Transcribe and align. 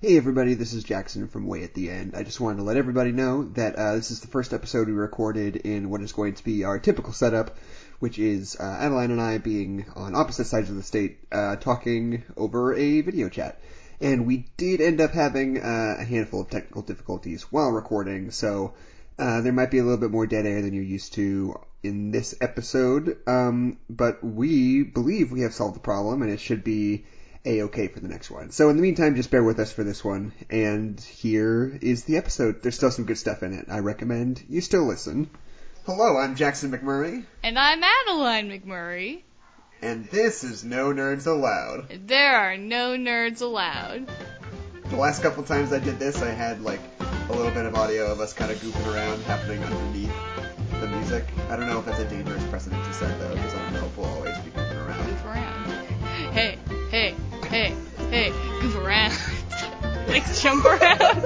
Hey 0.00 0.16
everybody, 0.16 0.54
this 0.54 0.74
is 0.74 0.84
Jackson 0.84 1.26
from 1.26 1.48
Way 1.48 1.64
at 1.64 1.74
the 1.74 1.90
End. 1.90 2.14
I 2.14 2.22
just 2.22 2.38
wanted 2.38 2.58
to 2.58 2.62
let 2.62 2.76
everybody 2.76 3.10
know 3.10 3.42
that 3.54 3.74
uh, 3.74 3.96
this 3.96 4.12
is 4.12 4.20
the 4.20 4.28
first 4.28 4.54
episode 4.54 4.86
we 4.86 4.92
recorded 4.92 5.56
in 5.56 5.90
what 5.90 6.02
is 6.02 6.12
going 6.12 6.34
to 6.34 6.44
be 6.44 6.62
our 6.62 6.78
typical 6.78 7.12
setup, 7.12 7.56
which 7.98 8.16
is 8.16 8.56
uh, 8.60 8.62
Adeline 8.62 9.10
and 9.10 9.20
I 9.20 9.38
being 9.38 9.86
on 9.96 10.14
opposite 10.14 10.44
sides 10.44 10.70
of 10.70 10.76
the 10.76 10.84
state, 10.84 11.18
uh, 11.32 11.56
talking 11.56 12.22
over 12.36 12.76
a 12.76 13.00
video 13.00 13.28
chat. 13.28 13.60
And 14.00 14.24
we 14.24 14.46
did 14.56 14.80
end 14.80 15.00
up 15.00 15.10
having 15.10 15.58
uh, 15.58 15.96
a 15.98 16.04
handful 16.04 16.42
of 16.42 16.48
technical 16.48 16.82
difficulties 16.82 17.50
while 17.50 17.72
recording, 17.72 18.30
so 18.30 18.74
uh, 19.18 19.40
there 19.40 19.52
might 19.52 19.72
be 19.72 19.78
a 19.78 19.82
little 19.82 19.98
bit 19.98 20.12
more 20.12 20.28
dead 20.28 20.46
air 20.46 20.62
than 20.62 20.74
you're 20.74 20.84
used 20.84 21.14
to 21.14 21.56
in 21.82 22.12
this 22.12 22.36
episode, 22.40 23.18
um, 23.26 23.78
but 23.90 24.22
we 24.22 24.84
believe 24.84 25.32
we 25.32 25.40
have 25.40 25.54
solved 25.54 25.74
the 25.74 25.80
problem, 25.80 26.22
and 26.22 26.30
it 26.30 26.38
should 26.38 26.62
be 26.62 27.04
a-okay 27.44 27.88
for 27.88 28.00
the 28.00 28.08
next 28.08 28.30
one. 28.30 28.50
So 28.50 28.68
in 28.68 28.76
the 28.76 28.82
meantime, 28.82 29.16
just 29.16 29.30
bear 29.30 29.42
with 29.42 29.58
us 29.58 29.72
for 29.72 29.84
this 29.84 30.04
one. 30.04 30.32
And 30.50 31.00
here 31.00 31.78
is 31.80 32.04
the 32.04 32.16
episode. 32.16 32.62
There's 32.62 32.74
still 32.74 32.90
some 32.90 33.04
good 33.04 33.18
stuff 33.18 33.42
in 33.42 33.52
it. 33.52 33.66
I 33.70 33.78
recommend 33.78 34.42
you 34.48 34.60
still 34.60 34.86
listen. 34.86 35.30
Hello, 35.86 36.18
I'm 36.18 36.34
Jackson 36.34 36.70
McMurray. 36.70 37.24
And 37.42 37.58
I'm 37.58 37.82
Adeline 37.82 38.50
McMurray. 38.50 39.22
And 39.80 40.06
this 40.06 40.42
is 40.44 40.64
No 40.64 40.92
Nerds 40.92 41.26
Allowed. 41.26 42.06
There 42.06 42.36
are 42.36 42.56
no 42.56 42.96
nerds 42.96 43.42
allowed. 43.42 44.10
The 44.86 44.96
last 44.96 45.22
couple 45.22 45.44
times 45.44 45.72
I 45.72 45.78
did 45.78 45.98
this, 45.98 46.20
I 46.20 46.30
had 46.30 46.62
like 46.62 46.80
a 47.00 47.32
little 47.32 47.52
bit 47.52 47.64
of 47.64 47.74
audio 47.74 48.10
of 48.10 48.20
us 48.20 48.32
kind 48.32 48.50
of 48.50 48.58
goofing 48.58 48.92
around 48.92 49.22
happening 49.22 49.62
underneath 49.62 50.12
the 50.80 50.88
music. 50.88 51.24
I 51.48 51.56
don't 51.56 51.68
know 51.68 51.78
if 51.78 51.86
that's 51.86 52.00
a 52.00 52.04
dangerous 52.06 52.42
precedent 52.48 52.82
to 52.84 52.92
set 52.92 53.18
though, 53.20 53.34
because 53.34 53.54
I 53.54 53.62
don't 53.64 53.74
know 53.74 53.86
if 53.86 53.96
we'll 53.96 54.06
always 54.06 54.38
be 54.38 54.47
around. 58.88 59.18
like 60.08 60.24
jump 60.36 60.64
around. 60.64 61.22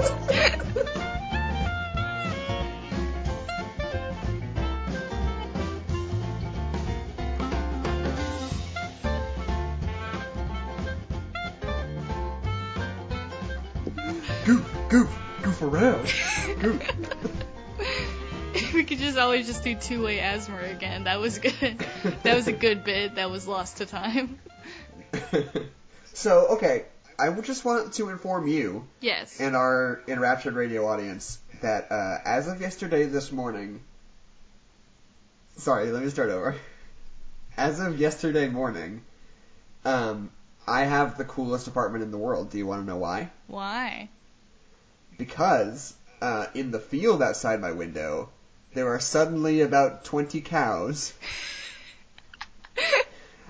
Goof, 14.45 14.75
goof, 14.89 15.09
goof 15.41 15.61
around. 15.61 16.13
goof. 16.59 17.13
we 18.73 18.83
could 18.83 18.97
just 18.97 19.17
always 19.17 19.47
just 19.47 19.63
do 19.63 19.75
two-way 19.75 20.19
asthma 20.19 20.59
again. 20.63 21.05
That 21.05 21.21
was 21.21 21.39
good. 21.39 21.85
That 22.23 22.35
was 22.35 22.47
a 22.47 22.51
good 22.51 22.83
bit. 22.83 23.15
That 23.15 23.31
was 23.31 23.47
lost 23.47 23.77
to 23.77 23.85
time. 23.85 24.39
so, 26.13 26.47
okay, 26.57 26.85
I 27.17 27.29
would 27.29 27.45
just 27.45 27.63
want 27.63 27.93
to 27.93 28.09
inform 28.09 28.47
you 28.47 28.87
Yes. 29.01 29.39
and 29.39 29.55
our 29.55 30.01
Enraptured 30.07 30.55
Radio 30.55 30.87
audience 30.87 31.39
that 31.61 31.91
uh, 31.91 32.17
as 32.25 32.47
of 32.47 32.61
yesterday 32.61 33.05
this 33.05 33.31
morning, 33.31 33.81
sorry, 35.57 35.91
let 35.91 36.03
me 36.03 36.09
start 36.09 36.29
over. 36.29 36.55
As 37.55 37.79
of 37.79 37.99
yesterday 37.99 38.49
morning, 38.49 39.03
um, 39.85 40.31
I 40.67 40.85
have 40.85 41.17
the 41.17 41.25
coolest 41.25 41.67
apartment 41.67 42.03
in 42.03 42.11
the 42.11 42.17
world. 42.17 42.49
Do 42.49 42.57
you 42.57 42.65
want 42.65 42.81
to 42.81 42.87
know 42.87 42.97
why? 42.97 43.29
Why? 43.47 44.09
Because 45.17 45.93
uh, 46.21 46.47
in 46.55 46.71
the 46.71 46.79
field 46.79 47.21
outside 47.21 47.61
my 47.61 47.71
window, 47.71 48.29
there 48.73 48.89
are 48.89 48.99
suddenly 48.99 49.61
about 49.61 50.03
20 50.05 50.41
cows. 50.41 51.13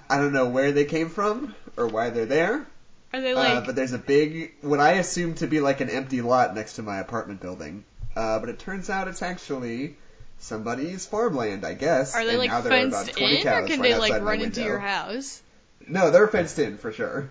I 0.09 0.17
don't 0.17 0.33
know 0.33 0.49
where 0.49 0.71
they 0.71 0.85
came 0.85 1.09
from 1.09 1.55
or 1.77 1.87
why 1.87 2.09
they're 2.09 2.25
there. 2.25 2.67
Are 3.13 3.21
they 3.21 3.33
like? 3.33 3.57
Uh, 3.57 3.61
but 3.61 3.75
there's 3.75 3.93
a 3.93 3.99
big, 3.99 4.53
what 4.61 4.79
I 4.79 4.93
assume 4.93 5.35
to 5.35 5.47
be 5.47 5.59
like 5.59 5.81
an 5.81 5.89
empty 5.89 6.21
lot 6.21 6.55
next 6.55 6.73
to 6.73 6.81
my 6.81 6.99
apartment 6.99 7.41
building. 7.41 7.85
Uh, 8.15 8.39
but 8.39 8.49
it 8.49 8.59
turns 8.59 8.89
out 8.89 9.07
it's 9.07 9.21
actually 9.21 9.95
somebody's 10.39 11.05
farmland, 11.05 11.65
I 11.65 11.73
guess. 11.73 12.15
are 12.15 12.23
they 12.23 12.31
and 12.31 12.39
like 12.39 12.49
now 12.49 12.61
there 12.61 12.73
are 12.73 12.87
about 12.87 13.05
fenced 13.05 13.17
20 13.17 13.41
in, 13.41 13.47
or 13.47 13.67
can 13.67 13.79
right 13.79 13.81
they 13.81 13.97
like 13.97 14.21
run 14.21 14.41
into 14.41 14.59
window. 14.59 14.63
your 14.63 14.79
house? 14.79 15.41
No, 15.87 16.11
they're 16.11 16.27
fenced 16.27 16.59
in 16.59 16.77
for 16.77 16.91
sure. 16.91 17.29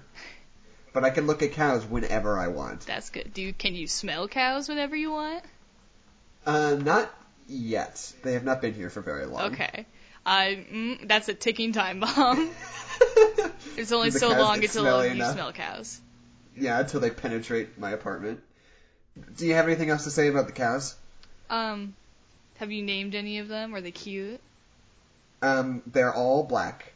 But 0.92 1.04
I 1.04 1.10
can 1.10 1.26
look 1.26 1.42
at 1.42 1.52
cows 1.52 1.84
whenever 1.86 2.38
I 2.38 2.48
want. 2.48 2.82
That's 2.82 3.10
good. 3.10 3.32
Do 3.32 3.40
you, 3.42 3.52
can 3.52 3.74
you 3.74 3.86
smell 3.86 4.28
cows 4.28 4.68
whenever 4.68 4.94
you 4.94 5.10
want? 5.10 5.42
Uh, 6.44 6.76
not 6.80 7.10
yet. 7.48 8.12
They 8.22 8.34
have 8.34 8.44
not 8.44 8.60
been 8.60 8.74
here 8.74 8.90
for 8.90 9.00
very 9.00 9.24
long. 9.24 9.52
Okay. 9.52 9.86
I 10.24 10.64
mm, 10.72 11.08
that's 11.08 11.28
a 11.28 11.34
ticking 11.34 11.72
time 11.72 12.00
bomb. 12.00 12.50
It's 13.76 13.90
only 13.90 14.10
The 14.10 14.18
so 14.18 14.28
long 14.28 14.62
until 14.62 15.04
you 15.06 15.12
enough. 15.12 15.32
smell 15.32 15.52
cows. 15.52 15.98
yeah, 16.56 16.78
until 16.80 17.00
they 17.00 17.10
penetrate 17.10 17.78
my 17.78 17.90
apartment. 17.90 18.40
Do 19.36 19.46
you 19.46 19.54
have 19.54 19.66
anything 19.66 19.88
else 19.90 20.04
to 20.04 20.10
say 20.10 20.28
about 20.28 20.46
the 20.46 20.52
cows? 20.52 20.94
Um, 21.48 21.94
have 22.58 22.70
you 22.70 22.82
named 22.82 23.14
any 23.14 23.38
of 23.38 23.48
them? 23.48 23.74
Are 23.74 23.80
they 23.80 23.90
cute? 23.90 24.40
Um, 25.40 25.82
they're 25.86 26.12
all 26.14 26.44
black, 26.44 26.92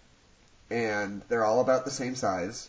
and 0.70 1.22
they're 1.28 1.44
all 1.44 1.60
about 1.60 1.84
the 1.86 1.90
same 1.90 2.14
size. 2.14 2.68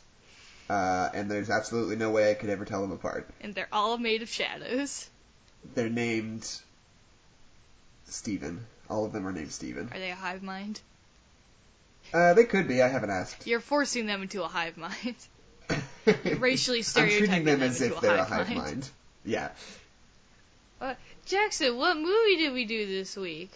Uh, 0.69 1.09
and 1.13 1.29
there's 1.29 1.49
absolutely 1.49 1.95
no 1.97 2.09
way 2.09 2.31
I 2.31 2.33
could 2.33 2.49
ever 2.49 2.65
tell 2.65 2.81
them 2.81 2.91
apart. 2.91 3.29
And 3.41 3.53
they're 3.53 3.69
all 3.71 3.97
made 3.97 4.21
of 4.21 4.29
shadows. 4.29 5.09
They're 5.75 5.89
named 5.89 6.49
Steven. 8.07 8.65
All 8.89 9.05
of 9.05 9.11
them 9.11 9.27
are 9.27 9.31
named 9.31 9.51
Steven. 9.51 9.89
Are 9.93 9.99
they 9.99 10.11
a 10.11 10.15
hive 10.15 10.43
mind? 10.43 10.79
Uh, 12.13 12.33
they 12.33 12.45
could 12.45 12.67
be. 12.67 12.81
I 12.81 12.87
haven't 12.87 13.09
asked. 13.09 13.45
You're 13.45 13.59
forcing 13.59 14.05
them 14.05 14.21
into 14.21 14.43
a 14.43 14.47
hive 14.47 14.77
mind. 14.77 15.15
racially 16.37 16.83
I'm 16.95 17.09
treating 17.09 17.43
them 17.43 17.59
them 17.59 17.63
as 17.63 17.81
if 17.81 17.97
a 17.97 18.01
they're 18.01 18.15
a 18.15 18.23
hive 18.23 18.47
hive 18.47 18.55
mind. 18.55 18.57
mind. 18.57 18.89
Yeah. 19.25 19.49
Uh, 20.79 20.93
Jackson, 21.25 21.77
what 21.77 21.97
movie 21.97 22.37
did 22.37 22.53
we 22.53 22.65
do 22.65 22.85
this 22.85 23.17
week? 23.17 23.51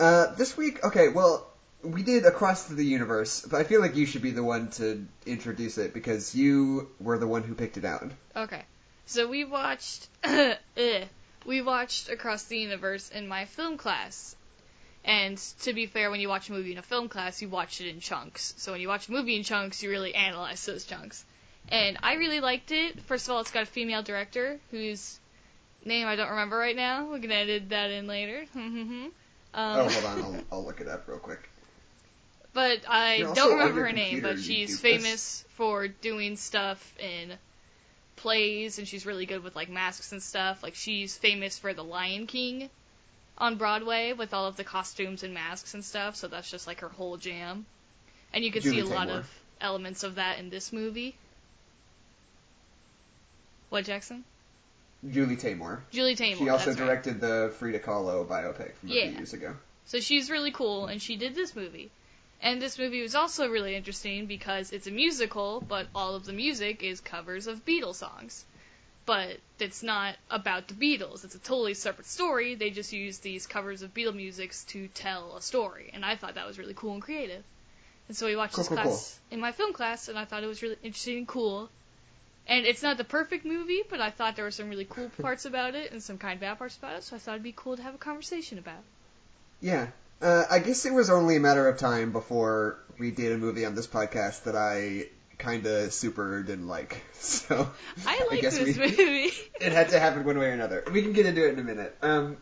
Uh, 0.00 0.34
this 0.34 0.56
week, 0.56 0.84
okay, 0.84 1.08
well, 1.08 1.46
we 1.82 2.02
did 2.02 2.24
Across 2.24 2.66
the 2.66 2.84
Universe, 2.84 3.46
but 3.48 3.60
I 3.60 3.64
feel 3.64 3.80
like 3.80 3.94
you 3.96 4.06
should 4.06 4.22
be 4.22 4.30
the 4.32 4.42
one 4.42 4.70
to 4.72 5.06
introduce 5.26 5.78
it 5.78 5.94
because 5.94 6.34
you 6.34 6.88
were 6.98 7.18
the 7.18 7.26
one 7.26 7.42
who 7.42 7.54
picked 7.54 7.76
it 7.76 7.84
out. 7.84 8.10
Okay. 8.34 8.62
So 9.06 9.28
we 9.28 9.44
watched 9.44 10.08
eh, 10.24 10.56
we 11.46 11.62
watched 11.62 12.08
Across 12.08 12.44
the 12.44 12.58
Universe 12.58 13.10
in 13.10 13.28
my 13.28 13.44
film 13.44 13.76
class. 13.76 14.34
And 15.04 15.38
to 15.62 15.72
be 15.72 15.86
fair, 15.86 16.10
when 16.10 16.20
you 16.20 16.28
watch 16.28 16.48
a 16.48 16.52
movie 16.52 16.72
in 16.72 16.78
a 16.78 16.82
film 16.82 17.08
class, 17.08 17.40
you 17.40 17.48
watch 17.48 17.80
it 17.80 17.88
in 17.88 18.00
chunks. 18.00 18.54
So 18.58 18.72
when 18.72 18.80
you 18.80 18.88
watch 18.88 19.08
a 19.08 19.12
movie 19.12 19.36
in 19.36 19.42
chunks, 19.42 19.82
you 19.82 19.90
really 19.90 20.14
analyze 20.14 20.64
those 20.66 20.84
chunks. 20.84 21.24
And 21.70 21.98
I 22.02 22.14
really 22.14 22.40
liked 22.40 22.72
it. 22.72 23.00
First 23.02 23.28
of 23.28 23.34
all, 23.34 23.40
it's 23.40 23.50
got 23.50 23.62
a 23.62 23.66
female 23.66 24.02
director 24.02 24.58
whose 24.70 25.18
name 25.84 26.06
I 26.06 26.16
don't 26.16 26.30
remember 26.30 26.56
right 26.56 26.76
now. 26.76 27.12
We 27.12 27.20
can 27.20 27.30
edit 27.30 27.70
that 27.70 27.90
in 27.90 28.06
later. 28.06 28.44
um, 28.54 29.12
oh, 29.54 29.88
hold 29.88 30.04
on, 30.04 30.20
I'll, 30.20 30.44
I'll 30.52 30.64
look 30.64 30.80
it 30.80 30.88
up 30.88 31.06
real 31.08 31.18
quick. 31.18 31.48
But 32.52 32.80
I 32.88 33.18
don't 33.34 33.58
remember 33.58 33.84
her 33.84 33.92
name, 33.92 34.20
but 34.20 34.40
she's 34.40 34.80
famous 34.80 35.44
for 35.50 35.86
doing 35.86 36.36
stuff 36.36 36.94
in 36.98 37.34
plays, 38.16 38.78
and 38.78 38.88
she's 38.88 39.06
really 39.06 39.26
good 39.26 39.44
with 39.44 39.54
like 39.54 39.68
masks 39.68 40.12
and 40.12 40.22
stuff. 40.22 40.62
Like 40.62 40.74
she's 40.74 41.16
famous 41.16 41.58
for 41.58 41.72
The 41.72 41.84
Lion 41.84 42.26
King 42.26 42.68
on 43.38 43.56
Broadway 43.56 44.12
with 44.12 44.34
all 44.34 44.46
of 44.46 44.56
the 44.56 44.64
costumes 44.64 45.22
and 45.22 45.32
masks 45.32 45.74
and 45.74 45.84
stuff. 45.84 46.16
So 46.16 46.28
that's 46.28 46.50
just 46.50 46.66
like 46.66 46.80
her 46.80 46.88
whole 46.88 47.16
jam, 47.16 47.66
and 48.32 48.44
you 48.44 48.50
can 48.50 48.62
see 48.62 48.80
Julie 48.80 48.92
a 48.92 48.94
lot 48.94 49.08
of 49.08 49.28
elements 49.60 50.02
of 50.02 50.16
that 50.16 50.38
in 50.38 50.50
this 50.50 50.72
movie. 50.72 51.16
What 53.70 53.84
Jackson? 53.84 54.24
Julie 55.08 55.36
Taymor. 55.36 55.80
Julie 55.90 56.16
Taymor. 56.16 56.38
She 56.38 56.48
also 56.48 56.66
that's 56.66 56.80
right. 56.80 56.86
directed 56.86 57.20
the 57.20 57.52
Frida 57.58 57.78
Kahlo 57.80 58.26
biopic 58.26 58.74
from 58.74 58.90
a 58.90 58.92
Yeah. 58.92 59.02
few 59.08 59.12
years 59.18 59.32
ago. 59.32 59.54
So 59.86 60.00
she's 60.00 60.30
really 60.30 60.50
cool, 60.50 60.86
and 60.86 61.00
she 61.00 61.16
did 61.16 61.34
this 61.34 61.54
movie. 61.54 61.90
And 62.40 62.62
this 62.62 62.78
movie 62.78 63.02
was 63.02 63.14
also 63.14 63.48
really 63.48 63.74
interesting 63.74 64.26
because 64.26 64.72
it's 64.72 64.86
a 64.86 64.90
musical, 64.90 65.60
but 65.60 65.86
all 65.94 66.14
of 66.14 66.24
the 66.24 66.32
music 66.32 66.82
is 66.82 67.00
covers 67.00 67.46
of 67.46 67.64
Beatles 67.64 67.96
songs. 67.96 68.44
But 69.08 69.38
it's 69.58 69.82
not 69.82 70.16
about 70.30 70.68
the 70.68 70.74
Beatles. 70.74 71.24
It's 71.24 71.34
a 71.34 71.38
totally 71.38 71.72
separate 71.72 72.06
story. 72.06 72.56
They 72.56 72.68
just 72.68 72.92
use 72.92 73.16
these 73.20 73.46
covers 73.46 73.80
of 73.80 73.94
Beatle 73.94 74.14
musics 74.14 74.64
to 74.64 74.86
tell 74.88 75.34
a 75.38 75.40
story. 75.40 75.90
And 75.94 76.04
I 76.04 76.14
thought 76.14 76.34
that 76.34 76.46
was 76.46 76.58
really 76.58 76.74
cool 76.74 76.92
and 76.92 77.00
creative. 77.00 77.42
And 78.08 78.14
so 78.14 78.26
we 78.26 78.36
watched 78.36 78.52
Cool, 78.52 78.64
this 78.64 78.68
cool, 78.68 78.76
class 78.76 79.18
in 79.30 79.40
my 79.40 79.52
film 79.52 79.72
class, 79.72 80.08
and 80.08 80.18
I 80.18 80.26
thought 80.26 80.44
it 80.44 80.46
was 80.46 80.60
really 80.60 80.76
interesting 80.82 81.16
and 81.16 81.26
cool. 81.26 81.70
And 82.46 82.66
it's 82.66 82.82
not 82.82 82.98
the 82.98 83.04
perfect 83.04 83.46
movie, 83.46 83.82
but 83.88 83.98
I 83.98 84.10
thought 84.10 84.36
there 84.36 84.44
were 84.44 84.50
some 84.50 84.68
really 84.68 84.84
cool 84.84 85.10
parts 85.22 85.46
about 85.46 85.74
it 85.74 85.90
and 85.90 86.02
some 86.02 86.18
kind 86.18 86.34
of 86.34 86.40
bad 86.40 86.58
parts 86.58 86.76
about 86.76 86.96
it, 86.96 87.02
so 87.02 87.16
I 87.16 87.18
thought 87.18 87.32
it'd 87.32 87.42
be 87.42 87.54
cool 87.56 87.78
to 87.78 87.82
have 87.82 87.94
a 87.94 87.98
conversation 87.98 88.58
about. 88.58 88.84
Yeah. 89.62 89.86
Uh, 90.20 90.44
I 90.50 90.58
guess 90.58 90.84
it 90.84 90.92
was 90.92 91.08
only 91.08 91.36
a 91.36 91.40
matter 91.40 91.66
of 91.66 91.78
time 91.78 92.12
before 92.12 92.78
we 92.98 93.10
did 93.10 93.32
a 93.32 93.38
movie 93.38 93.64
on 93.64 93.74
this 93.74 93.86
podcast 93.86 94.42
that 94.42 94.54
I 94.54 95.06
kinda 95.38 95.90
super 95.90 96.42
didn't 96.42 96.66
like. 96.68 97.02
So 97.20 97.68
I 98.06 98.26
like 98.30 98.40
guess 98.40 98.56
this 98.58 98.76
we- 98.78 98.86
movie. 98.88 99.32
it 99.60 99.72
had 99.72 99.90
to 99.90 99.98
happen 100.00 100.24
one 100.24 100.38
way 100.38 100.46
or 100.46 100.52
another. 100.52 100.84
We 100.92 101.02
can 101.02 101.12
get 101.12 101.26
into 101.26 101.46
it 101.46 101.52
in 101.52 101.58
a 101.58 101.64
minute. 101.64 101.96
Um, 102.00 102.36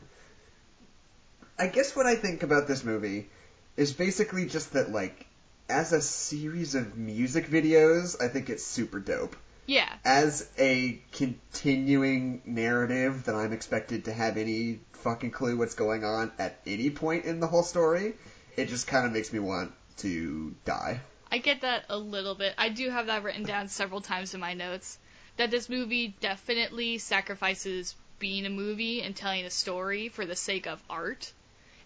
I 1.59 1.67
guess 1.69 1.97
what 1.97 2.07
I 2.07 2.15
think 2.17 2.43
about 2.43 2.69
this 2.69 2.85
movie 2.85 3.29
is 3.77 3.93
basically 3.93 4.47
just 4.47 4.75
that, 4.75 4.93
like, 4.93 5.27
as 5.69 5.93
a 5.93 6.01
series 6.03 6.75
of 6.75 6.97
music 6.97 7.49
videos, 7.49 8.23
I 8.23 8.29
think 8.29 8.51
it's 8.51 8.65
super 8.65 9.01
dope. 9.01 9.35
Yeah. 9.67 9.91
As 10.05 10.49
a 10.59 11.01
continuing 11.13 12.43
narrative 12.45 13.25
that 13.25 13.35
I'm 13.35 13.53
expected 13.53 14.05
to 14.05 14.13
have 14.13 14.37
any 14.37 14.81
fucking 14.93 15.31
clue 15.33 15.57
what's 15.57 15.75
going 15.75 16.05
on 16.05 16.31
at 16.39 16.61
any 16.67 16.91
point 16.91 17.25
in 17.25 17.41
the 17.41 17.47
whole 17.47 17.63
story, 17.65 18.15
it 18.57 18.69
just 18.69 18.87
kind 18.87 19.07
of 19.07 19.13
makes 19.13 19.33
me 19.33 19.39
want 19.39 19.73
to 19.99 20.55
die. 20.65 21.01
I 21.31 21.39
get 21.39 21.63
that 21.63 21.85
a 21.89 21.99
little 21.99 22.35
bit. 22.35 22.55
I 22.57 22.69
do 22.69 22.89
have 22.91 23.07
that 23.07 23.23
written 23.23 23.43
down 23.43 23.69
several 23.69 24.01
times 24.01 24.35
in 24.35 24.41
my 24.41 24.55
notes. 24.55 24.99
That 25.37 25.51
this 25.51 25.69
movie 25.69 26.15
definitely 26.21 26.99
sacrifices 26.99 27.95
being 28.19 28.47
a 28.47 28.51
movie 28.51 29.03
and 29.03 29.15
telling 29.15 29.45
a 29.45 29.51
story 29.51 30.09
for 30.09 30.25
the 30.25 30.37
sake 30.37 30.67
of 30.67 30.83
art. 30.89 31.31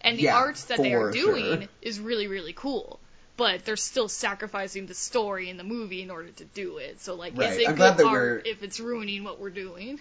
And 0.03 0.17
the 0.19 0.23
Yeah, 0.25 0.37
art 0.37 0.57
that 0.69 0.79
they 0.79 0.95
are 0.95 1.11
doing 1.11 1.61
sure. 1.63 1.69
is 1.83 1.99
really, 1.99 2.27
really 2.29 2.53
cool. 2.53 3.01
But 3.37 3.65
they're 3.65 3.77
still 3.77 4.09
sacrificing 4.09 4.87
the 4.87 4.95
story 4.95 5.49
in 5.51 5.57
the 5.57 5.65
movie 5.65 6.03
in 6.03 6.11
order 6.11 6.31
to 6.31 6.45
do 6.45 6.77
it. 6.77 7.01
So, 7.01 7.15
like, 7.15 7.37
Right. 7.37 7.53
is 7.53 7.59
it 7.59 7.69
I'm 7.69 7.75
glad 7.75 7.97
good 7.97 8.07
that 8.07 8.11
art 8.11 8.43
we're- 8.45 8.51
if 8.53 8.63
it's 8.63 8.79
ruining 8.79 9.25
what 9.25 9.41
we're 9.41 9.51
doing? 9.51 9.99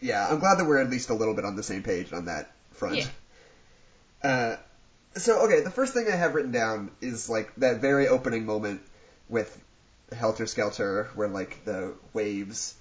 Yeah, 0.00 0.28
I'm 0.28 0.38
glad 0.38 0.58
that 0.58 0.66
we're 0.66 0.78
at 0.78 0.90
least 0.90 1.08
a 1.10 1.14
little 1.14 1.34
bit 1.34 1.44
on 1.44 1.56
the 1.56 1.62
same 1.62 1.82
page 1.82 2.12
on 2.12 2.26
that 2.26 2.52
front. 2.72 2.96
Yeah. 2.96 3.06
Uh, 4.22 4.56
so 5.16 5.44
okay, 5.46 5.60
the 5.60 5.70
first 5.70 5.94
thing 5.94 6.06
I 6.10 6.16
have 6.16 6.34
written 6.34 6.52
down 6.52 6.90
is 7.00 7.28
like 7.28 7.54
that 7.56 7.80
very 7.80 8.08
opening 8.08 8.46
moment 8.46 8.80
with 9.28 9.56
Helter 10.16 10.46
Skelter, 10.46 11.08
where 11.14 11.28
like 11.28 11.64
the 11.64 11.94
waves 12.12 12.74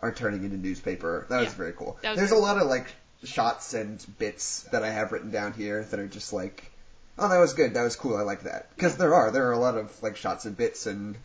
are 0.00 0.12
turning 0.12 0.44
into 0.44 0.56
newspaper. 0.56 1.26
That 1.30 1.40
was 1.40 1.54
very 1.54 1.72
cool. 1.72 1.98
Was 2.02 2.16
There's 2.16 2.30
very 2.30 2.40
a 2.40 2.42
lot 2.44 2.58
of 2.58 2.68
like 2.68 2.86
shots 3.24 3.74
and 3.74 4.04
bits 4.18 4.64
that 4.72 4.82
I 4.82 4.90
have 4.90 5.12
written 5.12 5.30
down 5.30 5.54
here 5.54 5.82
that 5.84 5.98
are 5.98 6.06
just 6.06 6.32
like, 6.32 6.70
oh, 7.18 7.28
that 7.28 7.38
was 7.38 7.54
good, 7.54 7.74
that 7.74 7.82
was 7.82 7.96
cool, 7.96 8.16
I 8.16 8.22
like 8.22 8.42
that. 8.42 8.74
Because 8.74 8.96
there 8.96 9.14
are 9.14 9.30
there 9.30 9.48
are 9.48 9.52
a 9.52 9.58
lot 9.58 9.76
of 9.76 10.02
like 10.02 10.16
shots 10.16 10.44
and 10.44 10.56
bits 10.56 10.86
and 10.86 11.16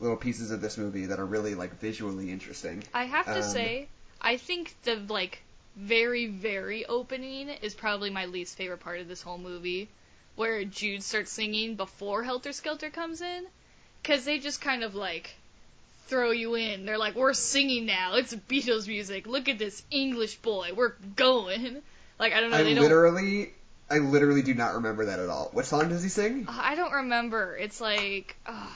little 0.00 0.16
pieces 0.16 0.50
of 0.50 0.60
this 0.60 0.76
movie 0.76 1.06
that 1.06 1.20
are 1.20 1.24
really 1.26 1.54
like 1.54 1.78
visually 1.80 2.30
interesting. 2.30 2.82
I 2.92 3.04
have 3.04 3.26
to 3.26 3.36
Um, 3.36 3.42
say, 3.42 3.88
I 4.20 4.36
think 4.36 4.74
the 4.82 4.96
like 4.96 5.42
very 5.76 6.26
very 6.26 6.86
opening 6.86 7.48
is 7.48 7.74
probably 7.74 8.10
my 8.10 8.24
least 8.26 8.56
favorite 8.56 8.80
part 8.80 9.00
of 9.00 9.08
this 9.08 9.22
whole 9.22 9.38
movie, 9.38 9.88
where 10.34 10.64
Jude 10.64 11.02
starts 11.02 11.30
singing 11.30 11.76
before 11.76 12.22
Helter 12.22 12.52
Skelter 12.52 12.90
comes 12.90 13.20
in, 13.20 13.46
because 14.02 14.24
they 14.24 14.38
just 14.38 14.60
kind 14.60 14.82
of 14.82 14.94
like 14.94 15.36
throw 16.06 16.30
you 16.30 16.54
in. 16.54 16.86
They're 16.86 16.98
like, 16.98 17.14
we're 17.14 17.34
singing 17.34 17.86
now. 17.86 18.14
It's 18.14 18.34
Beatles 18.34 18.86
music. 18.86 19.26
Look 19.26 19.48
at 19.48 19.58
this 19.58 19.82
English 19.90 20.36
boy. 20.36 20.70
We're 20.74 20.92
going. 21.16 21.82
Like 22.18 22.32
I 22.32 22.40
don't 22.40 22.50
know. 22.50 22.56
I 22.56 22.62
they 22.62 22.74
literally, 22.74 23.52
I 23.90 23.98
literally 23.98 24.42
do 24.42 24.54
not 24.54 24.74
remember 24.74 25.06
that 25.06 25.18
at 25.18 25.28
all. 25.28 25.50
What 25.52 25.66
song 25.66 25.90
does 25.90 26.02
he 26.02 26.08
sing? 26.08 26.46
I 26.48 26.74
don't 26.74 26.92
remember. 26.92 27.56
It's 27.56 27.80
like 27.80 28.36
uh, 28.46 28.72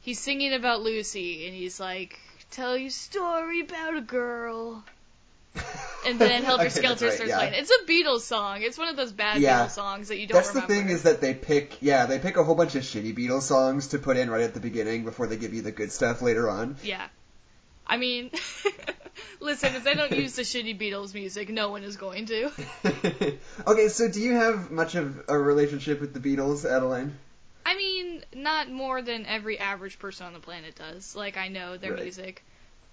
he's 0.00 0.18
singing 0.18 0.54
about 0.54 0.80
Lucy, 0.80 1.46
and 1.46 1.54
he's 1.54 1.78
like, 1.78 2.18
"Tell 2.50 2.76
you 2.76 2.88
story 2.88 3.60
about 3.60 3.96
a 3.96 4.00
girl." 4.00 4.82
And 6.06 6.18
then 6.18 6.42
Helter 6.44 6.62
Okay, 6.66 6.68
Skelter 6.70 7.04
right, 7.06 7.14
starts 7.14 7.28
yeah. 7.30 7.38
playing. 7.38 7.54
It's 7.54 7.70
a 7.70 7.84
Beatles 7.86 8.20
song. 8.20 8.62
It's 8.62 8.78
one 8.78 8.88
of 8.88 8.96
those 8.96 9.12
bad 9.12 9.40
Yeah. 9.40 9.66
Beatles 9.66 9.70
songs 9.72 10.08
that 10.08 10.18
you 10.18 10.26
don't 10.26 10.36
That's 10.36 10.48
remember. 10.54 10.72
the 10.74 10.80
thing 10.80 10.88
is 10.90 11.02
that 11.02 11.20
they 11.20 11.34
pick, 11.34 11.82
yeah, 11.82 12.06
they 12.06 12.18
pick 12.18 12.36
a 12.38 12.44
whole 12.44 12.54
bunch 12.54 12.74
of 12.74 12.82
shitty 12.82 13.14
Beatles 13.16 13.42
songs 13.42 13.88
to 13.88 13.98
put 13.98 14.16
in 14.16 14.30
right 14.30 14.40
at 14.42 14.54
the 14.54 14.60
beginning 14.60 15.04
before 15.04 15.26
they 15.26 15.36
give 15.36 15.52
you 15.52 15.60
the 15.62 15.72
good 15.72 15.92
stuff 15.92 16.22
later 16.22 16.48
on. 16.48 16.76
yeah. 16.82 17.06
I 17.86 17.96
mean, 17.96 18.30
listen, 19.40 19.74
if 19.74 19.82
they 19.82 19.94
don't 19.94 20.12
use 20.12 20.36
the 20.36 20.42
shitty 20.42 20.78
Beatles 20.80 21.12
music, 21.12 21.48
no 21.48 21.70
one 21.70 21.82
is 21.82 21.96
going 21.96 22.26
to. 22.26 22.50
okay, 23.66 23.88
so 23.88 24.08
do 24.08 24.20
you 24.20 24.34
have 24.34 24.70
much 24.70 24.94
of 24.94 25.24
a 25.28 25.36
relationship 25.36 26.00
with 26.00 26.14
the 26.14 26.20
Beatles, 26.20 26.64
Adeline? 26.64 27.18
I 27.66 27.76
mean, 27.76 28.22
not 28.34 28.70
more 28.70 29.02
than 29.02 29.26
every 29.26 29.58
average 29.58 29.98
person 29.98 30.26
on 30.26 30.32
the 30.34 30.38
planet 30.40 30.76
does. 30.76 31.16
Like, 31.16 31.36
I 31.36 31.48
know 31.48 31.76
their 31.76 31.92
Right. 31.94 32.02
music. 32.04 32.44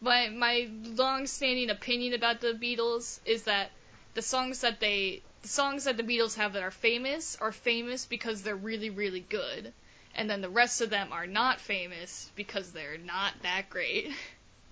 But 0.02 0.34
my 0.34 0.70
long-standing 0.84 1.70
opinion 1.70 2.14
about 2.14 2.40
the 2.42 2.54
Beatles 2.54 3.20
is 3.26 3.44
that 3.44 3.72
the 4.14 4.22
songs 4.22 4.62
that 4.62 4.80
they, 4.80 5.22
the 5.42 5.48
songs 5.48 5.86
that 5.86 5.98
the 5.98 6.04
Beatles 6.04 6.36
have 6.36 6.54
that 6.54 6.64
are 6.64 6.72
famous 6.72 7.38
are 7.42 7.52
famous 7.52 8.06
because 8.06 8.44
they're 8.44 8.56
really, 8.56 8.90
really 8.90 9.22
good. 9.22 9.74
And 10.16 10.30
then 10.30 10.42
the 10.42 10.50
rest 10.50 10.82
of 10.82 10.90
them 10.90 11.12
are 11.12 11.28
not 11.28 11.60
famous 11.60 12.32
because 12.36 12.72
they're 12.72 12.98
not 12.98 13.34
that 13.44 13.70
great. 13.70 14.12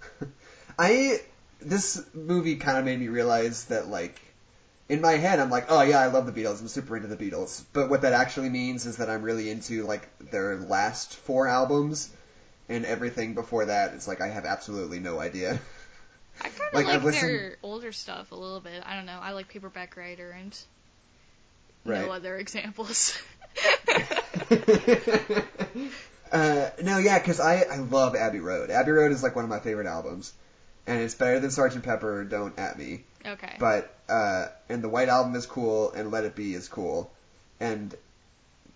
I 0.79 1.21
this 1.61 2.03
movie 2.13 2.57
kind 2.57 2.77
of 2.77 2.85
made 2.85 2.99
me 2.99 3.07
realize 3.07 3.65
that 3.65 3.87
like 3.87 4.19
in 4.89 5.01
my 5.01 5.13
head 5.13 5.39
I'm 5.39 5.49
like, 5.49 5.65
oh 5.69 5.81
yeah, 5.81 5.99
I 5.99 6.07
love 6.07 6.31
the 6.31 6.43
Beatles. 6.43 6.61
I'm 6.61 6.67
super 6.67 6.97
into 6.97 7.07
the 7.07 7.17
Beatles. 7.17 7.63
But 7.73 7.89
what 7.89 8.01
that 8.01 8.13
actually 8.13 8.49
means 8.49 8.85
is 8.85 8.97
that 8.97 9.09
I'm 9.09 9.23
really 9.23 9.49
into 9.49 9.83
like 9.83 10.07
their 10.31 10.57
last 10.57 11.15
four 11.15 11.47
albums 11.47 12.09
and 12.69 12.85
everything 12.85 13.33
before 13.35 13.65
that, 13.65 13.93
it's 13.93 14.07
like 14.07 14.21
I 14.21 14.27
have 14.27 14.45
absolutely 14.45 14.99
no 14.99 15.19
idea. 15.19 15.59
I 16.41 16.49
kind 16.49 16.53
of 16.67 16.73
Like, 16.73 16.85
like, 16.87 17.03
listened- 17.03 17.29
their 17.29 17.57
older 17.63 17.91
stuff 17.91 18.31
a 18.31 18.35
little 18.35 18.59
bit. 18.59 18.83
I 18.85 18.95
don't 18.95 19.05
know. 19.05 19.19
I 19.21 19.31
like 19.31 19.47
Paperback 19.47 19.95
Writer 19.97 20.31
and 20.31 20.57
Right. 21.85 22.05
no 22.05 22.11
other 22.11 22.35
examples. 22.35 23.17
uh, 26.31 26.69
no, 26.83 26.97
yeah, 26.97 27.19
because 27.19 27.39
I, 27.39 27.61
I 27.71 27.77
love 27.77 28.15
Abbey 28.15 28.39
Road. 28.39 28.69
Abbey 28.69 28.91
Road 28.91 29.11
is 29.11 29.23
like 29.23 29.35
one 29.35 29.45
of 29.45 29.49
my 29.49 29.59
favorite 29.59 29.87
albums, 29.87 30.33
and 30.87 31.01
it's 31.01 31.15
better 31.15 31.39
than 31.39 31.49
Sgt. 31.51 31.83
Pepper. 31.83 32.23
Don't 32.25 32.57
at 32.59 32.77
me. 32.77 33.03
okay. 33.25 33.55
But 33.59 33.93
uh, 34.09 34.47
and 34.69 34.83
the 34.83 34.89
White 34.89 35.09
Album 35.09 35.35
is 35.35 35.45
cool, 35.45 35.91
and 35.91 36.11
Let 36.11 36.25
It 36.25 36.35
Be 36.35 36.53
is 36.53 36.67
cool, 36.67 37.11
and 37.59 37.93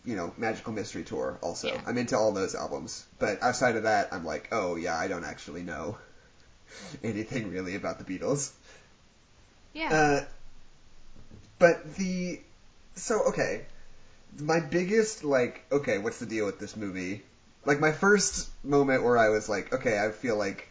you 0.10 0.16
know 0.16 0.34
Magical 0.38 0.74
Mystery 0.74 1.04
Tour 1.04 1.38
also. 1.42 1.68
Yeah. 1.68 1.82
I'm 1.86 1.98
into 2.00 2.18
all 2.18 2.32
those 2.32 2.56
albums, 2.56 3.06
but 3.20 3.44
outside 3.44 3.76
of 3.76 3.84
that, 3.84 4.12
I'm 4.12 4.26
like, 4.26 4.48
oh 4.52 4.76
yeah, 4.76 4.98
I 4.98 5.08
don't 5.08 5.24
actually 5.24 5.62
know 5.62 6.00
anything 7.04 7.52
really 7.52 7.76
about 7.76 8.04
the 8.04 8.06
Beatles. 8.06 8.52
yeah. 9.74 9.94
Uh, 9.94 10.26
but 11.60 11.96
the 11.96 12.42
so 12.96 13.26
okay, 13.30 13.66
my 14.40 14.60
biggest 14.60 15.24
like 15.24 15.64
okay, 15.72 16.00
what's 16.00 16.18
the 16.18 16.26
deal 16.26 16.48
with 16.48 16.60
this 16.60 16.76
movie? 16.76 17.22
Like 17.66 17.80
my 17.80 17.92
first 17.92 18.50
moment 18.64 19.04
where 19.04 19.18
I 19.18 19.30
was 19.30 19.48
like, 19.48 19.72
okay, 19.74 20.04
I 20.04 20.10
feel 20.10 20.38
like 20.38 20.68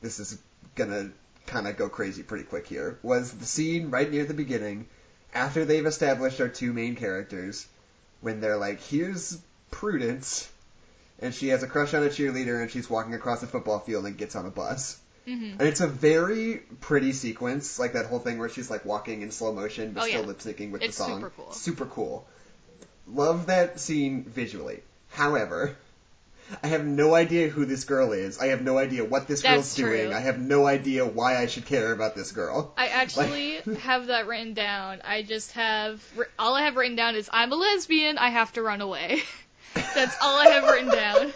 this 0.00 0.20
is 0.20 0.38
gonna 0.74 1.10
kind 1.46 1.68
of 1.68 1.76
go 1.76 1.90
crazy 1.90 2.22
pretty 2.22 2.44
quick 2.44 2.66
here 2.66 2.98
was 3.02 3.30
the 3.30 3.44
scene 3.44 3.90
right 3.90 4.10
near 4.10 4.24
the 4.24 4.32
beginning 4.32 4.88
after 5.34 5.66
they've 5.66 5.84
established 5.84 6.40
our 6.40 6.48
two 6.48 6.72
main 6.72 6.96
characters 6.96 7.66
when 8.24 8.40
they're 8.40 8.56
like, 8.56 8.80
here's 8.82 9.38
Prudence. 9.70 10.50
And 11.20 11.32
she 11.32 11.48
has 11.48 11.62
a 11.62 11.68
crush 11.68 11.94
on 11.94 12.02
a 12.02 12.08
cheerleader, 12.08 12.60
and 12.60 12.70
she's 12.70 12.90
walking 12.90 13.14
across 13.14 13.42
a 13.42 13.46
football 13.46 13.78
field 13.78 14.04
and 14.06 14.16
gets 14.18 14.34
on 14.34 14.46
a 14.46 14.50
bus. 14.50 14.98
hmm 15.26 15.52
And 15.58 15.62
it's 15.62 15.80
a 15.80 15.86
very 15.86 16.56
pretty 16.80 17.12
sequence, 17.12 17.78
like 17.78 17.92
that 17.92 18.06
whole 18.06 18.18
thing 18.18 18.38
where 18.38 18.48
she's 18.48 18.70
like 18.70 18.84
walking 18.84 19.22
in 19.22 19.30
slow 19.30 19.52
motion 19.52 19.92
but 19.92 20.02
Oh, 20.02 20.06
still 20.06 20.20
yeah. 20.22 20.26
lip 20.26 20.38
syncing 20.40 20.70
with 20.72 20.82
It's 20.82 20.96
the 20.98 21.04
song. 21.04 21.16
super 21.20 21.32
cool. 21.36 21.52
Super 21.52 21.86
cool. 21.86 22.26
Love 23.06 23.46
that 23.46 23.78
scene 23.78 24.24
visually. 24.24 24.80
However, 25.10 25.76
I 26.62 26.68
have 26.68 26.84
no 26.84 27.14
idea 27.14 27.48
who 27.48 27.64
this 27.64 27.84
girl 27.84 28.12
is. 28.12 28.38
I 28.38 28.48
have 28.48 28.62
no 28.62 28.78
idea 28.78 29.04
what 29.04 29.26
this 29.26 29.42
That's 29.42 29.54
girl's 29.54 29.74
doing. 29.74 30.12
I 30.12 30.20
have 30.20 30.38
no 30.38 30.66
idea 30.66 31.06
why 31.06 31.36
I 31.36 31.46
should 31.46 31.64
care 31.64 31.92
about 31.92 32.14
this 32.14 32.32
girl. 32.32 32.72
I 32.76 32.88
actually 32.88 33.56
have 33.80 34.06
that 34.06 34.26
written 34.26 34.54
down. 34.54 35.00
I 35.04 35.22
just 35.22 35.52
have 35.52 36.02
all 36.38 36.54
I 36.54 36.62
have 36.62 36.76
written 36.76 36.96
down 36.96 37.16
is 37.16 37.28
I'm 37.32 37.52
a 37.52 37.56
lesbian. 37.56 38.18
I 38.18 38.30
have 38.30 38.52
to 38.54 38.62
run 38.62 38.80
away. 38.80 39.22
That's 39.74 40.16
all 40.22 40.38
I 40.38 40.48
have 40.48 40.64
written 40.64 40.90
down. 40.90 41.32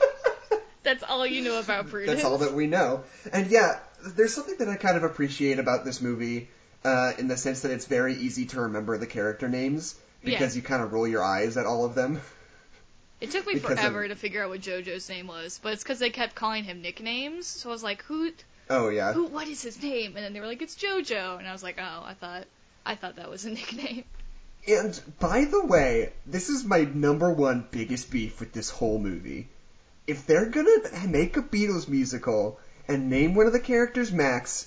That's 0.82 1.02
all 1.02 1.26
you 1.26 1.42
know 1.42 1.58
about 1.58 1.88
Prudence. 1.88 2.16
That's 2.22 2.24
all 2.24 2.38
that 2.38 2.54
we 2.54 2.66
know. 2.66 3.04
And 3.32 3.50
yeah, 3.50 3.80
there's 4.06 4.34
something 4.34 4.56
that 4.58 4.68
I 4.68 4.76
kind 4.76 4.96
of 4.96 5.02
appreciate 5.02 5.58
about 5.58 5.84
this 5.84 6.00
movie, 6.00 6.48
uh, 6.84 7.12
in 7.18 7.28
the 7.28 7.36
sense 7.36 7.62
that 7.62 7.72
it's 7.72 7.86
very 7.86 8.14
easy 8.14 8.46
to 8.46 8.62
remember 8.62 8.96
the 8.96 9.06
character 9.06 9.48
names 9.48 9.96
because 10.22 10.56
you 10.56 10.62
kind 10.62 10.82
of 10.82 10.92
roll 10.92 11.06
your 11.06 11.24
eyes 11.24 11.56
at 11.56 11.66
all 11.66 11.84
of 11.84 11.94
them. 11.94 12.20
It 13.20 13.30
took 13.30 13.46
me 13.46 13.54
because 13.54 13.72
of- 13.72 13.78
forever 13.78 14.06
to 14.06 14.14
figure 14.14 14.42
out 14.42 14.50
what 14.50 14.60
JoJo's 14.60 15.08
name 15.08 15.26
was, 15.26 15.58
but 15.62 15.72
it's 15.72 15.82
because 15.82 15.98
they 15.98 16.10
kept 16.10 16.34
calling 16.34 16.64
him 16.64 16.82
nicknames. 16.82 17.46
So 17.46 17.70
I 17.70 17.72
was 17.72 17.82
like, 17.82 18.02
who, 18.04 18.30
Oh 18.70 18.88
yeah. 18.90 19.12
who, 19.12 19.26
what 19.26 19.48
is 19.48 19.62
his 19.62 19.82
name? 19.82 20.16
And 20.16 20.24
then 20.24 20.32
they 20.32 20.40
were 20.40 20.46
like, 20.46 20.62
it's 20.62 20.76
JoJo, 20.76 21.38
and 21.38 21.48
I 21.48 21.52
was 21.52 21.62
like, 21.62 21.78
oh, 21.80 22.02
I 22.04 22.14
thought, 22.14 22.44
I 22.86 22.94
thought 22.94 23.16
that 23.16 23.30
was 23.30 23.44
a 23.44 23.50
nickname. 23.58 24.04
And 24.66 25.00
by 25.18 25.44
the 25.46 25.64
way, 25.64 26.12
this 26.26 26.48
is 26.48 26.64
my 26.64 26.80
number 26.82 27.32
one 27.32 27.66
biggest 27.70 28.10
beef 28.10 28.38
with 28.40 28.52
this 28.52 28.70
whole 28.70 28.98
movie. 28.98 29.48
If 30.06 30.26
they're 30.26 30.46
gonna 30.46 31.06
make 31.08 31.36
a 31.36 31.42
Beatles 31.42 31.88
musical 31.88 32.58
and 32.86 33.10
name 33.10 33.34
one 33.34 33.46
of 33.46 33.52
the 33.52 33.60
characters 33.60 34.12
Max, 34.12 34.66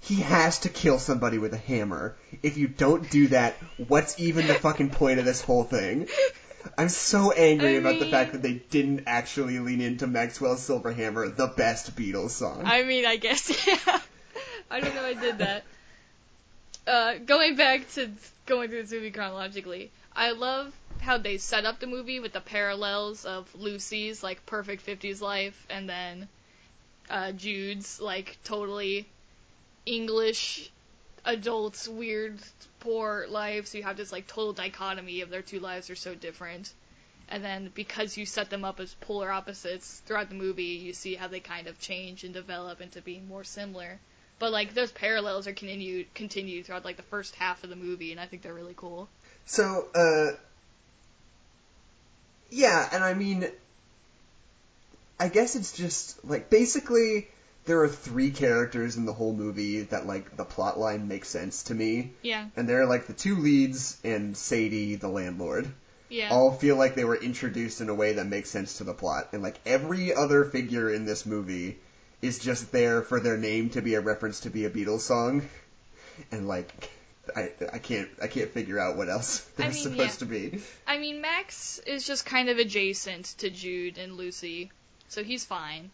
he 0.00 0.16
has 0.16 0.60
to 0.60 0.68
kill 0.68 0.98
somebody 0.98 1.38
with 1.38 1.54
a 1.54 1.58
hammer. 1.58 2.16
If 2.42 2.56
you 2.56 2.66
don't 2.68 3.08
do 3.10 3.28
that, 3.28 3.54
what's 3.88 4.18
even 4.18 4.46
the 4.46 4.54
fucking 4.54 4.90
point 4.90 5.18
of 5.18 5.24
this 5.24 5.40
whole 5.40 5.64
thing? 5.64 6.08
I'm 6.78 6.88
so 6.88 7.32
angry 7.32 7.76
I 7.76 7.78
about 7.78 7.98
the 7.98 8.06
fact 8.06 8.32
that 8.32 8.42
they 8.42 8.54
didn't 8.54 9.04
actually 9.06 9.58
lean 9.58 9.80
into 9.80 10.06
Maxwell's 10.06 10.62
Silver 10.62 10.92
Hammer, 10.92 11.28
the 11.28 11.46
best 11.46 11.94
Beatles 11.96 12.30
song. 12.30 12.62
I 12.64 12.82
mean, 12.82 13.04
I 13.04 13.16
guess, 13.16 13.66
yeah. 13.66 14.00
I 14.70 14.80
don't 14.80 14.94
know 14.94 15.04
I 15.04 15.14
did 15.14 15.38
that. 15.38 15.64
Uh, 16.86 17.14
going 17.18 17.56
back 17.56 17.90
to 17.94 18.10
going 18.46 18.68
through 18.68 18.82
this 18.82 18.92
movie 18.92 19.10
chronologically, 19.10 19.90
I 20.14 20.32
love 20.32 20.72
how 21.00 21.18
they 21.18 21.38
set 21.38 21.64
up 21.64 21.80
the 21.80 21.86
movie 21.86 22.20
with 22.20 22.32
the 22.32 22.40
parallels 22.40 23.24
of 23.24 23.48
Lucy's, 23.54 24.22
like, 24.22 24.44
perfect 24.46 24.84
50s 24.86 25.20
life, 25.20 25.66
and 25.70 25.88
then 25.88 26.28
uh, 27.10 27.32
Jude's 27.32 28.00
like 28.00 28.38
totally 28.44 29.06
English 29.86 30.70
adults 31.24 31.88
weird 31.88 32.38
poor 32.82 33.26
life, 33.28 33.66
so 33.68 33.78
you 33.78 33.84
have 33.84 33.96
this 33.96 34.12
like 34.12 34.26
total 34.26 34.52
dichotomy 34.52 35.20
of 35.20 35.30
their 35.30 35.42
two 35.42 35.60
lives 35.60 35.88
are 35.88 35.96
so 35.96 36.14
different. 36.14 36.72
And 37.28 37.42
then 37.42 37.70
because 37.74 38.16
you 38.16 38.26
set 38.26 38.50
them 38.50 38.64
up 38.64 38.80
as 38.80 38.92
polar 39.00 39.30
opposites 39.30 40.02
throughout 40.04 40.28
the 40.28 40.34
movie, 40.34 40.82
you 40.84 40.92
see 40.92 41.14
how 41.14 41.28
they 41.28 41.40
kind 41.40 41.68
of 41.68 41.78
change 41.78 42.24
and 42.24 42.34
develop 42.34 42.80
into 42.80 43.00
being 43.00 43.28
more 43.28 43.44
similar. 43.44 43.98
But 44.38 44.50
like 44.50 44.74
those 44.74 44.90
parallels 44.90 45.46
are 45.46 45.52
continued 45.52 46.12
continued 46.14 46.66
throughout 46.66 46.84
like 46.84 46.96
the 46.96 47.04
first 47.04 47.36
half 47.36 47.62
of 47.62 47.70
the 47.70 47.76
movie, 47.76 48.10
and 48.10 48.20
I 48.20 48.26
think 48.26 48.42
they're 48.42 48.52
really 48.52 48.74
cool. 48.76 49.08
So, 49.46 49.86
uh, 49.94 50.32
yeah, 52.50 52.88
and 52.92 53.04
I 53.04 53.14
mean, 53.14 53.46
I 55.18 55.28
guess 55.28 55.54
it's 55.54 55.72
just 55.72 56.24
like 56.24 56.50
basically 56.50 57.28
there 57.64 57.80
are 57.82 57.88
three 57.88 58.30
characters 58.30 58.96
in 58.96 59.04
the 59.06 59.12
whole 59.12 59.32
movie 59.32 59.82
that 59.82 60.06
like 60.06 60.36
the 60.36 60.44
plot 60.44 60.78
line 60.78 61.06
makes 61.08 61.28
sense 61.28 61.64
to 61.64 61.74
me, 61.74 62.12
Yeah, 62.22 62.46
and 62.56 62.68
they're 62.68 62.86
like 62.86 63.06
the 63.06 63.12
two 63.12 63.36
leads 63.36 63.96
and 64.04 64.36
Sadie, 64.36 64.96
the 64.96 65.08
landlord. 65.08 65.72
yeah, 66.08 66.30
all 66.30 66.52
feel 66.52 66.76
like 66.76 66.94
they 66.94 67.04
were 67.04 67.16
introduced 67.16 67.80
in 67.80 67.88
a 67.88 67.94
way 67.94 68.14
that 68.14 68.26
makes 68.26 68.50
sense 68.50 68.78
to 68.78 68.84
the 68.84 68.94
plot. 68.94 69.28
And 69.32 69.42
like 69.42 69.58
every 69.64 70.12
other 70.14 70.44
figure 70.44 70.90
in 70.92 71.04
this 71.04 71.24
movie 71.24 71.78
is 72.20 72.38
just 72.38 72.70
there 72.72 73.02
for 73.02 73.18
their 73.20 73.36
name 73.36 73.70
to 73.70 73.80
be 73.82 73.94
a 73.94 74.00
reference 74.00 74.40
to 74.40 74.50
be 74.50 74.64
a 74.64 74.70
Beatles 74.70 75.00
song. 75.00 75.48
And 76.30 76.46
like 76.48 76.90
I 77.36 77.52
I 77.72 77.78
can't 77.78 78.08
I 78.20 78.26
can't 78.26 78.50
figure 78.50 78.78
out 78.78 78.96
what 78.96 79.08
else 79.08 79.38
they're 79.56 79.66
I 79.66 79.70
mean, 79.70 79.82
supposed 79.82 80.00
yeah. 80.00 80.08
to 80.18 80.24
be. 80.26 80.62
I 80.86 80.98
mean, 80.98 81.20
Max 81.20 81.78
is 81.86 82.06
just 82.06 82.26
kind 82.26 82.48
of 82.48 82.58
adjacent 82.58 83.26
to 83.38 83.50
Jude 83.50 83.98
and 83.98 84.16
Lucy, 84.16 84.70
so 85.08 85.22
he's 85.22 85.44
fine. 85.44 85.90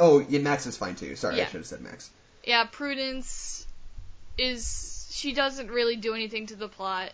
Oh, 0.00 0.24
yeah, 0.28 0.40
Max 0.40 0.66
is 0.66 0.76
fine 0.76 0.94
too. 0.94 1.16
Sorry, 1.16 1.40
I 1.40 1.46
should 1.46 1.54
have 1.54 1.66
said 1.66 1.80
Max. 1.80 2.10
Yeah, 2.44 2.64
Prudence 2.64 3.66
is 4.36 5.08
she 5.10 5.32
doesn't 5.32 5.70
really 5.70 5.96
do 5.96 6.14
anything 6.14 6.46
to 6.46 6.56
the 6.56 6.68
plot 6.68 7.10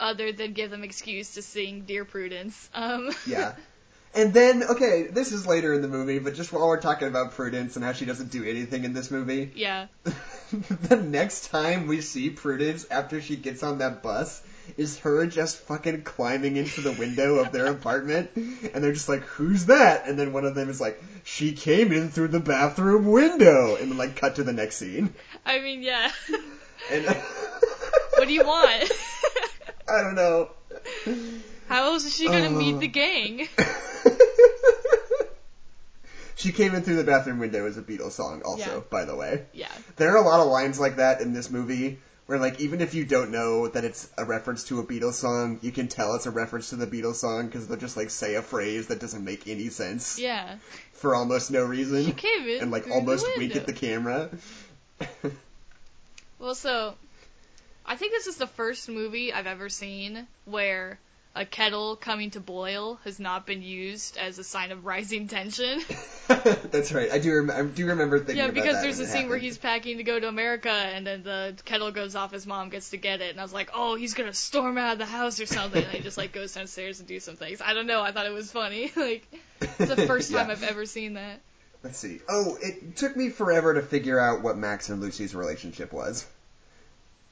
other 0.00 0.32
than 0.32 0.52
give 0.52 0.70
them 0.70 0.84
excuse 0.84 1.34
to 1.34 1.42
sing 1.42 1.82
Dear 1.86 2.04
Prudence. 2.04 2.68
Um 2.74 3.10
Yeah. 3.26 3.54
And 4.14 4.32
then, 4.32 4.64
okay, 4.64 5.06
this 5.06 5.32
is 5.32 5.46
later 5.46 5.74
in 5.74 5.82
the 5.82 5.88
movie, 5.88 6.18
but 6.18 6.34
just 6.34 6.52
while 6.52 6.66
we're 6.66 6.80
talking 6.80 7.08
about 7.08 7.32
Prudence 7.32 7.76
and 7.76 7.84
how 7.84 7.92
she 7.92 8.06
doesn't 8.06 8.30
do 8.30 8.42
anything 8.42 8.84
in 8.84 8.94
this 8.94 9.10
movie, 9.10 9.52
yeah. 9.54 9.86
the 10.52 10.96
next 10.96 11.50
time 11.50 11.86
we 11.86 12.00
see 12.00 12.30
Prudence 12.30 12.86
after 12.90 13.20
she 13.20 13.36
gets 13.36 13.62
on 13.62 13.78
that 13.78 14.02
bus 14.02 14.42
is 14.76 14.98
her 14.98 15.26
just 15.26 15.56
fucking 15.58 16.02
climbing 16.02 16.56
into 16.56 16.80
the 16.80 16.92
window 16.92 17.36
of 17.36 17.52
their 17.52 17.66
apartment 17.66 18.30
and 18.36 18.82
they're 18.84 18.92
just 18.92 19.08
like 19.08 19.22
who's 19.22 19.66
that 19.66 20.06
and 20.08 20.18
then 20.18 20.32
one 20.32 20.44
of 20.44 20.54
them 20.54 20.68
is 20.68 20.80
like 20.80 21.02
she 21.24 21.52
came 21.52 21.92
in 21.92 22.10
through 22.10 22.28
the 22.28 22.40
bathroom 22.40 23.06
window 23.06 23.76
and 23.76 23.90
then 23.90 23.98
like 23.98 24.16
cut 24.16 24.36
to 24.36 24.42
the 24.44 24.52
next 24.52 24.76
scene 24.76 25.12
I 25.46 25.58
mean, 25.60 25.82
yeah. 25.82 26.10
and 26.92 27.04
what 28.16 28.26
do 28.28 28.32
you 28.34 28.44
want? 28.44 28.90
I 29.88 30.02
don't 30.02 30.14
know 30.14 30.50
How 31.68 31.84
else 31.92 32.04
is 32.04 32.14
she 32.14 32.26
gonna 32.26 32.48
Uh. 32.48 32.50
meet 32.50 32.78
the 32.80 32.88
gang? 32.88 33.48
she 36.36 36.52
came 36.52 36.74
in 36.74 36.82
through 36.82 36.96
the 36.96 37.04
bathroom 37.04 37.38
window 37.38 37.66
is 37.66 37.76
a 37.78 37.82
Beatles 37.82 38.12
song 38.12 38.42
also 38.42 38.58
Yeah. 38.76 38.80
by 38.90 39.04
the 39.04 39.16
way 39.16 39.46
Yeah. 39.52 39.72
There 39.96 40.12
are 40.12 40.16
a 40.16 40.22
lot 40.26 40.40
of 40.40 40.46
lines 40.48 40.78
like 40.78 40.96
that 40.96 41.20
in 41.20 41.32
this 41.32 41.50
movie 41.50 41.98
where 42.28 42.38
like 42.38 42.60
even 42.60 42.82
if 42.82 42.92
you 42.92 43.06
don't 43.06 43.30
know 43.30 43.68
that 43.68 43.84
it's 43.84 44.06
a 44.18 44.24
reference 44.24 44.64
to 44.64 44.80
a 44.80 44.84
Beatles 44.84 45.14
song, 45.14 45.58
you 45.62 45.72
can 45.72 45.88
tell 45.88 46.14
it's 46.14 46.26
a 46.26 46.30
reference 46.30 46.68
to 46.68 46.76
the 46.76 46.86
Beatles 46.86 47.14
song 47.14 47.46
because 47.46 47.66
they'll 47.66 47.78
just 47.78 47.96
like 47.96 48.10
say 48.10 48.34
a 48.34 48.42
phrase 48.42 48.88
that 48.88 49.00
doesn't 49.00 49.24
make 49.24 49.48
any 49.48 49.70
sense 49.70 50.18
Yeah. 50.18 50.56
for 50.92 51.14
almost 51.14 51.50
no 51.50 51.64
reason 51.64 52.04
She 52.04 52.12
came 52.12 52.46
in 52.46 52.60
and 52.60 52.70
like 52.70 52.90
almost 52.90 53.26
wink 53.38 53.56
at 53.56 53.64
the 53.64 53.72
camera. 53.72 54.28
Well, 56.38 56.54
so 56.54 56.94
I 57.86 57.96
think 57.96 58.12
this 58.12 58.26
is 58.26 58.36
the 58.36 58.46
first 58.46 58.90
movie 58.90 59.32
I've 59.32 59.46
ever 59.46 59.70
seen 59.70 60.26
where 60.44 60.98
a 61.34 61.44
kettle 61.44 61.94
coming 61.94 62.30
to 62.30 62.40
boil 62.40 62.98
has 63.04 63.20
not 63.20 63.46
been 63.46 63.62
used 63.62 64.16
as 64.16 64.38
a 64.38 64.44
sign 64.44 64.72
of 64.72 64.84
rising 64.84 65.28
tension. 65.28 65.80
That's 66.26 66.92
right. 66.92 67.10
I 67.12 67.18
do 67.18 67.34
rem- 67.34 67.50
I 67.50 67.62
do 67.62 67.86
remember 67.86 68.18
thinking 68.18 68.36
yeah, 68.36 68.50
because 68.50 68.82
there's 68.82 68.98
a 68.98 69.06
scene 69.06 69.28
where 69.28 69.38
he's 69.38 69.56
packing 69.56 69.98
to 69.98 70.02
go 70.02 70.18
to 70.18 70.26
America, 70.26 70.70
and 70.70 71.06
then 71.06 71.22
the 71.22 71.54
kettle 71.64 71.92
goes 71.92 72.14
off. 72.16 72.32
His 72.32 72.46
mom 72.46 72.70
gets 72.70 72.90
to 72.90 72.96
get 72.96 73.20
it, 73.20 73.30
and 73.30 73.38
I 73.38 73.42
was 73.42 73.52
like, 73.52 73.70
"Oh, 73.74 73.94
he's 73.94 74.14
gonna 74.14 74.34
storm 74.34 74.78
out 74.78 74.94
of 74.94 74.98
the 74.98 75.06
house 75.06 75.38
or 75.40 75.46
something." 75.46 75.82
And 75.82 75.92
he 75.92 76.00
just 76.00 76.18
like 76.18 76.32
goes 76.32 76.52
downstairs 76.54 76.98
and 76.98 77.06
do 77.08 77.20
some 77.20 77.36
things. 77.36 77.60
I 77.60 77.74
don't 77.74 77.86
know. 77.86 78.02
I 78.02 78.12
thought 78.12 78.26
it 78.26 78.32
was 78.32 78.50
funny. 78.50 78.90
like 78.96 79.26
it's 79.60 79.76
the 79.76 79.96
first 80.06 80.32
time 80.32 80.48
Yeah. 80.48 80.52
I've 80.52 80.62
ever 80.64 80.86
seen 80.86 81.14
that. 81.14 81.40
Let's 81.84 81.98
see. 81.98 82.20
Oh, 82.28 82.58
it 82.60 82.96
took 82.96 83.16
me 83.16 83.28
forever 83.30 83.74
to 83.74 83.82
figure 83.82 84.18
out 84.18 84.42
what 84.42 84.58
Max 84.58 84.88
and 84.88 85.00
Lucy's 85.00 85.34
relationship 85.34 85.92
was. 85.92 86.26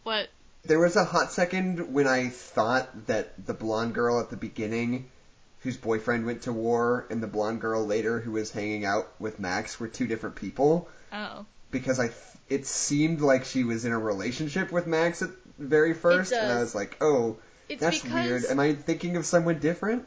What? 0.05 0.29
There 0.67 0.79
was 0.81 0.97
a 0.97 1.05
hot 1.05 1.33
second 1.33 1.93
when 1.93 2.07
I 2.07 2.29
thought 2.29 3.07
that 3.07 3.47
the 3.47 3.55
blonde 3.55 3.95
girl 3.95 4.21
at 4.21 4.31
the 4.31 4.37
beginning, 4.37 5.09
whose 5.61 5.77
boyfriend 5.77 6.27
went 6.27 6.43
to 6.43 6.53
war, 6.53 7.07
and 7.11 7.23
the 7.23 7.27
blonde 7.27 7.61
girl 7.61 7.87
later 7.87 8.21
who 8.21 8.33
was 8.33 8.51
hanging 8.51 8.85
out 8.85 9.09
with 9.19 9.39
Max 9.39 9.79
were 9.79 9.89
two 9.89 10.07
different 10.07 10.37
people 10.37 10.89
Oh, 11.13 11.47
because 11.71 11.99
I 12.01 12.09
th- 12.09 12.19
it 12.49 12.67
seemed 12.67 13.21
like 13.21 13.45
she 13.45 13.65
was 13.65 13.85
in 13.85 13.93
a 13.93 13.99
relationship 13.99 14.71
with 14.73 14.87
Max 14.87 15.23
at 15.23 15.31
very 15.59 15.95
first, 15.95 16.33
and 16.33 16.53
I 16.53 16.61
was 16.61 16.75
like, 16.75 16.97
oh, 17.01 17.37
it's 17.69 17.81
that's 17.81 18.05
weird. 18.05 18.45
Am 18.45 18.61
I 18.61 18.75
thinking 18.75 19.17
of 19.17 19.27
someone 19.27 19.59
different? 19.59 20.07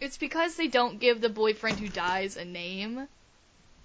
it's 0.00 0.16
because 0.18 0.56
they 0.56 0.66
don't 0.68 0.98
give 1.00 1.20
the 1.20 1.28
boyfriend 1.30 1.78
who 1.78 1.88
dies 1.88 2.36
a 2.36 2.44
name. 2.44 3.08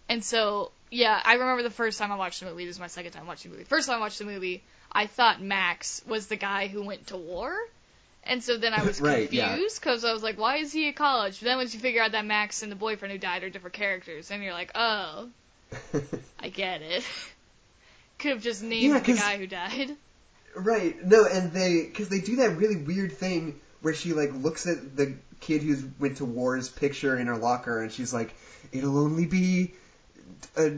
And 0.09 0.23
so, 0.23 0.71
yeah, 0.89 1.21
I 1.23 1.35
remember 1.35 1.63
the 1.63 1.69
first 1.69 1.99
time 1.99 2.11
I 2.11 2.15
watched 2.15 2.39
the 2.41 2.47
movie. 2.47 2.65
This 2.65 2.75
is 2.75 2.79
my 2.79 2.87
second 2.87 3.11
time 3.11 3.27
watching 3.27 3.51
the 3.51 3.57
movie. 3.57 3.69
First 3.69 3.87
time 3.87 3.97
I 3.97 3.99
watched 3.99 4.19
the 4.19 4.25
movie, 4.25 4.61
I 4.91 5.07
thought 5.07 5.41
Max 5.41 6.01
was 6.07 6.27
the 6.27 6.35
guy 6.35 6.67
who 6.67 6.83
went 6.83 7.07
to 7.07 7.17
war. 7.17 7.55
And 8.23 8.43
so 8.43 8.57
then 8.57 8.73
I 8.73 8.83
was 8.83 8.99
Right, 9.01 9.29
confused 9.29 9.79
because 9.79 10.03
I 10.05 10.13
was 10.13 10.23
like, 10.23 10.37
why 10.37 10.57
is 10.57 10.71
he 10.71 10.89
at 10.89 10.95
college? 10.95 11.39
But 11.39 11.45
then 11.45 11.57
once 11.57 11.73
you 11.73 11.79
figure 11.79 12.01
out 12.01 12.11
that 12.13 12.25
Max 12.25 12.61
and 12.63 12.71
the 12.71 12.75
boyfriend 12.75 13.11
who 13.11 13.17
died 13.17 13.43
are 13.43 13.49
different 13.49 13.73
characters, 13.75 14.31
and 14.31 14.43
you're 14.43 14.53
like, 14.53 14.71
oh, 14.75 15.29
I 16.39 16.49
get 16.49 16.81
it. 16.81 17.03
Could 18.19 18.31
have 18.31 18.41
just 18.41 18.61
named 18.63 18.93
Yeah, 18.93 18.99
the 18.99 19.13
guy 19.13 19.37
who 19.37 19.47
died. 19.47 19.97
Right. 20.55 21.01
No, 21.03 21.25
and 21.25 21.51
they 21.53 21.83
because 21.83 22.09
they 22.09 22.19
do 22.19 22.37
that 22.37 22.57
really 22.57 22.75
weird 22.75 23.11
thing 23.13 23.59
where 23.81 23.93
she 23.93 24.13
like 24.13 24.31
looks 24.33 24.67
at 24.67 24.95
the 24.95 25.15
kid 25.39 25.61
who's 25.63 25.83
went 25.99 26.17
to 26.17 26.25
war's 26.25 26.69
picture 26.69 27.17
in 27.17 27.27
her 27.27 27.37
locker 27.37 27.81
and 27.81 27.91
she's 27.91 28.13
like, 28.13 28.33
"It'll 28.71 28.97
only 28.97 29.25
be 29.25 29.73
a, 30.57 30.73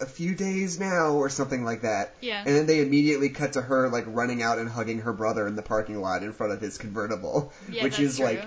a 0.00 0.06
few 0.06 0.34
days 0.34 0.78
now" 0.80 1.12
or 1.12 1.28
something 1.28 1.64
like 1.64 1.82
that. 1.82 2.14
Yeah. 2.20 2.40
And 2.44 2.54
then 2.56 2.66
they 2.66 2.80
immediately 2.80 3.28
cut 3.30 3.52
to 3.54 3.62
her 3.62 3.88
like 3.88 4.04
running 4.06 4.42
out 4.42 4.58
and 4.58 4.68
hugging 4.68 5.00
her 5.00 5.12
brother 5.12 5.46
in 5.46 5.56
the 5.56 5.62
parking 5.62 6.00
lot 6.00 6.22
in 6.22 6.32
front 6.32 6.52
of 6.52 6.60
his 6.60 6.78
convertible, 6.78 7.52
Yeah, 7.70 7.82
which 7.84 7.98
is 7.98 8.16
true. 8.16 8.26
like 8.26 8.44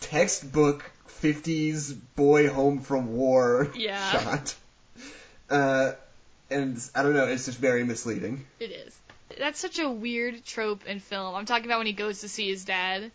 textbook 0.00 0.90
50s 1.22 1.96
boy 2.16 2.48
home 2.48 2.80
from 2.80 3.14
war 3.16 3.70
Yeah. 3.76 4.10
shot. 4.22 4.54
Uh, 5.48 5.92
and 6.50 6.78
I 6.94 7.02
don't 7.02 7.14
know, 7.14 7.24
it's 7.26 7.46
just 7.46 7.58
very 7.58 7.84
misleading. 7.84 8.44
It 8.60 8.70
is. 8.70 8.94
That's 9.38 9.58
such 9.58 9.78
a 9.78 9.88
weird 9.88 10.44
trope 10.44 10.86
in 10.86 11.00
film. 11.00 11.34
I'm 11.34 11.46
talking 11.46 11.64
about 11.66 11.78
when 11.78 11.86
he 11.86 11.92
goes 11.92 12.20
to 12.20 12.28
see 12.28 12.48
his 12.50 12.64
dad, 12.64 13.10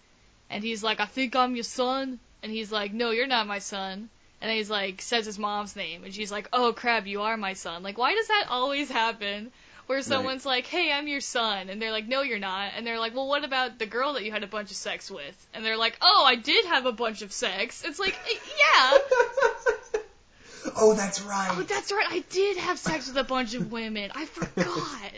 and 0.49 0.63
he's 0.63 0.83
like, 0.83 0.99
"I 0.99 1.05
think 1.05 1.35
I'm 1.35 1.55
your 1.55 1.63
son," 1.63 2.19
and 2.43 2.51
he's 2.51 2.71
like, 2.71 2.91
"No, 2.93 3.11
you're 3.11 3.27
not 3.27 3.47
my 3.47 3.59
son." 3.59 4.09
And 4.41 4.49
he's 4.51 4.69
like, 4.69 5.01
says 5.01 5.25
his 5.25 5.37
mom's 5.37 5.75
name, 5.75 6.03
and 6.05 6.13
she's 6.13 6.31
like, 6.31 6.47
"Oh 6.53 6.71
crap, 6.73 7.05
you 7.07 7.21
are 7.23 7.35
my 7.35 7.53
son." 7.53 7.83
Like, 7.83 7.97
why 7.97 8.13
does 8.15 8.27
that 8.27 8.45
always 8.49 8.89
happen? 8.89 9.51
Where 9.87 10.01
someone's 10.01 10.45
like, 10.45 10.65
"Hey, 10.67 10.91
I'm 10.93 11.07
your 11.07 11.19
son," 11.19 11.69
and 11.69 11.81
they're 11.81 11.91
like, 11.91 12.07
"No, 12.07 12.21
you're 12.21 12.39
not," 12.39 12.71
and 12.77 12.85
they're 12.87 12.99
like, 12.99 13.15
"Well, 13.15 13.27
what 13.27 13.43
about 13.43 13.79
the 13.79 13.85
girl 13.85 14.13
that 14.13 14.23
you 14.23 14.31
had 14.31 14.43
a 14.43 14.47
bunch 14.47 14.69
of 14.71 14.77
sex 14.77 15.09
with?" 15.11 15.47
And 15.53 15.65
they're 15.65 15.75
like, 15.77 15.97
"Oh, 16.01 16.23
I 16.25 16.35
did 16.35 16.65
have 16.65 16.85
a 16.85 16.91
bunch 16.91 17.21
of 17.21 17.33
sex." 17.33 17.83
It's 17.83 17.99
like, 17.99 18.13
eh, 18.29 18.35
yeah. 18.35 18.97
oh, 20.77 20.93
that's 20.95 21.21
right. 21.21 21.49
Oh, 21.51 21.63
that's 21.63 21.91
right. 21.91 22.05
I 22.09 22.19
did 22.29 22.57
have 22.57 22.77
sex 22.79 23.07
with 23.07 23.17
a 23.17 23.23
bunch 23.23 23.55
of 23.55 23.71
women. 23.71 24.11
I 24.15 24.25
forgot. 24.25 25.11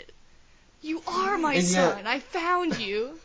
You 0.82 1.02
are 1.06 1.38
my 1.38 1.54
And 1.56 1.64
yet- 1.64 1.94
son. 1.94 2.08
I 2.08 2.20
found 2.20 2.80
you. 2.80 3.20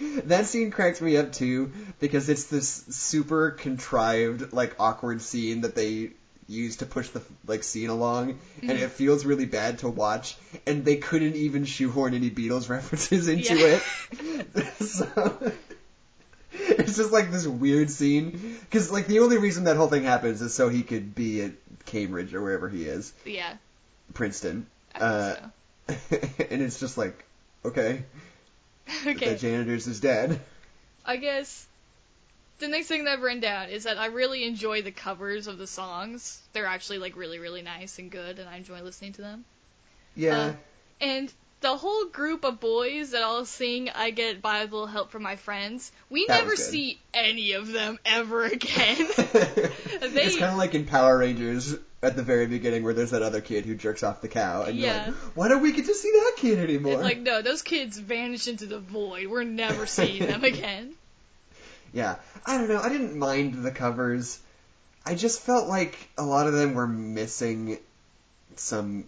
That 0.24 0.46
scene 0.46 0.70
cracks 0.70 1.00
me 1.00 1.16
up 1.16 1.32
too 1.32 1.72
because 2.00 2.28
it's 2.28 2.44
this 2.44 2.84
super 2.90 3.50
contrived, 3.50 4.52
like 4.52 4.74
awkward 4.80 5.22
scene 5.22 5.62
that 5.62 5.74
they 5.74 6.10
use 6.48 6.76
to 6.76 6.86
push 6.86 7.08
the 7.10 7.22
like 7.46 7.62
scene 7.62 7.88
along, 7.90 8.38
and 8.62 8.70
Mm-hmm. 8.70 8.82
it 8.84 8.90
feels 8.90 9.24
really 9.24 9.46
bad 9.46 9.78
to 9.78 9.88
watch. 9.88 10.36
And 10.66 10.84
they 10.84 10.96
couldn't 10.96 11.36
even 11.36 11.64
shoehorn 11.64 12.14
any 12.14 12.30
Beatles 12.30 12.68
references 12.76 13.28
into 13.28 13.56
Yeah. 13.56 13.80
it. 14.56 14.66
so 14.82 15.52
it's 16.52 16.96
just 16.96 17.12
like 17.12 17.30
this 17.30 17.46
weird 17.46 17.90
scene 17.90 18.58
because 18.60 18.90
like 18.92 19.06
the 19.06 19.20
only 19.20 19.38
reason 19.38 19.64
that 19.64 19.76
whole 19.76 19.88
thing 19.88 20.04
happens 20.04 20.40
is 20.40 20.54
so 20.54 20.68
he 20.68 20.82
could 20.82 21.14
be 21.14 21.42
at 21.42 21.52
Cambridge 21.86 22.32
or 22.34 22.42
wherever 22.42 22.68
he 22.68 22.84
is, 22.84 23.12
Yeah. 23.24 23.54
Princeton. 24.12 24.66
Uh, 24.94 25.34
so. 25.88 25.94
and 26.50 26.62
it's 26.62 26.78
just 26.80 26.96
like, 26.96 27.24
okay, 27.64 28.04
Okay. 29.06 29.30
the 29.30 29.36
janitor's 29.36 29.86
is 29.86 30.00
dead. 30.00 30.40
I 31.04 31.16
guess 31.16 31.66
the 32.58 32.68
next 32.68 32.86
thing 32.86 33.04
that 33.04 33.12
I've 33.12 33.22
written 33.22 33.40
down 33.40 33.68
is 33.68 33.84
that 33.84 33.98
I 33.98 34.06
really 34.06 34.44
enjoy 34.44 34.82
the 34.82 34.90
covers 34.90 35.46
of 35.46 35.58
the 35.58 35.66
songs. 35.66 36.40
They're 36.52 36.66
actually 36.66 36.98
like 36.98 37.16
really, 37.16 37.38
really 37.38 37.62
nice 37.62 37.98
and 37.98 38.10
good, 38.10 38.38
and 38.38 38.48
I 38.48 38.56
enjoy 38.56 38.80
listening 38.80 39.12
to 39.14 39.22
them. 39.22 39.44
Yeah. 40.16 40.38
Uh, 40.38 40.52
and 41.00 41.32
the 41.64 41.76
whole 41.78 42.04
group 42.04 42.44
of 42.44 42.60
boys 42.60 43.12
that 43.12 43.22
all 43.22 43.46
sing 43.46 43.88
I 43.88 44.10
Get 44.10 44.42
By 44.42 44.60
with 44.64 44.70
a 44.72 44.74
Little 44.74 44.86
Help 44.86 45.10
from 45.10 45.22
My 45.22 45.36
Friends, 45.36 45.90
we 46.10 46.26
That 46.26 46.40
never 46.40 46.56
see 46.56 47.00
any 47.14 47.52
of 47.52 47.72
them 47.72 47.98
ever 48.04 48.44
again. 48.56 48.96
it's 48.98 50.36
kind 50.36 50.52
of 50.52 50.58
like 50.58 50.74
in 50.74 50.84
Power 50.84 51.16
Rangers 51.16 51.74
at 52.02 52.16
the 52.16 52.22
very 52.22 52.46
beginning 52.46 52.84
where 52.84 52.92
there's 52.92 53.12
that 53.12 53.22
other 53.22 53.40
kid 53.40 53.64
who 53.64 53.74
jerks 53.74 54.02
off 54.02 54.20
the 54.20 54.28
cow, 54.28 54.64
and 54.64 54.76
Yeah. 54.76 55.06
you're 55.06 55.14
like, 55.14 55.36
why 55.36 55.48
don't 55.48 55.62
we 55.62 55.72
get 55.72 55.86
to 55.86 55.94
see 55.94 56.10
that 56.12 56.34
kid 56.36 56.58
anymore? 56.58 56.92
it's 56.92 57.02
like, 57.02 57.20
no, 57.20 57.40
those 57.40 57.62
kids 57.62 57.98
vanish 57.98 58.46
into 58.46 58.66
the 58.66 58.78
void. 58.78 59.28
We're 59.28 59.44
never 59.44 59.86
seeing 59.86 60.26
them 60.26 60.44
again. 60.52 60.92
Yeah, 61.94 62.16
I 62.44 62.58
don't 62.58 62.68
know. 62.68 62.80
I 62.82 62.90
didn't 62.90 63.16
mind 63.16 63.64
the 63.64 63.70
covers. 63.70 64.38
I 65.06 65.14
just 65.14 65.40
felt 65.40 65.66
like 65.66 65.96
a 66.18 66.24
lot 66.24 66.46
of 66.46 66.52
them 66.52 66.74
were 66.74 66.86
missing 66.86 67.78
some 68.56 69.06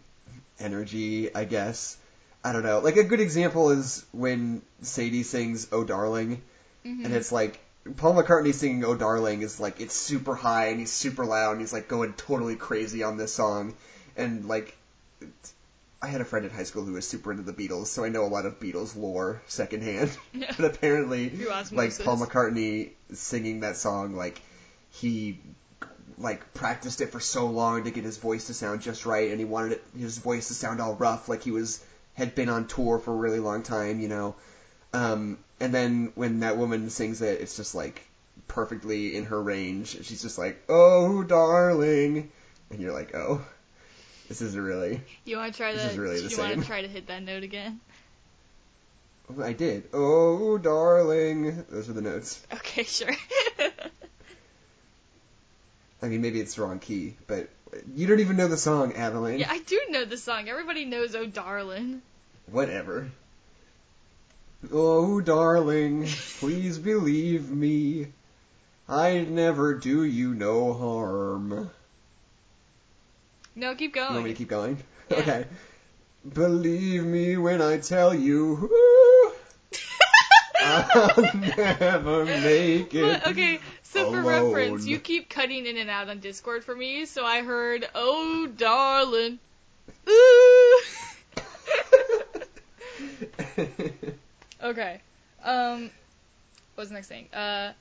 energy, 0.58 1.34
I 1.34 1.44
guess. 1.44 1.98
I 2.46 2.52
don't 2.52 2.62
know. 2.62 2.78
Like 2.78 2.96
a 2.96 3.02
good 3.02 3.20
example 3.20 3.70
is 3.70 4.04
when 4.12 4.62
Sadie 4.82 5.24
sings 5.24 5.66
"Oh 5.72 5.82
Darling," 5.84 6.42
Mhm. 6.84 7.04
and 7.04 7.12
it's 7.14 7.32
like 7.32 7.58
Paul 7.96 8.14
McCartney 8.14 8.54
singing 8.54 8.84
"Oh 8.84 8.94
Darling" 8.94 9.42
is 9.42 9.58
like 9.58 9.80
it's 9.80 9.94
super 9.94 10.34
high 10.34 10.66
and 10.66 10.78
he's 10.78 10.92
super 10.92 11.24
loud 11.24 11.52
and 11.52 11.60
he's 11.60 11.72
like 11.72 11.88
going 11.88 12.12
totally 12.12 12.54
crazy 12.54 13.02
on 13.02 13.16
this 13.16 13.32
song, 13.32 13.74
and 14.16 14.46
like. 14.48 14.76
I 16.02 16.08
had 16.08 16.20
a 16.20 16.24
friend 16.24 16.44
in 16.44 16.50
high 16.52 16.64
school 16.64 16.84
who 16.84 16.92
was 16.92 17.06
super 17.08 17.30
into 17.32 17.42
the 17.42 17.54
Beatles, 17.54 17.86
so 17.86 18.04
I 18.04 18.10
know 18.10 18.24
a 18.24 18.28
lot 18.28 18.44
of 18.44 18.60
Beatles 18.60 18.94
lore 18.94 19.40
secondhand. 19.48 20.10
But 20.56 20.66
apparently, 20.66 21.30
like. 21.72 21.98
Paul 22.04 22.18
McCartney 22.18 22.90
singing 23.14 23.60
that 23.60 23.76
song, 23.78 24.14
like 24.14 24.40
he 24.90 25.38
like 26.18 26.52
practiced 26.54 27.00
it 27.00 27.10
for 27.10 27.18
so 27.18 27.46
long 27.48 27.84
to 27.84 27.90
get 27.90 28.04
his 28.04 28.18
voice 28.18 28.46
to 28.48 28.54
sound 28.54 28.82
just 28.82 29.06
right, 29.06 29.30
and 29.30 29.38
he 29.40 29.46
wanted 29.46 29.72
it, 29.72 29.82
his 29.98 30.18
voice 30.18 30.48
to 30.48 30.54
sound 30.54 30.80
all 30.80 30.94
rough, 30.94 31.28
like 31.30 31.42
he 31.42 31.50
was 31.50 31.80
had 32.16 32.34
been 32.34 32.48
on 32.48 32.66
tour 32.66 32.98
for 32.98 33.12
a 33.12 33.16
really 33.16 33.40
long 33.40 33.62
time, 33.62 34.00
you 34.00 34.08
know. 34.08 34.34
Um, 34.92 35.38
and 35.60 35.72
then 35.72 36.12
when 36.14 36.40
that 36.40 36.56
woman 36.56 36.90
sings 36.90 37.22
it, 37.22 37.40
it's 37.40 37.56
just 37.56 37.74
like 37.74 38.02
perfectly 38.48 39.14
in 39.16 39.26
her 39.26 39.40
range. 39.40 40.04
She's 40.04 40.22
just 40.22 40.38
like, 40.38 40.62
"Oh, 40.68 41.22
darling," 41.22 42.30
and 42.70 42.80
you're 42.80 42.92
like, 42.92 43.14
"Oh, 43.14 43.44
this 44.28 44.40
isn't 44.40 44.60
really." 44.60 45.00
You 45.24 45.36
want 45.36 45.52
to 45.52 45.56
try 45.56 45.70
is 45.70 45.96
really 45.98 46.20
the 46.20 46.28
you 46.28 46.38
want 46.38 46.58
to 46.58 46.64
try 46.64 46.82
to 46.82 46.88
hit 46.88 47.06
that 47.08 47.22
note 47.22 47.42
again? 47.42 47.80
I 49.42 49.52
did. 49.52 49.88
Oh, 49.92 50.56
darling. 50.56 51.64
Those 51.68 51.88
are 51.88 51.92
the 51.92 52.00
notes. 52.00 52.40
Okay, 52.52 52.84
sure. 52.84 53.10
I 56.00 56.08
mean, 56.08 56.22
maybe 56.22 56.40
it's 56.40 56.54
the 56.54 56.62
wrong 56.62 56.78
key, 56.78 57.16
but 57.26 57.48
you 57.94 58.06
don't 58.06 58.20
even 58.20 58.36
know 58.36 58.48
the 58.48 58.56
song, 58.56 58.92
Adeline. 58.94 59.38
yeah, 59.38 59.50
I 59.50 59.58
do 59.60 59.80
know 59.90 60.04
the 60.04 60.16
song. 60.16 60.48
Everybody 60.48 60.84
knows 60.84 61.14
"Oh 61.14 61.26
Darling." 61.26 62.02
Whatever. 62.50 63.10
Oh, 64.72 65.20
darling, 65.20 66.06
please 66.38 66.78
believe 66.78 67.50
me. 67.50 68.08
I'd 68.88 69.30
never 69.30 69.74
do 69.74 70.04
you 70.04 70.34
no 70.34 70.72
harm. 70.72 71.70
No, 73.54 73.74
keep 73.74 73.94
going. 73.94 74.08
You 74.08 74.14
want 74.14 74.24
me 74.24 74.30
to 74.32 74.38
keep 74.38 74.48
going? 74.48 74.78
Yeah. 75.10 75.18
Okay. 75.18 75.44
Believe 76.34 77.04
me 77.04 77.36
when 77.36 77.62
I 77.62 77.78
tell 77.78 78.12
you, 78.14 78.56
I'll 80.94 81.34
never 81.34 82.24
make 82.24 82.94
it. 82.94 83.02
But, 83.02 83.26
okay, 83.28 83.60
so 83.82 84.12
for 84.12 84.22
reference, 84.22 84.86
you 84.86 84.98
keep 84.98 85.28
cutting 85.28 85.66
in 85.66 85.76
and 85.76 85.90
out 85.90 86.08
on 86.08 86.20
Discord 86.20 86.64
for 86.64 86.74
me, 86.74 87.06
so 87.06 87.24
I 87.24 87.42
heard, 87.42 87.88
"Oh 87.94 88.46
darling." 88.46 89.38
Ooh. 90.08 90.80
Okay. 94.62 95.00
Um, 95.44 95.90
what's 96.74 96.90
the 96.90 96.94
next 96.94 97.08
thing? 97.08 97.26
Uh, 97.32 97.72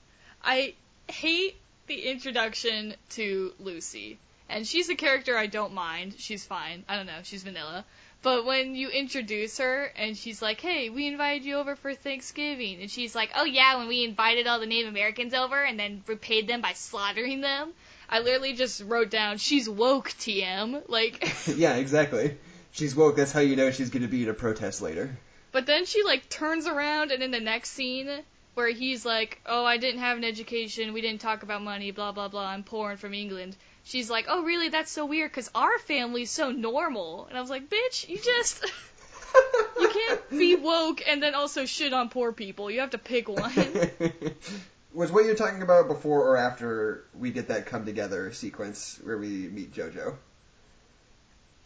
I 0.44 0.74
hate 1.08 1.56
the 1.88 2.00
introduction 2.00 2.96
to 3.12 3.54
Lucy. 3.60 4.18
And 4.50 4.68
she's 4.68 4.90
a 4.90 4.96
character 4.96 5.38
I 5.38 5.48
don't 5.48 5.74
mind. 5.74 6.16
She's 6.20 6.46
fine. 6.46 6.84
I 6.88 6.98
don't 6.98 7.08
know. 7.08 7.20
She's 7.24 7.44
vanilla. 7.44 7.86
But 8.26 8.44
when 8.44 8.74
you 8.74 8.90
introduce 8.90 9.60
her 9.60 9.84
and 9.96 10.18
she's 10.18 10.42
like, 10.42 10.60
hey, 10.60 10.90
we 10.90 11.06
invited 11.06 11.46
you 11.46 11.58
over 11.58 11.76
for 11.76 11.94
Thanksgiving. 11.94 12.82
And 12.82 12.90
she's 12.90 13.14
like, 13.14 13.30
oh 13.36 13.44
yeah, 13.44 13.78
when 13.78 13.88
we 13.88 14.04
invited 14.04 14.48
all 14.48 14.60
the 14.60 14.66
Native 14.66 14.90
Americans 14.90 15.36
over 15.36 15.62
and 15.62 15.80
then 15.80 16.02
repaid 16.08 16.48
them 16.48 16.60
by 16.60 16.74
slaughtering 16.74 17.42
them. 17.42 17.72
I 18.10 18.22
literally 18.22 18.54
just 18.54 18.82
wrote 18.82 19.12
down, 19.12 19.38
she's 19.38 19.70
woke, 19.70 20.10
TM. 20.10 20.90
Like, 20.90 21.32
yeah, 21.56 21.76
exactly. 21.76 22.36
She's 22.72 22.96
woke. 22.96 23.16
That's 23.16 23.32
how 23.32 23.42
you 23.42 23.56
know 23.56 23.70
she's 23.70 23.92
going 23.92 24.02
to 24.02 24.08
be 24.08 24.24
in 24.24 24.30
a 24.30 24.34
protest 24.34 24.82
later. 24.82 25.16
But 25.52 25.68
then 25.68 25.86
she 25.86 26.02
like 26.02 26.28
turns 26.28 26.66
around 26.66 27.12
and 27.12 27.22
in 27.22 27.30
the 27.30 27.40
next 27.40 27.74
scene 27.74 28.10
where 28.56 28.70
he's 28.70 29.06
like, 29.06 29.40
"Oh, 29.46 29.66
I 29.66 29.78
didn't 29.78 30.00
have 30.00 30.18
an 30.18 30.24
education. 30.24 30.94
We 30.94 31.02
didn't 31.02 31.22
talk 31.22 31.44
about 31.44 31.62
money. 31.62 31.92
Blah 31.92 32.12
blah 32.12 32.30
blah. 32.30 32.48
I'm 32.48 32.64
poor 32.64 32.90
and 32.90 33.00
from 33.00 33.14
England." 33.14 33.56
She's 33.86 34.10
like, 34.10 34.26
"Oh, 34.28 34.44
really? 34.44 34.70
That's 34.70 34.92
so 34.92 35.06
weird 35.06 35.32
because 35.32 35.50
our 35.56 35.78
family's 35.80 36.32
so 36.32 36.52
normal." 36.52 37.28
And 37.28 37.38
I 37.38 37.42
was 37.42 37.50
like, 37.50 37.70
"Bitch, 37.70 38.10
you 38.10 38.18
just 38.18 38.64
you 39.80 39.90
can't 39.90 40.30
be 40.30 40.56
woke 40.56 41.02
and 41.08 41.22
then 41.22 41.36
also 41.36 41.66
shit 41.66 41.94
on 41.94 42.10
poor 42.10 42.32
people. 42.32 42.70
You 42.70 42.82
have 42.82 42.92
to 42.92 42.98
pick 42.98 43.30
one." 43.30 43.54
Was 44.94 45.12
what 45.12 45.26
you're 45.26 45.36
talking 45.36 45.62
about 45.62 45.90
before 45.90 46.26
or 46.26 46.38
after 46.38 47.04
we 47.20 47.32
get 47.32 47.50
that 47.50 47.66
come 47.66 47.86
together 47.86 48.32
sequence 48.32 48.98
where 49.04 49.18
we 49.18 49.28
meet 49.28 49.74
JoJo? 49.74 50.16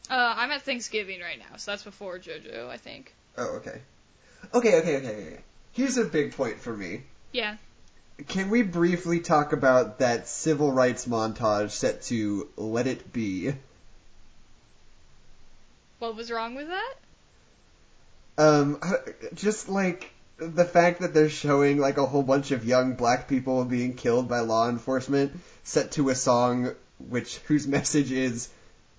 Uh, 0.10 0.34
I'm 0.38 0.50
at 0.50 0.64
Thanksgiving 0.64 1.22
right 1.22 1.38
now, 1.38 1.58
so 1.58 1.72
that's 1.72 1.84
before 1.84 2.18
JoJo, 2.18 2.68
I 2.68 2.78
think. 2.78 3.14
Oh, 3.38 3.58
okay. 3.58 3.82
Okay, 4.52 4.80
okay, 4.80 4.98
okay, 4.98 5.08
okay. 5.08 5.38
Here's 5.74 5.98
a 5.98 6.06
big 6.06 6.34
point 6.34 6.60
for 6.60 6.76
me. 6.76 7.04
Yeah. 7.32 7.58
Can 8.28 8.50
we 8.50 8.64
briefly 8.64 9.20
talk 9.20 9.54
about 9.54 10.00
that 10.00 10.28
civil 10.28 10.72
rights 10.72 11.06
montage 11.06 11.72
set 11.72 12.02
to 12.04 12.50
Let 12.58 12.88
It 12.88 13.14
Be? 13.14 13.54
What 16.00 16.16
was 16.16 16.32
wrong 16.32 16.56
with 16.56 16.68
that? 16.68 16.94
Um, 18.38 18.80
just 19.34 19.70
like 19.70 20.12
the 20.38 20.66
fact 20.66 21.02
that 21.02 21.14
they're 21.14 21.30
showing 21.30 21.78
like 21.78 21.98
a 21.98 22.06
whole 22.06 22.24
bunch 22.24 22.52
of 22.52 22.66
young 22.66 22.94
black 22.94 23.28
people 23.28 23.64
being 23.66 23.94
killed 23.96 24.28
by 24.30 24.40
law 24.40 24.70
enforcement 24.70 25.34
set 25.64 25.92
to 25.94 26.10
a 26.10 26.16
song 26.16 26.74
which 27.10 27.38
whose 27.48 27.68
message 27.68 28.12
is 28.12 28.50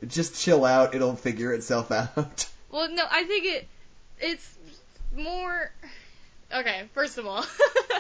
just 0.07 0.41
chill 0.41 0.65
out, 0.65 0.95
it'll 0.95 1.17
figure 1.17 1.53
itself 1.53 1.91
out. 1.93 2.47
Well, 2.71 2.91
no, 2.91 3.05
I 3.11 3.25
think 3.25 3.45
it 3.47 3.69
it's 4.21 4.59
more 5.17 5.73
Okay, 6.53 6.89
first 6.95 7.17
of 7.17 7.27
all, 7.27 7.45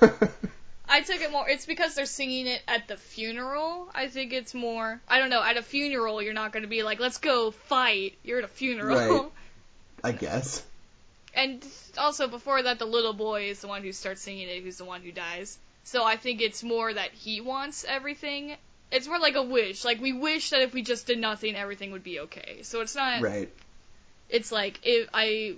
I 0.88 1.02
took 1.02 1.20
it 1.20 1.30
more. 1.30 1.48
It's 1.48 1.66
because 1.66 1.94
they're 1.94 2.06
singing 2.06 2.46
it 2.46 2.62
at 2.66 2.88
the 2.88 2.96
funeral. 2.96 3.88
I 3.94 4.08
think 4.08 4.32
it's 4.32 4.54
more. 4.54 5.00
I 5.08 5.18
don't 5.18 5.30
know. 5.30 5.42
At 5.42 5.56
a 5.56 5.62
funeral, 5.62 6.20
you're 6.20 6.34
not 6.34 6.52
going 6.52 6.64
to 6.64 6.68
be 6.68 6.82
like, 6.82 6.98
"Let's 6.98 7.18
go 7.18 7.52
fight." 7.52 8.18
You're 8.24 8.38
at 8.38 8.44
a 8.44 8.48
funeral. 8.48 8.96
Right. 8.96 9.30
I 10.04 10.12
guess. 10.12 10.64
And 11.34 11.64
also 11.96 12.26
before 12.26 12.62
that, 12.62 12.78
the 12.78 12.86
little 12.86 13.12
boy 13.12 13.50
is 13.50 13.60
the 13.60 13.68
one 13.68 13.82
who 13.82 13.92
starts 13.92 14.22
singing 14.22 14.48
it, 14.48 14.62
who's 14.62 14.78
the 14.78 14.84
one 14.84 15.02
who 15.02 15.12
dies. 15.12 15.58
So 15.84 16.04
I 16.04 16.16
think 16.16 16.40
it's 16.40 16.62
more 16.62 16.92
that 16.92 17.12
he 17.12 17.40
wants 17.40 17.84
everything. 17.86 18.56
It's 18.90 19.06
more 19.06 19.18
like 19.18 19.36
a 19.36 19.42
wish. 19.42 19.84
Like 19.84 20.00
we 20.00 20.12
wish 20.12 20.50
that 20.50 20.62
if 20.62 20.74
we 20.74 20.82
just 20.82 21.06
did 21.06 21.18
nothing, 21.18 21.54
everything 21.54 21.92
would 21.92 22.02
be 22.02 22.20
okay. 22.20 22.62
So 22.62 22.80
it's 22.80 22.94
not. 22.94 23.22
Right. 23.22 23.48
It's 24.28 24.50
like 24.50 24.80
if 24.82 25.08
I. 25.14 25.56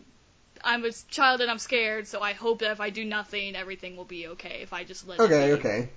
I'm 0.65 0.85
a 0.85 0.93
child 1.11 1.41
and 1.41 1.51
I'm 1.51 1.59
scared, 1.59 2.07
so 2.07 2.21
I 2.21 2.33
hope 2.33 2.61
that 2.61 2.71
if 2.71 2.81
I 2.81 2.91
do 2.91 3.05
nothing, 3.05 3.57
everything 3.57 3.97
will 3.97 4.05
be 4.05 4.29
okay. 4.29 4.61
If 4.63 4.73
I 4.73 4.85
just 4.85 5.07
let 5.07 5.21
Okay, 5.21 5.53
okay. 5.53 5.89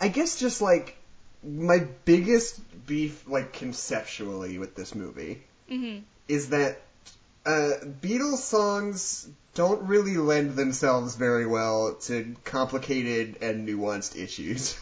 I 0.00 0.08
guess 0.08 0.38
just 0.38 0.62
like 0.62 0.96
my 1.42 1.86
biggest 2.04 2.60
beef, 2.86 3.28
like 3.28 3.52
conceptually, 3.52 4.58
with 4.58 4.74
this 4.74 4.94
movie 4.94 5.42
Mhm. 5.70 6.02
is 6.28 6.50
that 6.50 6.80
uh, 7.46 7.72
Beatles 8.02 8.38
songs 8.38 9.26
don't 9.54 9.82
really 9.82 10.16
lend 10.16 10.56
themselves 10.56 11.16
very 11.16 11.46
well 11.46 11.94
to 11.94 12.36
complicated 12.44 13.38
and 13.42 13.68
nuanced 13.68 14.16
issues. 14.16 14.78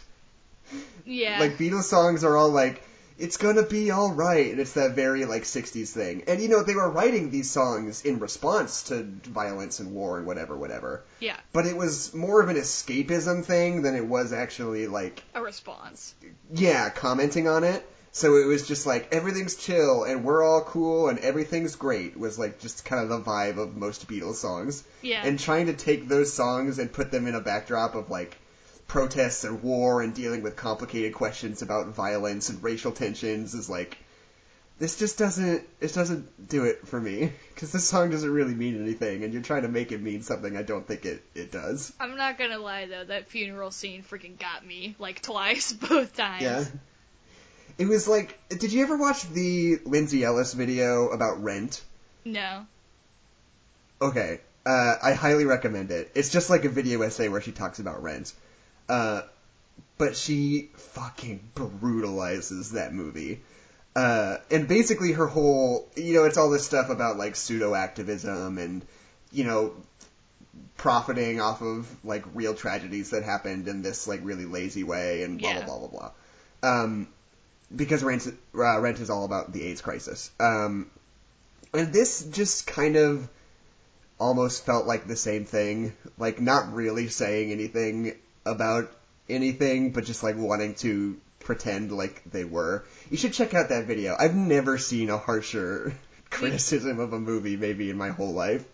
Yeah. 1.05 1.39
Like 1.39 1.57
Beatles 1.57 1.83
songs 1.83 2.23
are 2.23 2.37
all 2.37 2.49
like, 2.49 2.83
"It's 3.19 3.37
gonna 3.37 3.63
be 3.63 3.91
all 3.91 4.11
right," 4.13 4.49
and 4.51 4.59
it's 4.59 4.73
that 4.73 4.95
very 4.95 5.25
like 5.25 5.43
'60s 5.43 5.91
thing. 5.91 6.23
And 6.27 6.41
you 6.41 6.47
know 6.47 6.63
they 6.63 6.73
were 6.75 6.89
writing 6.89 7.29
these 7.29 7.49
songs 7.51 8.03
in 8.03 8.19
response 8.19 8.83
to 8.83 9.03
violence 9.25 9.79
and 9.79 9.93
war 9.93 10.17
and 10.17 10.25
whatever, 10.25 10.55
whatever. 10.57 11.03
yeah. 11.19 11.37
But 11.53 11.65
it 11.65 11.75
was 11.77 12.13
more 12.13 12.41
of 12.41 12.49
an 12.49 12.55
escapism 12.55 13.43
thing 13.45 13.81
than 13.81 13.95
it 13.95 14.05
was 14.05 14.33
actually 14.33 14.87
like 14.87 15.21
A 15.35 15.41
response. 15.41 16.15
yeah, 16.53 16.89
commenting 16.89 17.47
on 17.47 17.63
it. 17.63 17.85
So 18.11 18.37
it 18.37 18.45
was 18.47 18.67
just 18.67 18.87
like 18.87 19.13
everything's 19.13 19.55
chill 19.55 20.03
and 20.03 20.23
we're 20.23 20.43
all 20.43 20.63
cool 20.63 21.09
and 21.09 21.19
everything's 21.19 21.75
great 21.75 22.17
was 22.17 22.39
like 22.39 22.59
just 22.59 22.83
kind 22.83 23.03
of 23.03 23.09
the 23.09 23.19
vibe 23.21 23.59
of 23.59 23.77
most 23.77 24.07
Beatles 24.07 24.35
songs. 24.35 24.83
Yeah. 25.03 25.21
And 25.23 25.37
trying 25.39 25.67
to 25.67 25.73
take 25.73 26.07
those 26.07 26.33
songs 26.33 26.79
and 26.79 26.91
put 26.91 27.11
them 27.11 27.27
in 27.27 27.35
a 27.35 27.39
backdrop 27.39 27.93
of 27.93 28.09
like 28.09 28.35
protests 28.89 29.43
and 29.43 29.61
war 29.63 30.01
and 30.01 30.13
dealing 30.15 30.41
with 30.41 30.55
complicated 30.55 31.13
questions 31.13 31.61
about 31.61 31.87
violence 31.89 32.49
and 32.49 32.61
racial 32.61 32.91
tensions 32.91 33.53
is 33.53 33.69
like 33.69 33.97
this 34.79 34.97
just 34.97 35.17
doesn't 35.17 35.63
it 35.79 35.93
doesn't 35.93 36.49
do 36.49 36.63
it 36.63 36.87
for 36.87 36.99
me 36.99 37.31
because 37.53 37.71
this 37.71 37.87
song 37.87 38.09
doesn't 38.09 38.31
really 38.31 38.55
mean 38.55 38.81
anything 38.81 39.23
and 39.23 39.31
you're 39.31 39.43
trying 39.43 39.61
to 39.61 39.67
make 39.67 39.91
it 39.91 40.01
mean 40.01 40.23
something 40.23 40.57
I 40.57 40.63
don't 40.63 40.87
think 40.87 41.05
it 41.05 41.23
it 41.35 41.51
does. 41.51 41.93
I'm 41.99 42.17
not 42.17 42.39
gonna 42.39 42.57
lie 42.57 42.87
though, 42.87 43.05
that 43.05 43.29
funeral 43.29 43.69
scene 43.71 44.03
freaking 44.03 44.39
got 44.39 44.65
me 44.65 44.95
like 44.97 45.21
twice, 45.21 45.71
both 45.89 46.17
times. 46.17 46.41
Yeah. 46.41 46.65
It 47.77 47.87
was 47.87 48.09
like, 48.09 48.37
did 48.49 48.73
you 48.73 48.83
ever 48.83 48.97
watch 48.97 49.29
the 49.29 49.79
Lindsay 49.85 50.25
Ellis 50.25 50.51
video 50.53 51.09
about 51.09 51.41
Rent? 51.41 51.81
No. 52.25 52.65
Okay, 54.01 54.41
uh, 54.65 54.95
I 55.01 55.13
highly 55.13 55.45
recommend 55.45 55.91
it. 55.91 56.11
It's 56.13 56.29
just 56.29 56.49
like 56.49 56.65
a 56.65 56.69
video 56.69 57.01
essay 57.03 57.29
where 57.29 57.39
she 57.39 57.53
talks 57.53 57.79
about 57.79 58.03
Rent. 58.03 58.33
Uh, 58.89 59.21
but 59.97 60.15
she 60.15 60.69
fucking 60.75 61.41
brutalizes 61.55 62.71
that 62.71 62.93
movie. 62.93 63.41
Uh, 63.95 64.37
and 64.49 64.67
basically 64.67 65.11
her 65.13 65.27
whole, 65.27 65.87
you 65.95 66.13
know, 66.13 66.23
it's 66.23 66.37
all 66.37 66.49
this 66.49 66.65
stuff 66.65 66.89
about 66.89 67.17
like 67.17 67.35
pseudo 67.35 67.75
activism 67.75 68.57
and, 68.57 68.85
you 69.31 69.43
know, 69.43 69.73
profiting 70.77 71.41
off 71.41 71.61
of 71.61 71.87
like 72.05 72.23
real 72.33 72.53
tragedies 72.53 73.09
that 73.09 73.23
happened 73.23 73.67
in 73.67 73.81
this 73.81 74.07
like 74.07 74.21
really 74.23 74.45
lazy 74.45 74.83
way 74.83 75.23
and 75.23 75.39
blah 75.39 75.49
Yeah. 75.49 75.65
blah 75.65 75.77
blah 75.77 75.87
blah 75.87 76.11
blah. 76.61 76.81
Um, 76.81 77.07
because 77.75 78.03
rent 78.03 78.25
uh, 78.55 78.79
rent 78.79 78.99
is 78.99 79.09
all 79.09 79.25
about 79.25 79.51
the 79.51 79.63
AIDS 79.63 79.81
crisis. 79.81 80.31
Um, 80.39 80.89
and 81.73 81.91
this 81.91 82.23
just 82.23 82.65
kind 82.65 82.95
of 82.95 83.27
almost 84.19 84.65
felt 84.65 84.85
like 84.87 85.07
the 85.07 85.15
same 85.15 85.45
thing, 85.45 85.93
like 86.17 86.39
not 86.41 86.73
really 86.73 87.09
saying 87.09 87.51
anything 87.51 88.15
about 88.49 88.91
anything, 89.29 89.91
but 89.91 90.05
just 90.05 90.23
like 90.23 90.35
wanting 90.37 90.75
to 90.75 91.19
pretend 91.39 91.91
like 91.91 92.21
they 92.31 92.43
were. 92.45 92.83
You 93.09 93.17
should 93.17 93.33
check 93.33 93.53
out 93.53 93.69
that 93.69 93.85
video. 93.85 94.15
I've 94.19 94.35
never 94.35 94.77
seen 94.77 95.09
a 95.09 95.17
harsher 95.17 95.93
criticism 96.29 96.99
of 96.99 97.13
a 97.13 97.19
movie 97.19 97.57
maybe 97.57 97.89
in 97.89 97.97
my 97.97 98.09
whole 98.09 98.33
life. 98.33 98.65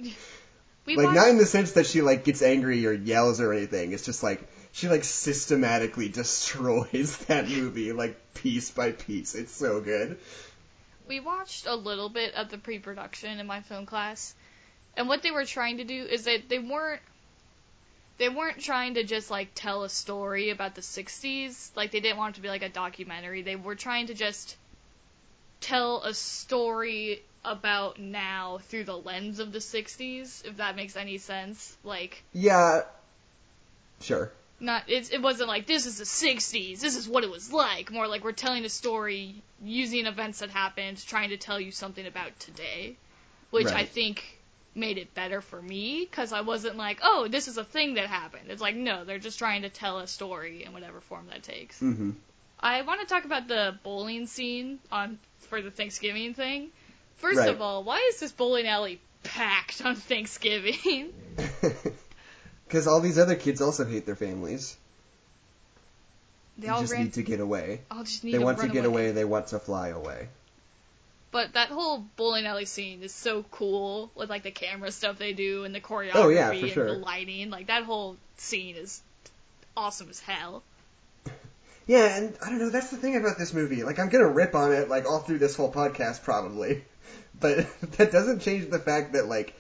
We 0.85 0.95
Like 0.95 1.07
watched, 1.07 1.15
not 1.15 1.29
in 1.29 1.37
the 1.37 1.45
sense 1.45 1.73
that 1.73 1.85
she 1.87 2.01
like 2.01 2.23
gets 2.23 2.41
angry 2.41 2.85
or 2.85 2.93
yells 2.93 3.41
or 3.41 3.53
anything. 3.53 3.91
It's 3.91 4.05
just 4.05 4.23
like 4.23 4.47
she 4.71 4.87
like 4.87 5.03
systematically 5.03 6.09
destroys 6.21 7.17
that 7.27 7.47
movie 7.49 7.91
like 7.91 8.33
piece 8.33 8.71
by 8.71 8.91
piece. 8.91 9.35
It's 9.35 9.53
so 9.55 9.81
good. 9.81 10.19
we 11.07 11.19
watched 11.19 11.65
a 11.67 11.75
little 11.75 12.09
bit 12.09 12.33
of 12.35 12.49
the 12.49 12.57
pre-production 12.57 13.39
in 13.39 13.47
my 13.47 13.61
film 13.61 13.85
class, 13.85 14.35
and 14.95 15.07
what 15.07 15.21
they 15.23 15.31
were 15.31 15.45
trying 15.45 15.77
to 15.77 15.83
do 15.83 16.03
is 16.05 16.23
that 16.25 16.49
they 16.49 16.59
weren't 16.59 17.01
they 18.17 18.29
weren't 18.29 18.59
trying 18.59 18.95
to 18.95 19.03
just 19.03 19.29
like 19.29 19.49
tell 19.55 19.83
a 19.83 19.89
story 19.89 20.49
about 20.49 20.75
the 20.75 20.81
60s 20.81 21.71
like 21.75 21.91
they 21.91 21.99
didn't 21.99 22.17
want 22.17 22.33
it 22.33 22.35
to 22.35 22.41
be 22.41 22.47
like 22.47 22.63
a 22.63 22.69
documentary. 22.69 23.41
They 23.41 23.55
were 23.55 23.75
trying 23.75 24.07
to 24.07 24.13
just 24.13 24.55
tell 25.61 26.01
a 26.03 26.13
story 26.13 27.21
about 27.43 27.99
now 27.99 28.59
through 28.69 28.85
the 28.85 28.97
lens 28.97 29.39
of 29.39 29.51
the 29.51 29.59
60s 29.59 30.45
if 30.45 30.57
that 30.57 30.75
makes 30.75 30.95
any 30.95 31.17
sense. 31.17 31.77
Like 31.83 32.23
Yeah. 32.33 32.81
Sure. 34.01 34.31
not 34.59 34.83
it's, 34.87 35.09
it 35.09 35.21
wasn't 35.21 35.47
like 35.49 35.67
this 35.67 35.85
is 35.85 35.97
the 35.97 36.03
60s 36.03 36.79
this 36.79 36.95
is 36.95 37.07
what 37.07 37.23
it 37.23 37.29
was 37.29 37.51
like. 37.51 37.91
More 37.91 38.07
like 38.07 38.23
we're 38.23 38.31
telling 38.31 38.65
a 38.65 38.69
story 38.69 39.35
using 39.63 40.05
events 40.05 40.39
that 40.39 40.49
happened 40.49 41.03
trying 41.05 41.29
to 41.29 41.37
tell 41.37 41.59
you 41.59 41.71
something 41.71 42.05
about 42.05 42.37
today 42.39 42.95
which 43.51 43.67
i 43.67 43.85
think 43.85 44.34
made 44.75 44.97
it 44.97 45.13
better 45.15 45.41
for 45.41 45.61
me 45.61 46.05
because 46.09 46.33
i 46.33 46.41
wasn't 46.41 46.75
like 46.75 46.99
oh 47.03 47.27
this 47.29 47.47
is 47.47 47.57
a 47.57 47.63
thing 47.63 47.93
that 47.95 48.07
happened 48.07 48.49
it's 48.49 48.61
like 48.61 48.75
no 48.75 49.03
they're 49.05 49.19
just 49.19 49.39
trying 49.39 49.61
to 49.61 49.69
tell 49.69 49.99
a 49.99 50.07
story 50.07 50.63
in 50.63 50.73
whatever 50.73 50.99
form 51.01 51.25
that 51.29 51.41
takes 51.43 51.79
Mm-hmm. 51.79 52.11
i 52.59 52.81
want 52.81 52.99
to 53.01 53.07
talk 53.07 53.25
about 53.25 53.47
the 53.47 53.77
bowling 53.83 54.27
scene 54.27 54.79
on 54.91 55.17
for 55.49 55.61
the 55.61 55.71
thanksgiving 55.71 56.33
thing 56.33 56.69
first 57.17 57.39
Right. 57.39 57.49
of 57.49 57.61
all 57.61 57.83
why 57.83 58.05
is 58.09 58.19
this 58.19 58.31
bowling 58.33 58.67
alley 58.67 58.99
packed 59.23 59.83
on 59.85 59.95
thanksgiving 59.95 61.13
Because 62.67 62.87
all 62.87 62.99
these 62.99 63.19
other 63.19 63.35
kids 63.35 63.61
also 63.61 63.85
hate 63.85 64.07
their 64.07 64.15
families. 64.15 64.75
they 66.57 66.63
They 66.65 66.73
all 66.73 66.81
just 66.81 66.93
ran 66.93 67.03
need 67.03 67.13
to 67.13 67.21
get 67.23 67.39
away. 67.39 67.81
all 67.91 68.03
just 68.03 68.23
need 68.23 68.33
They 68.33 68.39
to 68.39 68.43
want 68.43 68.59
to 68.59 68.67
get 68.69 68.85
away. 68.85 69.11
They 69.11 69.23
want 69.23 69.47
to 69.47 69.59
fly 69.59 69.89
away. 69.89 70.29
But 71.35 71.51
that 71.51 71.67
whole 71.67 71.97
bowling 72.15 72.45
alley 72.45 72.63
scene 72.63 73.03
is 73.03 73.13
so 73.13 73.43
cool 73.51 74.09
with 74.15 74.29
like 74.29 74.43
the 74.43 74.51
camera 74.51 74.89
stuff 74.89 75.17
they 75.17 75.33
do 75.33 75.65
and 75.65 75.75
the 75.75 75.81
choreography 75.81 76.15
Oh, 76.15 76.29
yeah, 76.29 76.49
and 76.51 76.69
sure. 76.69 76.85
the 76.85 76.93
lighting. 76.93 77.49
Like 77.49 77.67
that 77.67 77.83
whole 77.83 78.15
scene 78.37 78.77
is 78.77 79.01
awesome 79.75 80.09
as 80.09 80.21
hell. 80.21 80.63
Yeah, 81.87 82.15
and 82.15 82.37
I 82.41 82.51
don't 82.51 82.59
know. 82.59 82.69
That's 82.69 82.89
the 82.89 82.95
thing 82.95 83.17
about 83.17 83.37
this 83.37 83.53
movie. 83.53 83.83
Like, 83.83 83.99
I'm 83.99 84.07
gonna 84.07 84.29
rip 84.29 84.55
on 84.55 84.71
it 84.71 84.87
like 84.87 85.05
all 85.05 85.19
through 85.19 85.39
this 85.39 85.57
whole 85.57 85.69
podcast 85.69 86.23
probably, 86.23 86.85
but 87.41 87.67
that 87.97 88.13
doesn't 88.13 88.39
change 88.39 88.69
the 88.69 88.79
fact 88.79 89.11
that 89.11 89.25
like 89.27 89.55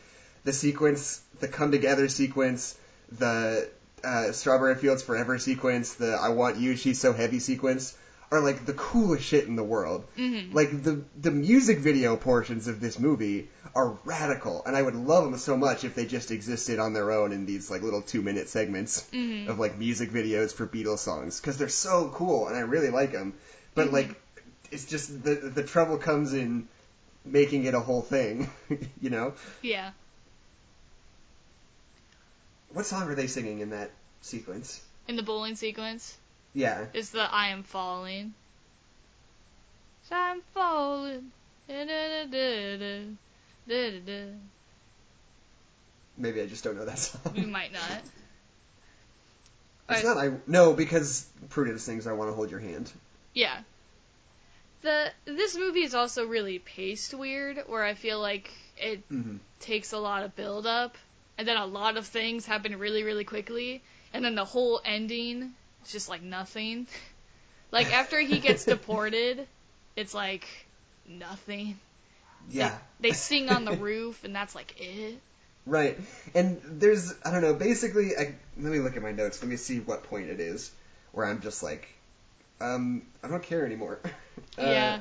the 0.45 0.53
sequence, 0.53 1.21
the 1.41 1.49
come 1.49 1.71
together 1.71 2.07
sequence, 2.07 2.77
the 3.11 3.69
uh, 4.01 4.31
Strawberry 4.31 4.75
Fields 4.75 5.03
Forever 5.03 5.37
sequence, 5.39 5.95
the 5.95 6.13
I 6.13 6.29
Want 6.29 6.55
You, 6.55 6.77
She's 6.77 7.01
So 7.01 7.11
Heavy 7.11 7.39
sequence 7.39 7.97
are 8.35 8.41
like 8.41 8.65
the 8.65 8.73
coolest 8.73 9.23
shit 9.25 9.45
in 9.47 9.55
the 9.55 9.63
world. 9.63 10.05
Mhm. 10.17 10.53
Like 10.53 10.83
the 10.83 11.01
the 11.19 11.31
music 11.31 11.79
video 11.79 12.15
portions 12.15 12.67
of 12.67 12.79
this 12.79 12.99
movie 12.99 13.49
are 13.73 13.97
radical, 14.05 14.63
and 14.65 14.75
I 14.75 14.81
would 14.81 14.95
love 14.95 15.23
them 15.25 15.37
so 15.37 15.57
much 15.57 15.83
if 15.83 15.95
they 15.95 16.05
just 16.05 16.31
existed 16.31 16.79
on 16.79 16.93
their 16.93 17.11
own 17.11 17.31
in 17.31 17.45
these 17.45 17.69
like 17.71 17.81
little 17.81 18.01
two 18.01 18.21
minute 18.21 18.49
segments 18.49 19.03
Mhm. 19.13 19.47
of 19.47 19.59
like 19.59 19.77
music 19.77 20.11
videos 20.11 20.53
for 20.53 20.67
Beatles 20.67 20.99
songs 20.99 21.39
because 21.39 21.57
they're 21.57 21.69
so 21.69 22.09
cool 22.13 22.47
and 22.47 22.55
I 22.55 22.61
really 22.61 22.89
like 22.89 23.11
them. 23.11 23.33
But 23.73 23.91
like, 23.91 24.15
it's 24.71 24.85
just 24.85 25.23
the 25.23 25.35
the 25.35 25.63
trouble 25.63 25.97
comes 25.97 26.33
in 26.33 26.67
making 27.25 27.65
it 27.65 27.73
a 27.73 27.79
whole 27.79 28.01
thing, 28.01 28.49
you 29.01 29.09
know. 29.09 29.33
Yeah. 29.61 29.91
What 32.69 32.85
song 32.85 33.07
are 33.09 33.15
they 33.15 33.27
singing 33.27 33.59
in 33.59 33.69
that 33.71 33.91
sequence? 34.21 34.81
In 35.07 35.15
the 35.15 35.23
bowling 35.23 35.55
sequence 35.55 36.17
Yeah, 36.55 36.85
is 36.93 37.11
the 37.11 37.21
I 37.21 37.49
am 37.49 37.63
falling. 37.63 38.33
I'm 40.11 40.41
falling. 40.53 41.31
Maybe 46.17 46.41
I 46.41 46.45
just 46.47 46.63
don't 46.63 46.77
know 46.77 46.85
that 46.85 46.99
song. 46.99 47.33
We 47.35 47.45
might 47.45 47.73
not. 47.73 47.81
It's 49.87 50.03
Alright. 50.03 50.17
not 50.17 50.17
I 50.17 50.37
no 50.47 50.73
because 50.73 51.27
Prudence 51.49 51.83
sings 51.83 52.07
I 52.07 52.13
want 52.13 52.31
to 52.31 52.33
hold 52.35 52.49
your 52.49 52.59
hand. 52.59 52.91
Yeah. 53.35 53.55
The 54.81 55.11
this 55.25 55.55
movie 55.55 55.83
is 55.83 55.93
also 55.93 56.25
really 56.25 56.57
paced 56.57 57.13
weird, 57.13 57.63
where 57.67 57.83
I 57.83 57.93
feel 57.93 58.19
like 58.19 58.49
it 58.77 59.07
Mm-hmm. 59.11 59.37
takes 59.59 59.93
a 59.93 59.99
lot 59.99 60.23
of 60.23 60.35
build 60.35 60.65
up, 60.65 60.97
and 61.37 61.47
then 61.47 61.57
a 61.57 61.65
lot 61.67 61.97
of 61.97 62.07
things 62.07 62.45
happen 62.47 62.77
really, 62.79 63.03
really 63.03 63.25
quickly, 63.25 63.83
and 64.13 64.25
then 64.25 64.33
the 64.33 64.45
whole 64.45 64.81
ending 64.83 65.53
is 65.85 65.91
just 65.91 66.09
like 66.09 66.21
nothing. 66.21 66.87
Like 67.71 67.93
after 67.93 68.19
he 68.19 68.39
gets 68.39 68.65
deported, 68.75 69.47
it's 69.95 70.13
like 70.13 70.47
nothing. 71.07 71.79
Yeah. 72.49 72.77
They 72.99 73.11
sing 73.11 73.49
on 73.49 73.65
the 73.65 73.71
roof, 73.77 74.23
and 74.23 74.35
that's 74.35 74.55
like 74.55 74.75
it. 74.79 75.19
Right. 75.65 75.97
And 76.35 76.61
there's, 76.63 77.13
I 77.23 77.31
don't 77.31 77.41
know, 77.41 77.55
basically, 77.55 78.15
I, 78.15 78.35
let 78.59 78.71
me 78.71 78.79
look 78.79 78.95
at 78.95 79.01
my 79.01 79.11
notes. 79.11 79.41
Let 79.41 79.49
me 79.49 79.55
see 79.55 79.79
what 79.79 80.03
point 80.03 80.29
it 80.29 80.39
is 80.39 80.71
where 81.11 81.25
I'm 81.25 81.41
just 81.41 81.63
like, 81.63 81.87
um, 82.61 83.01
I 83.23 83.27
don't 83.27 83.43
care 83.43 83.65
anymore. 83.65 83.99
Uh, 84.57 84.63
Yeah. 84.63 84.99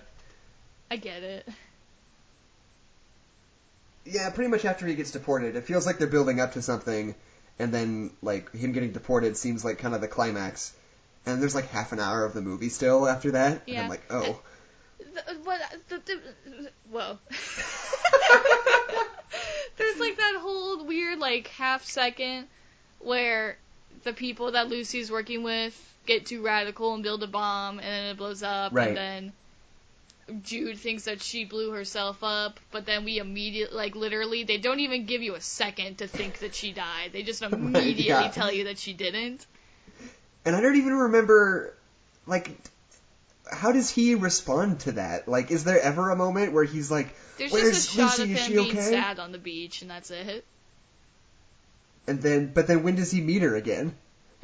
I 0.90 0.96
get 0.96 1.24
it. 1.24 1.48
yeah, 4.04 4.30
pretty 4.30 4.48
much 4.48 4.64
after 4.64 4.86
he 4.86 4.94
gets 4.94 5.10
deported, 5.10 5.56
it 5.56 5.64
feels 5.64 5.86
like 5.86 5.98
they're 5.98 6.06
building 6.06 6.40
up 6.40 6.52
to 6.52 6.62
something, 6.62 7.14
and 7.58 7.72
then, 7.72 8.10
like, 8.22 8.50
him 8.52 8.72
getting 8.72 8.92
deported 8.92 9.36
seems 9.36 9.64
like 9.64 9.78
kind 9.78 9.94
of 9.94 10.00
the 10.00 10.08
climax. 10.08 10.72
And 11.26 11.40
there's 11.40 11.54
like 11.54 11.68
half 11.70 11.92
an 11.92 12.00
hour 12.00 12.24
of 12.24 12.34
the 12.34 12.42
movie 12.42 12.68
still 12.68 13.08
after 13.08 13.30
that. 13.32 13.52
And 13.52 13.60
Yeah. 13.66 13.82
I'm 13.84 13.88
like, 13.88 14.02
oh. 14.10 14.40
The, 14.98 15.34
what, 15.44 15.60
the, 15.88 15.98
the, 16.04 16.70
whoa. 16.90 17.18
There's 19.76 19.98
like 19.98 20.16
that 20.16 20.36
whole 20.40 20.84
weird 20.84 21.18
like 21.18 21.48
half 21.48 21.84
second 21.84 22.46
where 23.00 23.56
the 24.04 24.12
people 24.12 24.52
that 24.52 24.68
Lucy's 24.68 25.10
working 25.10 25.42
with 25.42 25.74
get 26.06 26.26
too 26.26 26.42
radical 26.42 26.94
and 26.94 27.02
build 27.02 27.22
a 27.22 27.26
bomb 27.26 27.78
and 27.80 27.86
then 27.88 28.04
it 28.12 28.16
blows 28.16 28.42
up 28.42 28.72
Right. 28.72 28.88
and 28.88 28.96
then 28.96 29.32
Jude 30.42 30.78
thinks 30.78 31.04
that 31.04 31.22
she 31.22 31.44
blew 31.44 31.70
herself 31.72 32.18
up, 32.22 32.58
but 32.70 32.86
then 32.86 33.04
we 33.04 33.18
immediately, 33.18 33.76
like 33.76 33.94
literally, 33.94 34.44
they 34.44 34.58
don't 34.58 34.80
even 34.80 35.06
give 35.06 35.22
you 35.22 35.34
a 35.34 35.40
second 35.40 35.98
to 35.98 36.06
think 36.06 36.38
that 36.38 36.54
she 36.54 36.72
died. 36.72 37.10
They 37.12 37.22
just 37.22 37.42
immediately 37.42 38.04
yeah. 38.04 38.30
tell 38.30 38.52
you 38.52 38.64
that 38.64 38.78
she 38.78 38.92
didn't. 38.92 39.46
And 40.44 40.54
I 40.54 40.60
don't 40.60 40.76
even 40.76 40.94
remember, 40.94 41.74
like, 42.26 42.50
how 43.50 43.72
does 43.72 43.90
he 43.90 44.14
respond 44.14 44.80
to 44.80 44.92
that? 44.92 45.28
Like, 45.28 45.50
is 45.50 45.64
there 45.64 45.80
ever 45.80 46.10
a 46.10 46.16
moment 46.16 46.52
where 46.52 46.64
he's 46.64 46.90
like, 46.90 47.14
There's 47.38 47.52
"Where's 47.52 47.86
just 47.86 47.94
a 47.94 47.96
shot 47.96 48.18
Lucy? 48.18 48.32
of 48.32 48.38
him 48.38 48.52
being 48.52 48.70
okay?" 48.70 48.90
sad 48.90 49.18
on 49.18 49.32
the 49.32 49.38
beach, 49.38 49.82
and 49.82 49.90
that's 49.90 50.10
it. 50.10 50.44
And 52.06 52.20
then, 52.20 52.52
but 52.52 52.66
then 52.66 52.82
when 52.82 52.96
does 52.96 53.10
he 53.10 53.20
meet 53.20 53.42
her 53.42 53.56
again? 53.56 53.94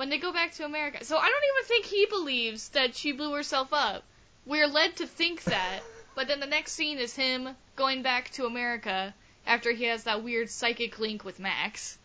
when 0.01 0.09
they 0.09 0.17
go 0.17 0.33
back 0.33 0.53
to 0.55 0.65
America. 0.65 1.05
So 1.05 1.19
I 1.19 1.29
don't 1.29 1.43
even 1.53 1.69
think 1.69 1.85
he 1.85 2.07
believes 2.07 2.71
that 2.71 2.97
she 2.97 3.13
blew 3.13 3.35
herself 3.35 3.69
up. 3.75 4.03
We're 4.47 4.67
led 4.67 4.97
to 4.97 5.07
think 5.07 5.45
that, 5.45 5.81
but 6.15 6.29
then 6.29 6.41
the 6.41 6.47
next 6.47 6.73
scene 6.73 6.99
is 6.99 7.15
him 7.15 7.49
going 7.77 8.03
back 8.03 8.31
to 8.33 8.47
America 8.47 9.15
after 9.47 9.73
he 9.73 9.85
has 9.85 10.05
that 10.05 10.23
weird 10.23 10.51
psychic 10.51 10.99
link 10.99 11.25
with 11.25 11.39
Max. 11.39 11.99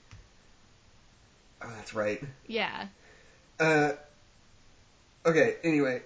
Oh, 1.62 1.72
that's 1.78 1.94
right. 1.94 2.22
Yeah. 2.48 2.88
Uh, 3.60 3.94
okay, 5.26 5.56
anyway, 5.64 6.02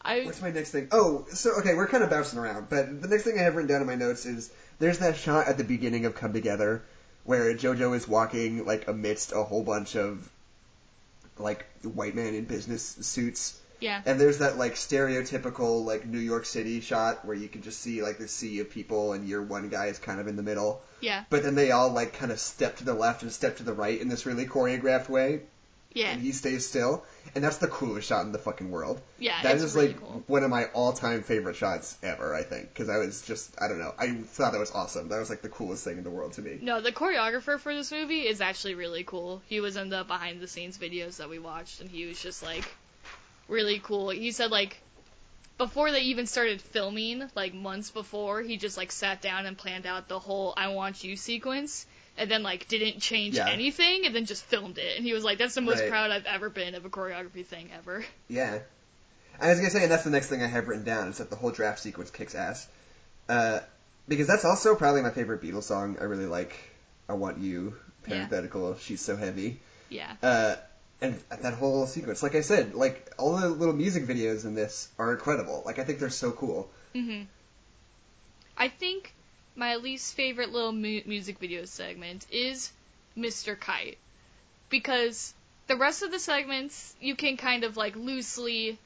I 0.00 0.22
what's 0.24 0.40
my 0.40 0.50
next 0.50 0.70
thing? 0.70 0.88
Oh, 0.92 1.26
so, 1.32 1.58
okay, 1.58 1.74
we're 1.74 1.88
kind 1.88 2.04
of 2.04 2.10
bouncing 2.10 2.38
around, 2.38 2.68
but 2.68 3.02
the 3.02 3.08
next 3.08 3.24
thing 3.24 3.38
I 3.38 3.42
have 3.42 3.56
written 3.56 3.68
down 3.68 3.80
in 3.80 3.86
my 3.86 3.96
notes 3.96 4.26
is 4.26 4.52
there's 4.78 4.98
that 4.98 5.16
shot 5.16 5.48
at 5.48 5.58
the 5.58 5.64
beginning 5.64 6.04
of 6.04 6.14
Come 6.14 6.32
Together 6.32 6.82
where 7.24 7.54
JoJo 7.54 7.96
is 7.96 8.06
walking, 8.06 8.66
like, 8.66 8.86
amidst 8.86 9.32
a 9.32 9.42
whole 9.42 9.62
bunch 9.62 9.96
of, 9.96 10.30
like, 11.38 11.64
white 11.82 12.14
men 12.14 12.34
in 12.34 12.44
business 12.44 12.82
suits. 12.82 13.58
Yeah. 13.84 14.00
And 14.06 14.18
there's 14.18 14.38
that, 14.38 14.56
like, 14.56 14.76
stereotypical, 14.76 15.84
like, 15.84 16.06
New 16.06 16.18
York 16.18 16.46
City 16.46 16.80
shot 16.80 17.26
where 17.26 17.36
you 17.36 17.48
can 17.48 17.60
just 17.60 17.80
see, 17.80 18.02
like, 18.02 18.16
the 18.16 18.28
sea 18.28 18.60
of 18.60 18.70
people 18.70 19.12
and 19.12 19.28
your 19.28 19.42
one 19.42 19.68
guy 19.68 19.86
is 19.86 19.98
kind 19.98 20.20
of 20.20 20.26
in 20.26 20.36
the 20.36 20.42
middle. 20.42 20.82
Yeah. 21.00 21.24
But 21.28 21.42
then 21.42 21.54
they 21.54 21.70
all, 21.70 21.90
like, 21.90 22.14
kind 22.14 22.32
of 22.32 22.40
step 22.40 22.78
to 22.78 22.84
the 22.84 22.94
left 22.94 23.22
and 23.22 23.30
step 23.30 23.58
to 23.58 23.62
the 23.62 23.74
right 23.74 24.00
in 24.00 24.08
this 24.08 24.24
really 24.24 24.46
choreographed 24.46 25.10
way. 25.10 25.42
Yeah. 25.92 26.10
and 26.10 26.20
he 26.20 26.32
stays 26.32 26.66
still, 26.66 27.04
and 27.36 27.44
that's 27.44 27.58
the 27.58 27.68
coolest 27.68 28.08
shot 28.08 28.26
in 28.26 28.32
the 28.32 28.38
fucking 28.38 28.68
world. 28.68 29.00
Yeah. 29.20 29.40
That 29.44 29.58
is 29.58 29.76
really 29.76 29.88
like 29.88 30.00
cool. 30.00 30.24
one 30.26 30.42
of 30.42 30.50
my 30.50 30.64
all-time 30.74 31.22
favorite 31.22 31.54
shots 31.54 31.96
ever. 32.02 32.34
I 32.34 32.42
think 32.42 32.68
because 32.68 32.88
I 32.88 32.96
was 32.96 33.22
just 33.22 33.54
I 33.62 33.68
don't 33.68 33.78
know 33.78 33.94
I 33.96 34.14
thought 34.14 34.54
that 34.54 34.58
was 34.58 34.72
awesome. 34.72 35.08
That 35.10 35.20
was 35.20 35.30
like 35.30 35.42
the 35.42 35.48
coolest 35.48 35.84
thing 35.84 35.98
in 35.98 36.02
the 36.02 36.10
world 36.10 36.32
to 36.32 36.42
me. 36.42 36.58
No, 36.60 36.80
the 36.80 36.90
choreographer 36.90 37.60
for 37.60 37.72
this 37.72 37.92
movie 37.92 38.22
is 38.22 38.40
actually 38.40 38.74
really 38.74 39.04
cool. 39.04 39.40
He 39.46 39.60
was 39.60 39.76
in 39.76 39.88
the 39.88 40.02
behind 40.02 40.40
the 40.40 40.48
scenes 40.48 40.76
videos 40.78 41.18
that 41.18 41.30
we 41.30 41.38
watched, 41.38 41.80
and 41.80 41.88
he 41.88 42.06
was 42.06 42.20
just 42.20 42.42
like 42.42 42.64
really 43.48 43.80
cool. 43.82 44.10
He 44.10 44.30
said 44.32 44.50
like 44.50 44.80
before 45.58 45.90
they 45.92 46.02
even 46.02 46.26
started 46.26 46.60
filming, 46.60 47.22
like 47.34 47.54
months 47.54 47.90
before, 47.90 48.42
he 48.42 48.56
just 48.56 48.76
like 48.76 48.90
sat 48.92 49.22
down 49.22 49.46
and 49.46 49.56
planned 49.56 49.86
out 49.86 50.08
the 50.08 50.18
whole 50.18 50.52
"I 50.56 50.68
want 50.68 51.04
you" 51.04 51.16
sequence, 51.16 51.86
and 52.18 52.30
then 52.30 52.42
like 52.42 52.66
didn't 52.68 53.00
change 53.00 53.36
Yeah. 53.36 53.48
anything, 53.48 54.06
and 54.06 54.14
then 54.14 54.24
just 54.24 54.44
filmed 54.44 54.78
it. 54.78 54.96
And 54.96 55.06
he 55.06 55.12
was 55.12 55.22
like, 55.24 55.38
"That's 55.38 55.54
the 55.54 55.60
most 55.60 55.80
Right. 55.80 55.90
proud 55.90 56.10
I've 56.10 56.26
ever 56.26 56.50
been 56.50 56.74
of 56.74 56.84
a 56.84 56.90
choreography 56.90 57.44
thing 57.46 57.70
ever." 57.76 58.04
Yeah. 58.28 58.58
I 59.40 59.48
was 59.48 59.58
gonna 59.58 59.70
say, 59.70 59.82
and 59.82 59.90
that's 59.90 60.04
the 60.04 60.10
next 60.10 60.28
thing 60.28 60.42
I 60.42 60.46
have 60.46 60.68
written 60.68 60.84
down 60.84 61.08
is 61.08 61.18
that 61.18 61.28
the 61.30 61.36
whole 61.36 61.50
draft 61.50 61.80
sequence 61.80 62.10
kicks 62.10 62.34
ass. 62.36 62.66
Uh, 63.28 63.60
because 64.06 64.26
that's 64.26 64.44
also 64.44 64.74
probably 64.76 65.02
my 65.02 65.10
favorite 65.10 65.40
Beatles 65.42 65.64
song. 65.64 65.96
I 66.00 66.04
really 66.04 66.26
like 66.26 66.56
"I 67.08 67.14
Want 67.14 67.38
You." 67.38 67.74
Yeah. 68.06 68.26
Parenthetical. 68.26 68.76
She's 68.76 69.00
so 69.00 69.16
heavy. 69.16 69.60
Yeah. 69.88 70.12
Uh, 70.22 70.56
and 71.00 71.18
that 71.30 71.54
whole 71.54 71.86
sequence, 71.86 72.22
like 72.22 72.34
I 72.34 72.40
said, 72.40 72.74
like 72.74 73.12
all 73.18 73.36
the 73.36 73.48
little 73.48 73.74
music 73.74 74.04
videos 74.06 74.44
in 74.44 74.54
this 74.54 74.88
are 74.98 75.12
incredible. 75.12 75.62
Like 75.66 75.78
I 75.78 75.84
think 75.84 75.98
they're 75.98 76.10
so 76.10 76.32
cool. 76.32 76.70
hmm 76.94 77.22
I 78.56 78.68
think 78.68 79.14
my 79.54 79.76
least 79.76 80.14
favorite 80.14 80.50
little 80.50 80.72
mu- 80.72 81.02
music 81.06 81.38
video 81.38 81.64
segment 81.66 82.26
is 82.30 82.72
Mr. 83.14 83.54
Kite. 83.56 83.98
Because 84.70 85.34
the 85.66 85.76
rest 85.76 86.02
of 86.02 86.10
the 86.10 86.18
segments, 86.18 86.94
you 87.00 87.14
can 87.16 87.36
kind 87.36 87.64
of 87.64 87.76
like 87.76 87.96
loosely, 87.96 88.78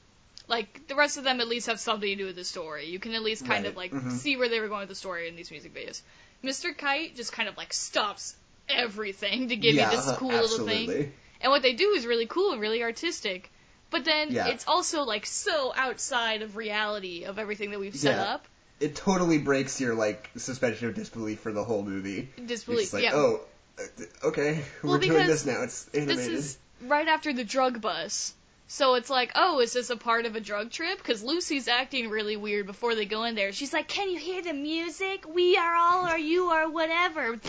like, 0.48 0.86
the 0.88 0.94
rest 0.96 1.16
of 1.18 1.24
them 1.24 1.40
at 1.40 1.48
least 1.48 1.66
have 1.66 1.80
something 1.80 2.08
to 2.08 2.16
do 2.16 2.26
with 2.26 2.36
the 2.36 2.44
story. 2.44 2.86
You 2.86 2.98
can 2.98 3.14
at 3.14 3.22
least 3.22 3.44
kind 3.46 3.66
of 3.66 3.76
Right, 3.76 3.76
like 3.76 3.92
mhm. 3.92 4.10
see 4.12 4.36
where 4.36 4.48
they 4.48 4.60
were 4.60 4.68
going 4.68 4.80
with 4.80 4.88
the 4.90 4.94
story 4.94 5.28
in 5.28 5.36
these 5.36 5.50
music 5.50 5.74
videos. 5.74 6.02
Mr. 6.42 6.72
Kite 6.72 7.16
just 7.16 7.32
kind 7.32 7.48
of 7.48 7.56
like 7.56 7.72
stops 7.72 8.36
everything 8.68 9.48
to 9.48 9.56
give 9.56 9.74
yeah, 9.74 9.90
you 9.90 9.96
this 9.96 10.10
cool 10.18 10.30
little 10.30 10.66
thing. 10.66 11.12
And 11.40 11.50
what 11.50 11.62
they 11.62 11.74
do 11.74 11.90
is 11.90 12.06
really 12.06 12.26
cool 12.26 12.52
and 12.52 12.60
really 12.60 12.82
artistic. 12.82 13.50
But 13.90 14.04
then 14.04 14.32
Yeah. 14.32 14.48
it's 14.48 14.66
also 14.66 15.02
like 15.04 15.24
so 15.26 15.72
outside 15.74 16.42
of 16.42 16.56
reality 16.56 17.24
of 17.24 17.38
everything 17.38 17.70
that 17.70 17.80
we've 17.80 17.96
set 17.96 18.16
Yeah. 18.16 18.34
up. 18.34 18.48
It 18.80 18.94
totally 18.94 19.38
breaks 19.38 19.80
your 19.80 19.94
like 19.94 20.30
suspension 20.36 20.88
of 20.88 20.94
disbelief 20.94 21.40
for 21.40 21.52
the 21.52 21.64
whole 21.64 21.82
movie. 21.82 22.28
Disbelief. 22.44 22.84
It's 22.84 22.92
like, 22.92 23.04
yeah. 23.04 23.14
oh, 23.14 23.40
uh, 23.78 24.26
okay, 24.28 24.62
Well, 24.82 24.92
we're 24.94 24.98
doing 24.98 25.26
this 25.26 25.44
now. 25.46 25.62
It's 25.62 25.88
animated. 25.94 26.18
this 26.18 26.26
is 26.28 26.58
right 26.82 27.08
after 27.08 27.32
the 27.32 27.44
drug 27.44 27.80
bus. 27.80 28.34
So 28.70 28.94
it's 28.96 29.08
like, 29.08 29.32
oh, 29.34 29.60
is 29.60 29.72
this 29.72 29.88
a 29.88 29.96
part 29.96 30.26
of 30.26 30.36
a 30.36 30.40
drug 30.40 30.70
trip? 30.70 30.98
Because 30.98 31.22
Lucy's 31.22 31.68
acting 31.68 32.10
really 32.10 32.36
weird 32.36 32.66
before 32.66 32.94
they 32.94 33.06
go 33.06 33.24
in 33.24 33.34
there. 33.34 33.50
She's 33.52 33.72
like, 33.72 33.88
can 33.88 34.10
you 34.10 34.18
hear 34.18 34.42
the 34.42 34.52
music? 34.52 35.24
We 35.26 35.56
are 35.56 35.74
all, 35.74 36.06
or 36.06 36.18
you 36.18 36.48
are, 36.48 36.68
whatever. 36.68 37.32
and 37.32 37.40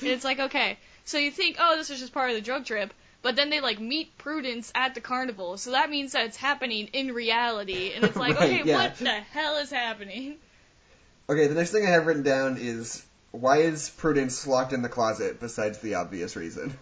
it's 0.00 0.22
like, 0.24 0.38
okay. 0.38 0.78
So 1.04 1.18
you 1.18 1.32
think, 1.32 1.56
oh, 1.58 1.76
this 1.76 1.90
is 1.90 1.98
just 1.98 2.14
part 2.14 2.30
of 2.30 2.36
the 2.36 2.42
drug 2.42 2.64
trip. 2.64 2.94
But 3.26 3.34
then 3.34 3.50
they 3.50 3.58
like 3.58 3.80
meet 3.80 4.16
Prudence 4.18 4.70
at 4.72 4.94
the 4.94 5.00
carnival, 5.00 5.56
so 5.56 5.72
that 5.72 5.90
means 5.90 6.12
that 6.12 6.26
it's 6.26 6.36
happening 6.36 6.90
in 6.92 7.12
reality, 7.12 7.90
and 7.92 8.04
it's 8.04 8.14
like, 8.14 8.36
Right, 8.40 8.60
okay, 8.60 8.62
yeah. 8.64 8.76
what 8.76 8.98
the 8.98 9.10
hell 9.10 9.56
is 9.56 9.68
happening? 9.68 10.36
Okay, 11.28 11.48
the 11.48 11.56
next 11.56 11.72
thing 11.72 11.84
I 11.84 11.90
have 11.90 12.06
written 12.06 12.22
down 12.22 12.56
is 12.56 13.04
why 13.32 13.62
is 13.62 13.90
Prudence 13.90 14.46
locked 14.46 14.72
in 14.72 14.82
the 14.82 14.88
closet 14.88 15.40
besides 15.40 15.78
the 15.78 15.96
obvious 15.96 16.36
reason? 16.36 16.78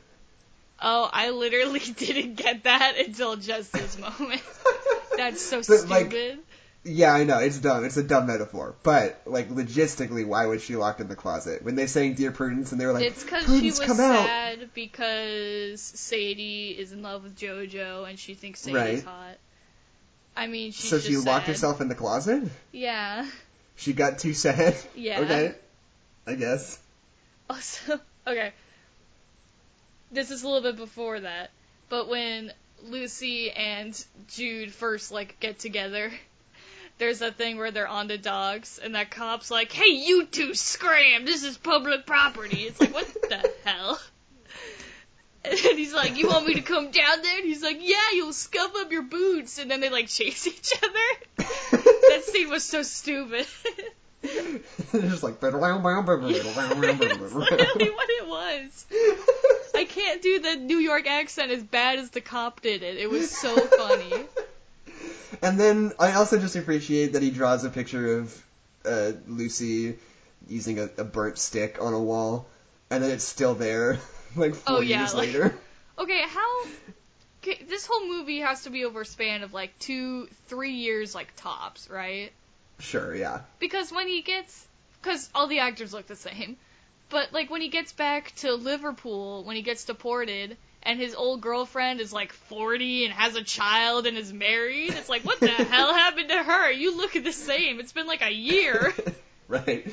Oh, 0.83 1.09
I 1.11 1.31
literally 1.31 1.81
didn't 1.97 2.35
get 2.35 2.65
that 2.65 2.99
until 2.99 3.37
just 3.37 3.73
this 3.73 3.99
moment. 4.21 4.43
That's 5.17 5.41
so 5.41 5.63
But, 5.67 5.89
like, 5.89 6.11
stupid. 6.11 6.41
Yeah, 6.87 7.15
I 7.15 7.25
know 7.25 7.39
it's 7.39 7.59
dumb. 7.59 7.85
It's 7.85 7.97
a 7.97 8.03
dumb 8.03 8.27
metaphor, 8.27 8.75
but 8.83 9.23
like 9.25 9.49
logistically, 9.49 10.27
why 10.27 10.47
was 10.47 10.63
she 10.63 10.77
locked 10.77 11.01
in 11.01 11.09
the 11.09 11.17
closet 11.17 11.63
when 11.65 11.77
they 11.77 11.87
sang 11.87 12.13
"Dear 12.15 12.31
Prudence" 12.31 12.73
and 12.73 12.81
they 12.81 12.85
were 12.85 12.93
like, 12.93 13.05
it's 13.05 13.23
because 13.25 13.41
she 13.43 13.47
"Prudence, 13.47 13.79
was 13.81 13.87
come 13.89 14.01
out." 14.01 14.59
because 14.75 15.81
Sadie 15.81 16.77
is 16.79 16.93
in 16.93 17.01
love 17.03 17.23
with 17.23 17.37
JoJo 17.37 18.09
and 18.09 18.19
she 18.19 18.35
thinks 18.35 18.61
Sadie's 18.61 18.75
Right. 18.77 19.05
hot. 19.05 19.37
I 20.37 20.47
mean, 20.47 20.73
she's 20.73 20.91
so 20.91 20.99
she 20.99 21.17
locked 21.17 21.47
sad. 21.47 21.53
herself 21.53 21.81
in 21.81 21.89
the 21.89 21.95
closet. 21.95 22.43
Yeah, 22.73 23.27
She 23.77 23.93
got 23.95 24.19
too 24.19 24.35
sad. 24.35 24.75
yeah. 24.95 25.21
Okay, 25.21 25.55
I 26.27 26.35
guess. 26.35 26.79
Also, 27.49 27.99
okay. 28.27 28.53
This 30.13 30.31
is 30.31 30.43
a 30.43 30.47
little 30.49 30.63
bit 30.71 30.77
before 30.77 31.21
that, 31.21 31.51
but 31.89 32.09
when 32.09 32.53
Lucy 32.83 33.51
and 33.51 34.05
Jude 34.29 34.71
first 34.73 35.11
like 35.13 35.41
get 35.41 35.59
together, 35.59 36.13
there's 36.99 37.19
that 37.21 37.37
thing 37.37 37.57
where 37.57 37.71
they're 37.71 37.89
on 37.89 38.07
the 38.07 38.19
dogs, 38.19 38.79
and 38.83 38.95
that 38.95 39.11
cop's 39.11 39.51
like, 39.51 39.73
"Hey, 39.73 39.91
you 39.91 40.27
two, 40.27 40.55
scram! 40.55 41.25
This 41.25 41.43
is 41.43 41.57
public 41.59 42.07
property." 42.07 42.63
It's 42.63 42.81
like, 42.81 42.95
what 42.95 43.13
the 43.29 43.53
hell? 43.65 44.01
And 45.45 45.59
he's 45.59 45.93
like, 45.93 46.17
"You 46.17 46.29
want 46.29 46.47
me 46.47 46.55
to 46.55 46.63
come 46.63 46.91
down 46.91 47.23
there?" 47.23 47.37
And 47.39 47.45
he's 47.47 47.63
like, 47.63 47.79
"Yeah, 47.81 48.13
you'll 48.15 48.33
scuff 48.33 48.73
up 48.77 48.93
your 48.93 49.03
boots." 49.03 49.59
And 49.59 49.71
then 49.71 49.81
they 49.81 49.91
like 49.91 50.09
chase 50.09 50.47
each 50.47 50.73
other. 50.83 51.47
that 51.79 52.23
scene 52.27 52.49
was 52.49 52.65
so 52.65 52.83
stupid. 52.83 53.47
They're 54.23 55.03
just 55.03 55.23
like. 55.23 55.41
That's 57.01 57.35
literally 57.51 57.91
what 57.91 58.09
it 58.09 58.27
was. 58.27 58.87
I 59.75 59.85
can't 59.85 60.23
do 60.23 60.39
the 60.39 60.57
New 60.57 60.79
York 60.79 61.07
accent 61.07 61.51
as 61.51 61.63
bad 61.63 61.99
as 61.99 62.09
the 62.11 62.21
cop 62.23 62.63
did 62.63 62.83
it. 62.83 62.97
It 62.97 63.11
was 63.11 63.31
so 63.31 63.55
funny. 63.55 64.25
And 65.43 65.59
then 65.59 65.93
I 65.99 66.13
also 66.13 66.39
just 66.39 66.57
appreciate 66.57 67.13
that 67.15 67.23
he 67.23 67.31
draws 67.31 67.65
a 67.65 67.71
picture 67.71 68.19
of 68.19 68.45
uh, 68.85 69.13
Lucy 69.27 69.97
using 70.49 70.79
a, 70.79 70.89
a 70.99 71.05
burnt 71.05 71.39
stick 71.39 71.79
on 71.81 71.93
a 71.95 72.01
wall, 72.01 72.47
and 72.91 73.03
then 73.03 73.11
it's 73.11 73.25
still 73.25 73.55
there, 73.55 73.99
like 74.37 74.55
four 74.55 74.77
Oh, 74.77 74.81
yeah, 74.81 75.01
years 75.01 75.15
like- 75.15 75.27
later. 75.27 75.55
Okay, 75.97 76.23
how? 76.27 76.65
Okay, 77.41 77.63
this 77.69 77.87
whole 77.87 78.09
movie 78.09 78.41
has 78.41 78.63
to 78.65 78.71
be 78.71 78.85
over 78.85 79.03
a 79.03 79.07
span 79.07 79.45
of 79.45 79.55
like 79.55 79.79
two, 79.79 80.27
three 80.49 80.73
years, 80.73 81.15
like 81.15 81.29
tops, 81.37 81.89
right? 81.89 82.33
Sure, 82.81 83.15
yeah. 83.15 83.43
Because 83.61 83.93
when 83.93 84.09
he 84.09 84.21
gets, 84.23 84.67
because 85.01 85.31
all 85.37 85.47
the 85.47 85.61
actors 85.61 85.93
look 85.93 86.09
the 86.09 86.17
same, 86.17 86.57
but 87.11 87.33
like 87.33 87.49
when 87.49 87.61
he 87.61 87.69
gets 87.69 87.93
back 87.93 88.35
to 88.39 88.55
Liverpool, 88.55 89.45
when 89.45 89.55
he 89.55 89.63
gets 89.63 89.85
deported, 89.85 90.57
and 90.85 91.01
his 91.01 91.15
old 91.15 91.41
girlfriend 91.41 92.01
is 92.01 92.13
like 92.13 92.33
40 92.33 93.07
and 93.07 93.15
has 93.15 93.37
a 93.37 93.43
child 93.43 94.07
and 94.07 94.19
is 94.19 94.33
married, 94.33 94.93
it's 94.93 95.09
like, 95.09 95.23
what 95.23 95.41
the 95.41 95.49
hell 95.49 95.95
happened 95.95 96.29
to 96.29 96.43
her? 96.43 96.71
You 96.71 96.97
look 96.97 97.13
the 97.13 97.33
same. 97.33 97.81
It's 97.81 97.93
been 97.93 98.07
like 98.07 98.23
a 98.23 98.33
year. 98.33 98.93
right. 99.49 99.87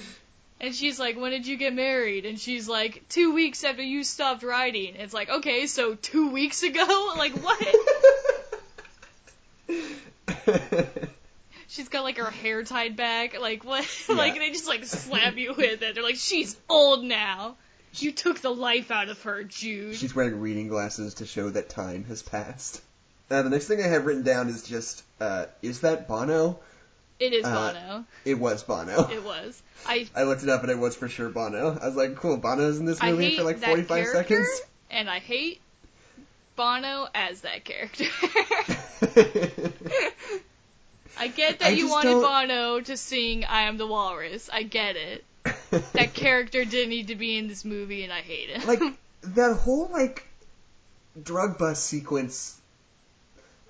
And 0.60 0.76
she's 0.76 1.00
like, 1.00 1.18
when 1.18 1.32
did 1.32 1.48
you 1.48 1.58
get 1.58 1.74
married? 1.74 2.26
And 2.26 2.40
she's 2.40 2.68
like, 2.68 3.08
two 3.10 3.34
weeks 3.34 3.64
after 3.64 3.82
you 3.82 4.04
stopped 4.04 4.44
riding. 4.44 4.96
It's 4.96 5.14
like, 5.14 5.30
okay, 5.30 5.66
so 5.68 5.96
two 5.96 6.32
weeks 6.32 6.64
ago? 6.64 7.14
Like, 7.18 7.34
what? 7.34 7.76
She's 11.68 11.88
got 11.88 12.04
like 12.04 12.18
her 12.18 12.30
hair 12.30 12.64
tied 12.64 12.96
back. 12.98 13.40
Like, 13.40 13.64
what? 13.64 13.88
like, 14.10 14.36
they 14.36 14.50
just 14.50 14.68
like 14.68 14.86
slap 14.86 15.38
you 15.38 15.54
with 15.54 15.82
it. 15.82 15.96
They're 15.96 16.04
like, 16.04 16.16
she's 16.16 16.56
old 16.68 17.04
now. 17.04 17.56
You 17.96 18.12
took 18.12 18.40
the 18.40 18.54
life 18.54 18.90
out 18.92 19.10
of 19.10 19.22
her, 19.24 19.44
Jude. 19.44 19.96
She's 19.96 20.16
wearing 20.16 20.40
reading 20.40 20.68
glasses 20.70 21.16
to 21.16 21.26
show 21.26 21.50
that 21.50 21.70
time 21.70 22.06
has 22.06 22.22
passed. 22.22 22.82
Uh, 23.30 23.42
the 23.42 23.50
next 23.50 23.68
thing 23.68 23.82
I 23.82 23.88
have 23.88 24.06
written 24.06 24.24
down 24.24 24.50
is 24.50 24.64
just, 24.64 25.04
uh, 25.20 25.46
is 25.62 25.82
that 25.82 26.08
Bono? 26.08 26.60
It 27.20 27.34
is 27.34 27.46
uh, 27.46 27.74
Bono. 27.74 28.06
It 28.26 28.40
was 28.40 28.64
Bono. 28.64 29.10
It 29.10 29.24
was. 29.24 29.62
I 29.86 30.08
I 30.16 30.24
looked 30.24 30.44
it 30.44 30.50
up 30.50 30.62
and 30.64 30.72
it 30.72 30.78
was 30.78 30.96
for 30.96 31.08
sure 31.08 31.30
Bono. 31.30 31.78
I 31.80 31.88
was 31.88 31.96
like, 31.96 32.16
cool, 32.16 32.38
Bono's 32.38 32.80
in 32.80 32.86
this 32.86 33.02
movie 33.02 33.38
for 33.38 33.44
like 33.44 33.60
45 33.60 34.08
seconds? 34.08 34.62
and 34.90 35.10
I 35.10 35.20
hate 35.20 35.62
Bono 36.56 37.08
as 37.14 37.42
that 37.42 37.64
character. 37.64 38.06
I 41.20 41.28
get 41.28 41.60
that 41.60 41.68
I 41.68 41.70
you 41.72 41.90
wanted 41.90 42.10
don't- 42.10 42.24
Bono 42.24 42.80
to 42.82 42.98
sing 42.98 43.46
I 43.46 43.64
Am 43.64 43.78
the 43.78 43.88
Walrus. 43.88 44.50
I 44.52 44.64
get 44.64 44.96
it. 44.96 45.24
That 45.94 46.14
character 46.14 46.66
didn't 46.66 46.90
need 46.90 47.08
to 47.08 47.16
be 47.16 47.38
in 47.38 47.48
this 47.48 47.64
movie, 47.66 48.04
and 48.04 48.12
I 48.12 48.22
hate 48.22 48.50
it. 48.50 48.66
like 48.66 48.82
that 49.36 49.58
whole 49.58 49.90
like 49.92 50.28
drug 51.22 51.58
bust 51.58 51.84
sequence 51.86 52.58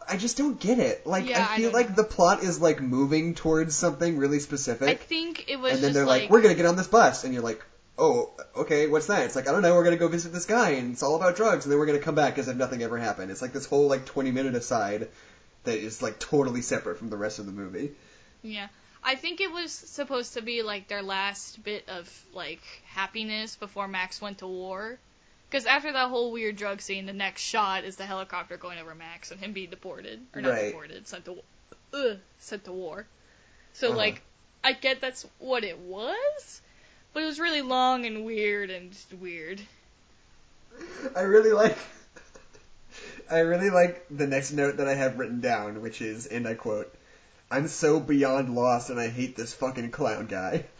I 0.07 0.17
just 0.17 0.35
don't 0.35 0.59
get 0.59 0.79
it. 0.79 1.05
Like 1.05 1.27
Yeah, 1.27 1.45
I 1.47 1.53
I 1.53 1.55
feel 1.57 1.71
don't 1.71 1.73
like 1.73 1.89
know. 1.89 1.95
the 1.95 2.03
plot 2.03 2.43
is 2.43 2.59
like 2.59 2.81
moving 2.81 3.33
towards 3.35 3.75
something 3.75 4.17
really 4.17 4.39
specific. 4.39 4.89
I 4.89 4.95
think 4.95 5.45
it 5.47 5.57
was 5.57 5.73
and 5.75 5.83
then 5.83 5.93
they're 5.93 6.05
like, 6.05 6.29
we're 6.29 6.41
going 6.41 6.53
to 6.53 6.57
get 6.61 6.65
on 6.67 6.75
this 6.75 6.87
bus 6.87 7.23
and 7.23 7.33
you're 7.33 7.43
like, 7.43 7.63
"Oh, 7.97 8.31
okay, 8.57 8.87
what's 8.87 9.05
that?" 9.07 9.25
It's 9.25 9.35
like, 9.35 9.47
"I 9.47 9.51
don't 9.51 9.61
know, 9.61 9.73
we're 9.75 9.83
to 9.91 9.97
go 9.97 10.07
visit 10.07 10.33
this 10.33 10.45
guy 10.45 10.71
and 10.71 10.93
it's 10.93 11.03
all 11.03 11.15
about 11.15 11.35
drugs 11.35 11.65
and 11.65 11.71
then 11.71 11.79
we're 11.79 11.85
to 11.99 12.03
come 12.03 12.15
back 12.15 12.37
as 12.39 12.47
if 12.47 12.57
nothing 12.57 12.81
ever 12.83 12.97
happened." 12.97 13.31
It's 13.31 13.41
like 13.41 13.53
this 13.53 13.65
whole 13.65 13.87
like 13.87 14.05
20 14.05 14.31
minute 14.31 14.55
aside 14.55 15.07
that 15.63 15.77
is 15.77 16.01
like 16.01 16.19
totally 16.19 16.61
separate 16.61 16.97
from 16.97 17.09
the 17.09 17.17
rest 17.17 17.39
of 17.39 17.45
the 17.45 17.51
movie. 17.51 17.91
Yeah. 18.41 18.67
I 19.03 19.15
think 19.15 19.41
it 19.41 19.51
was 19.51 19.71
supposed 19.71 20.33
to 20.35 20.41
be 20.41 20.61
like 20.63 20.87
their 20.87 21.01
last 21.03 21.63
bit 21.63 21.87
of 21.89 22.09
like 22.33 22.61
happiness 22.85 23.55
before 23.55 23.87
Max 23.87 24.21
went 24.21 24.39
to 24.39 24.47
war. 24.47 24.99
Because 25.49 25.65
after 25.65 25.91
that 25.91 26.09
whole 26.09 26.31
weird 26.31 26.55
drug 26.55 26.81
scene, 26.81 27.05
the 27.05 27.13
next 27.13 27.41
shot 27.41 27.83
is 27.83 27.95
the 27.97 28.05
helicopter 28.05 28.57
going 28.57 28.79
over 28.79 28.95
Max 28.95 29.31
and 29.31 29.39
him 29.39 29.53
being 29.53 29.69
deported 29.69 30.19
or 30.33 30.41
not 30.41 30.49
Right. 30.49 30.65
deported, 30.65 31.07
sent 31.07 31.25
to 31.25 31.43
ugh, 31.93 32.19
sent 32.39 32.63
to 32.65 32.71
war. 32.71 33.05
So 33.73 33.89
Uh-huh. 33.89 33.97
like, 33.97 34.21
I 34.63 34.73
get 34.73 35.01
that's 35.01 35.25
what 35.39 35.63
it 35.63 35.77
was, 35.79 36.61
but 37.13 37.23
it 37.23 37.25
was 37.25 37.39
really 37.39 37.61
long 37.61 38.05
and 38.05 38.25
weird 38.25 38.69
and 38.69 38.91
just 38.91 39.13
weird. 39.13 39.61
I 41.15 41.21
really 41.21 41.51
like 41.51 41.77
I 43.31 43.39
really 43.39 43.69
like 43.69 44.05
the 44.09 44.27
next 44.27 44.51
note 44.51 44.77
that 44.77 44.87
I 44.87 44.93
have 44.95 45.17
written 45.19 45.39
down, 45.41 45.81
which 45.81 46.01
is, 46.01 46.25
and 46.27 46.47
I 46.47 46.53
quote, 46.53 46.93
I'm 47.51 47.67
so 47.67 47.99
beyond 47.99 48.55
lost 48.55 48.89
and 48.89 48.99
I 48.99 49.09
hate 49.09 49.35
this 49.35 49.53
fucking 49.53 49.91
clown 49.91 50.27
guy. 50.27 50.65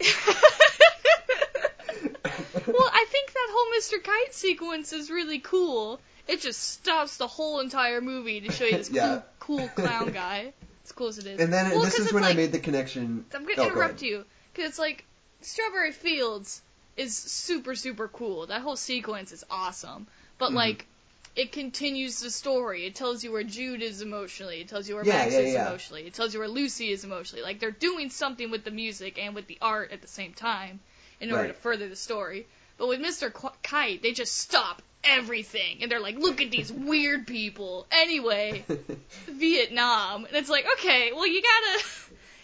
well, 2.66 2.90
I 2.92 3.06
think 3.10 3.32
that 3.32 3.48
whole 3.50 3.72
Mr. 3.78 4.02
Kite 4.02 4.34
sequence 4.34 4.92
is 4.92 5.10
really 5.10 5.38
cool. 5.38 6.00
It 6.28 6.40
just 6.40 6.60
stops 6.60 7.16
the 7.18 7.26
whole 7.26 7.60
entire 7.60 8.00
movie 8.00 8.40
to 8.42 8.52
show 8.52 8.64
you 8.64 8.76
this 8.78 8.90
Yeah. 8.92 9.20
cool, 9.38 9.58
cool 9.58 9.84
clown 9.84 10.12
guy. 10.12 10.52
As 10.84 10.92
cool 10.92 11.08
as 11.08 11.18
it 11.18 11.26
is. 11.26 11.40
And 11.40 11.52
then 11.52 11.70
Well, 11.70 11.82
this 11.82 11.94
is 11.94 12.06
it's 12.06 12.12
when 12.14 12.24
I 12.24 12.32
made 12.32 12.52
the 12.52 12.58
connection. 12.58 13.24
I'm 13.34 13.42
gonna 13.44 13.60
Oh, 13.62 13.66
interrupt 13.68 14.00
ahead. 14.00 14.02
you 14.02 14.24
because 14.52 14.70
it's 14.70 14.78
like 14.78 15.04
Strawberry 15.42 15.92
Fields 15.92 16.62
is 16.96 17.16
super 17.16 17.74
super 17.74 18.08
cool. 18.08 18.46
That 18.46 18.62
whole 18.62 18.76
sequence 18.76 19.32
is 19.32 19.44
awesome, 19.50 20.06
but 20.38 20.50
Mhm. 20.52 20.54
like 20.56 20.86
it 21.34 21.52
continues 21.52 22.20
the 22.20 22.30
story. 22.30 22.84
It 22.84 22.94
tells 22.94 23.24
you 23.24 23.32
where 23.32 23.42
Jude 23.42 23.82
is 23.82 24.02
emotionally. 24.02 24.60
It 24.60 24.68
tells 24.68 24.88
you 24.88 24.94
where 24.96 25.04
Yeah, 25.04 25.14
Max 25.18 25.32
yeah, 25.32 25.38
is 25.40 25.54
yeah. 25.54 25.66
emotionally. 25.68 26.02
It 26.06 26.14
tells 26.14 26.34
you 26.34 26.40
where 26.40 26.48
Lucy 26.48 26.90
is 26.90 27.04
emotionally. 27.04 27.42
Like 27.42 27.58
they're 27.60 27.70
doing 27.70 28.10
something 28.10 28.50
with 28.50 28.64
the 28.64 28.70
music 28.70 29.18
and 29.18 29.34
with 29.34 29.46
the 29.46 29.58
art 29.62 29.92
at 29.92 30.02
the 30.02 30.08
same 30.08 30.32
time 30.34 30.80
in 31.20 31.30
order 31.30 31.44
Right. 31.44 31.48
to 31.54 31.54
further 31.54 31.88
the 31.88 31.96
story. 31.96 32.46
But 32.76 32.88
with 32.88 33.00
Mr. 33.00 33.32
Qu- 33.32 33.50
Kite, 33.62 34.02
they 34.02 34.12
just 34.12 34.36
stop 34.36 34.82
everything 35.04 35.78
and 35.82 35.90
they're 35.90 36.00
like, 36.00 36.16
look 36.18 36.40
at 36.42 36.50
these 36.50 36.70
weird 36.90 37.26
people. 37.26 37.86
Anyway, 37.90 38.64
Vietnam, 39.28 40.24
and 40.26 40.34
it's 40.36 40.48
like, 40.50 40.66
okay, 40.78 41.12
well 41.12 41.26
you 41.26 41.42
gotta, 41.42 41.84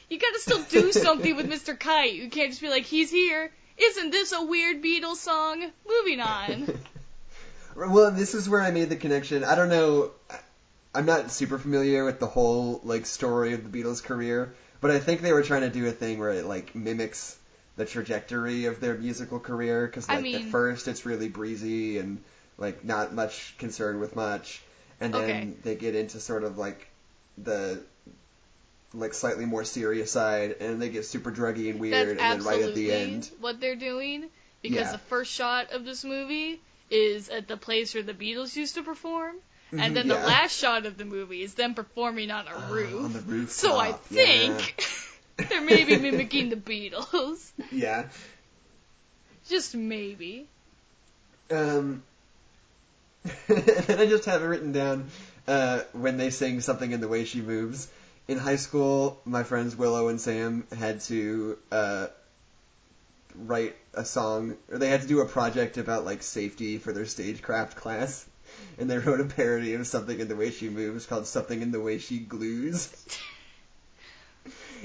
you 0.09 0.19
gotta 0.19 0.39
still 0.41 0.63
do 0.63 0.93
something 0.93 1.37
with 1.37 1.51
Mr. 1.51 1.79
Kite. 1.79 2.15
You 2.15 2.29
can't 2.31 2.51
just 2.51 2.63
be 2.63 2.69
like, 2.69 2.85
he's 2.85 3.11
here. 3.11 3.51
Isn't 3.77 4.11
this 4.11 4.33
a 4.33 4.43
weird 4.43 4.83
Beatles 4.83 5.17
song? 5.17 5.65
Moving 5.89 6.21
on. 6.21 6.79
well, 7.87 8.11
this 8.11 8.35
is 8.35 8.49
where 8.49 8.61
I 8.61 8.71
made 8.71 8.89
the 8.89 8.97
connection. 8.97 9.45
I 9.45 9.55
don't 9.55 9.69
know. 9.69 10.11
I'm 10.95 11.07
not 11.07 11.31
super 11.31 11.59
familiar 11.59 12.05
with 12.05 12.19
the 12.19 12.27
whole 12.27 12.81
like 12.83 13.07
story 13.07 13.53
of 13.53 13.71
the 13.71 13.83
Beatles' 13.83 14.03
career, 14.03 14.53
but 14.81 14.91
I 14.91 14.99
think 14.99 15.21
they 15.21 15.33
were 15.33 15.43
trying 15.43 15.61
to 15.63 15.71
do 15.71 15.87
a 15.87 15.93
thing 15.93 16.19
where 16.19 16.31
it 16.31 16.47
like 16.47 16.75
mimics 16.75 17.37
the 17.77 17.85
trajectory 17.85 18.65
of 18.65 18.81
their 18.81 18.95
musical 18.97 19.39
career. 19.39 19.87
Because 19.87 20.09
I 20.09 20.15
like 20.17 20.23
mean- 20.25 20.35
at 20.37 20.43
first 20.51 20.89
it's 20.89 21.07
really 21.07 21.29
breezy 21.29 21.99
and 21.99 22.19
like 22.57 22.85
not 22.85 23.15
much 23.15 23.55
concern 23.59 24.01
with 24.01 24.17
much, 24.17 24.63
and 25.01 25.15
then 25.15 25.23
Okay. 25.23 25.49
they 25.63 25.75
get 25.77 25.95
into 25.95 26.19
sort 26.19 26.43
of 26.43 26.59
like 26.59 26.89
the 27.37 27.81
like 28.95 29.13
slightly 29.15 29.45
more 29.45 29.65
serious 29.65 30.11
side, 30.11 30.57
and 30.61 30.81
they 30.81 30.89
get 30.89 31.05
super 31.05 31.31
druggy 31.31 31.71
and 31.71 31.79
weird, 31.79 32.19
That's 32.19 32.23
and 32.23 32.41
then 32.41 32.47
right 32.49 32.63
at 32.63 32.75
the 32.75 32.91
end. 32.91 33.31
what 33.41 33.61
they're 33.61 33.77
doing 33.77 34.25
because 34.63 34.79
Yeah. 34.79 34.93
the 34.93 34.99
first 34.99 35.31
shot 35.31 35.71
of 35.73 35.85
this 35.85 36.03
movie 36.05 36.61
is 36.91 37.29
at 37.29 37.49
the 37.49 37.57
place 37.57 37.95
where 37.95 38.03
the 38.03 38.15
Beatles 38.15 38.55
used 38.57 38.75
to 38.75 38.83
perform. 38.83 39.37
And 39.71 39.95
then 39.95 40.07
yeah. 40.07 40.15
the 40.15 40.27
last 40.27 40.57
shot 40.57 40.87
of 40.87 40.97
the 40.97 41.05
movie 41.05 41.43
is 41.43 41.55
them 41.55 41.75
performing 41.75 42.31
on 42.31 42.47
a 42.49 42.73
roof. 42.73 43.05
on 43.05 43.13
the 43.13 43.21
roof. 43.21 43.51
So 43.51 43.77
I 43.77 43.93
think 43.93 44.83
they're 45.37 45.61
maybe 45.61 45.99
mimicking 45.99 46.49
the 46.49 46.57
Beatles. 46.57 47.51
yeah. 47.71 48.07
Just 49.49 49.75
maybe. 49.75 50.47
Um, 51.51 52.03
and 53.49 54.01
I 54.01 54.07
just 54.07 54.25
have 54.25 54.43
it 54.43 54.47
written 54.47 54.73
down 54.73 55.11
uh, 55.47 55.81
when 55.93 56.17
they 56.17 56.31
sing 56.31 56.61
something 56.61 56.91
in 56.91 57.01
the 57.01 57.09
way 57.09 57.25
she 57.25 57.43
moves. 57.43 57.89
In 58.27 58.39
high 58.39 58.57
school, 58.57 59.21
my 59.25 59.43
friends 59.43 59.77
Willow 59.77 60.09
and 60.09 60.21
Sam 60.21 60.67
had 60.77 61.01
to 61.03 61.59
uh, 61.73 62.07
write 63.35 63.77
a 63.95 64.05
song, 64.05 64.57
or 64.71 64.79
they 64.79 64.89
had 64.89 65.03
to 65.03 65.07
do 65.09 65.21
a 65.21 65.27
project 65.27 65.77
about 65.79 66.05
like 66.05 66.23
safety 66.23 66.79
for 66.79 66.93
their 66.93 67.07
stagecraft 67.07 67.77
class, 67.77 68.27
and 68.79 68.91
they 68.91 68.99
wrote 68.99 69.21
a 69.21 69.25
parody 69.25 69.75
of 69.75 69.87
something 69.87 70.19
in 70.19 70.29
the 70.29 70.37
way 70.37 70.51
she 70.51 70.69
moves 70.69 71.07
called 71.07 71.27
"Something 71.27 71.63
in 71.63 71.71
the 71.73 71.81
Way 71.81 71.99
She 71.99 72.19
Glues." 72.19 72.89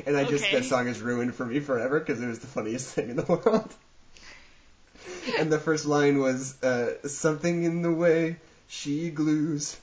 And 0.06 0.18
I 0.18 0.24
just 0.24 0.46
Okay. 0.46 0.56
that 0.58 0.66
song 0.66 0.88
is 0.88 1.02
ruined 1.02 1.36
for 1.36 1.46
me 1.46 1.60
forever 1.60 2.00
because 2.00 2.22
it 2.22 2.28
was 2.28 2.40
the 2.40 2.48
funniest 2.48 2.88
thing 2.94 3.10
in 3.10 3.16
the 3.16 3.24
world. 3.46 3.74
and 5.38 5.52
the 5.52 5.60
first 5.60 5.86
line 5.86 6.20
was 6.20 6.62
uh, 6.64 7.08
something 7.08 7.64
in 7.64 7.82
the 7.82 7.92
way 7.92 8.38
she 8.68 9.10
glues, 9.10 9.78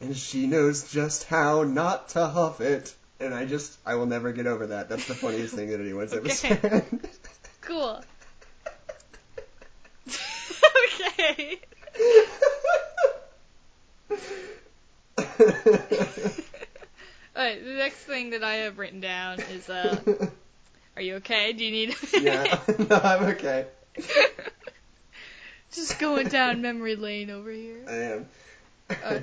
and 0.00 0.16
she 0.16 0.46
knows 0.46 0.90
just 0.90 1.24
how 1.24 1.62
not 1.62 2.10
to 2.10 2.26
huff 2.26 2.60
it. 2.60 2.94
And 3.20 3.32
I 3.32 3.44
just, 3.44 3.78
I 3.86 3.94
will 3.94 4.06
never 4.06 4.32
get 4.32 4.46
over 4.48 4.66
that. 4.66 4.88
That's 4.88 5.06
the 5.06 5.14
funniest 5.14 5.54
thing 5.54 5.70
that 5.70 5.80
anyone's 5.80 6.12
ever 6.12 6.28
said. 6.28 6.84
Cool. 7.62 8.04
okay. 10.08 11.60
Alright, 17.34 17.64
the 17.64 17.74
next 17.76 17.96
thing 17.96 18.30
that 18.30 18.42
I 18.44 18.54
have 18.54 18.78
written 18.78 19.00
down 19.00 19.40
is 19.40 19.68
uh 19.70 19.98
are 20.96 21.02
you 21.02 21.14
okay? 21.16 21.52
Do 21.52 21.64
you 21.64 21.70
need 21.70 21.96
yeah, 22.20 22.58
no, 22.78 22.96
I'm 22.96 23.24
okay. 23.30 23.66
Just 25.72 25.98
going 25.98 26.28
down 26.28 26.60
memory 26.62 26.96
lane 26.96 27.30
over 27.30 27.50
here. 27.50 27.84
I 27.88 27.94
am. 27.94 28.28
Uh, 28.90 29.18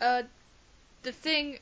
Uh 0.00 0.22
the 1.02 1.12
thing 1.12 1.58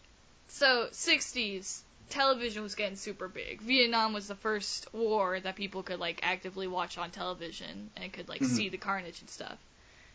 so 0.49 0.89
60s 0.93 1.81
television 2.09 2.63
was 2.63 2.75
getting 2.75 2.97
super 2.97 3.29
big. 3.29 3.61
Vietnam 3.61 4.13
was 4.13 4.29
the 4.29 4.35
first 4.35 4.93
war 4.95 5.39
that 5.41 5.57
people 5.57 5.83
could 5.83 5.99
like 6.01 6.21
actively 6.23 6.67
watch 6.67 6.99
on 6.99 7.11
television 7.11 7.91
and 7.97 8.13
could 8.13 8.29
like 8.29 8.43
Mhm. 8.43 8.47
see 8.47 8.69
the 8.69 8.79
carnage 8.79 9.21
and 9.21 9.31
stuff. 9.31 9.59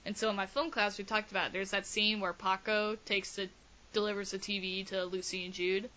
And 0.05 0.17
so 0.17 0.29
in 0.29 0.35
my 0.35 0.45
film 0.45 0.71
class 0.71 0.97
we 0.97 1.03
talked 1.03 1.31
about 1.31 1.53
there's 1.53 1.71
that 1.71 1.85
scene 1.85 2.19
where 2.19 2.33
Paco 2.33 2.97
takes 3.05 3.35
the 3.35 3.49
delivers 3.93 4.31
the 4.31 4.39
TV 4.39 4.83
to 4.87 5.05
Lucy 5.05 5.45
and 5.45 5.53
Jude. 5.53 5.89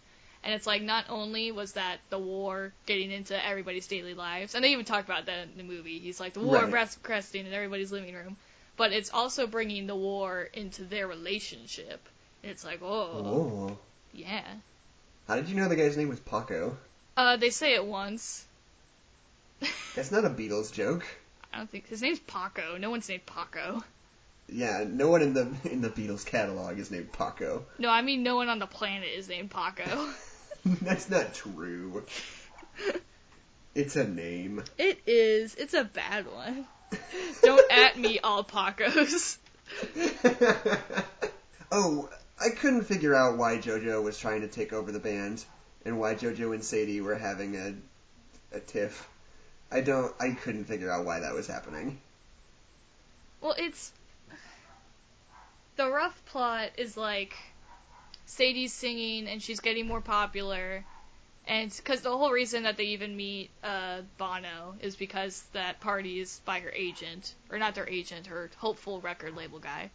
And 0.44 0.54
it's 0.54 0.66
like 0.66 0.82
not 0.82 1.06
only 1.09 1.50
was 1.50 1.72
that 1.72 1.98
the 2.11 2.18
war 2.18 2.72
getting 2.87 3.11
into 3.11 3.44
everybody's 3.44 3.88
daily 3.88 4.14
lives, 4.14 4.54
and 4.54 4.62
they 4.64 4.70
even 4.72 4.85
talk 4.85 5.04
about 5.04 5.26
that 5.26 5.48
in 5.48 5.56
the 5.56 5.64
movie. 5.64 5.98
He's 5.98 6.20
like 6.20 6.35
the 6.35 6.40
war 6.40 6.64
Right. 6.66 6.96
cresting 7.02 7.46
in 7.46 7.52
everybody's 7.52 7.90
living 7.90 8.14
room, 8.14 8.37
but 8.76 8.92
it's 8.92 9.11
also 9.11 9.48
bringing 9.48 9.88
the 9.88 9.96
war 9.96 10.42
into 10.52 10.85
their 10.85 11.09
relationship. 11.09 12.09
And 12.42 12.53
it's 12.53 12.64
like, 12.64 12.80
oh, 12.80 12.86
oh. 13.72 13.78
yeah. 14.12 14.44
How 15.29 15.37
did 15.37 15.49
you 15.49 15.57
know 15.57 15.68
the 15.68 15.77
guy's 15.77 15.97
name 15.97 16.09
was 16.09 16.20
Paco? 16.20 16.77
Uh, 17.16 17.37
they 17.37 17.51
say 17.51 17.74
it 17.74 17.85
once. 17.85 18.45
That's 19.97 20.12
not 20.12 20.24
a 20.24 20.31
Beatles 20.31 20.72
joke. 20.72 21.05
I 21.53 21.59
don't 21.59 21.70
think 21.70 21.89
his 21.89 22.03
name's 22.03 22.20
Paco. 22.20 22.77
No 22.79 22.91
one's 22.91 23.09
named 23.09 23.27
Paco. 23.27 23.83
Yeah, 24.49 24.85
no 24.87 25.09
one 25.09 25.22
in 25.22 25.35
the 25.35 25.49
in 25.64 25.81
the 25.81 25.89
Beatles 25.89 26.24
catalog 26.24 26.79
is 26.79 26.91
named 26.91 27.12
Paco. 27.12 27.64
No, 27.79 27.89
I 27.91 28.03
mean 28.03 28.22
no 28.22 28.37
one 28.37 28.49
on 28.49 28.59
the 28.59 28.66
planet 28.66 29.09
is 29.09 29.29
named 29.29 29.51
Paco. 29.51 30.09
That's 30.64 31.11
not 31.11 31.35
true. 31.35 32.05
It's 33.74 33.95
a 33.95 34.09
name. 34.09 34.64
it 34.79 35.01
is. 35.07 35.55
It's 35.55 35.74
a 35.74 35.85
bad 35.85 36.24
one. 36.33 36.64
Don't 37.43 37.70
at 37.70 37.99
me, 37.99 38.18
all 38.20 38.43
Pacos. 38.43 39.37
oh, 41.70 42.09
I 42.39 42.51
couldn't 42.51 42.84
figure 42.84 43.14
out 43.14 43.39
why 43.39 43.59
JoJo 43.59 44.03
was 44.03 44.18
trying 44.18 44.43
to 44.43 44.49
take 44.49 44.72
over 44.72 44.93
the 44.93 44.99
band 44.99 45.45
and 45.84 45.99
why 45.99 46.14
JoJo 46.14 46.53
and 46.53 46.64
Sadie 46.64 47.01
were 47.01 47.14
having 47.14 47.57
a 47.57 47.74
a 48.57 48.61
tiff. 48.61 49.09
I 49.70 49.80
don't. 49.80 50.14
I 50.20 50.30
couldn't 50.30 50.64
figure 50.64 50.91
out 50.91 51.05
why 51.05 51.20
that 51.20 51.34
was 51.34 51.47
happening. 51.47 51.99
Well, 53.41 53.55
it's 53.59 53.93
the 55.76 55.91
rough 55.91 56.24
plot 56.26 56.70
is 56.76 56.97
like 56.97 57.34
Sadie's 58.26 58.72
singing 58.72 59.28
and 59.28 59.43
she's 59.43 59.61
getting 59.61 59.87
more 59.87 60.01
popular. 60.01 60.84
And 61.49 61.72
because 61.74 62.01
the 62.01 62.16
whole 62.16 62.32
reason 62.32 62.64
that 62.64 62.76
they 62.76 62.87
even 62.87 63.16
meet 63.16 63.51
uh, 63.62 64.01
Bono 64.18 64.74
is 64.80 64.97
because 64.97 65.43
that 65.53 65.80
party 65.80 66.18
is 66.18 66.41
by 66.45 66.59
her 66.59 66.72
agent, 66.74 67.34
or 67.51 67.59
not 67.59 67.76
their 67.76 67.89
agent, 67.89 68.26
her 68.26 68.51
hopeful 68.57 69.01
record 69.01 69.37
label 69.37 69.61
guy. 69.61 69.91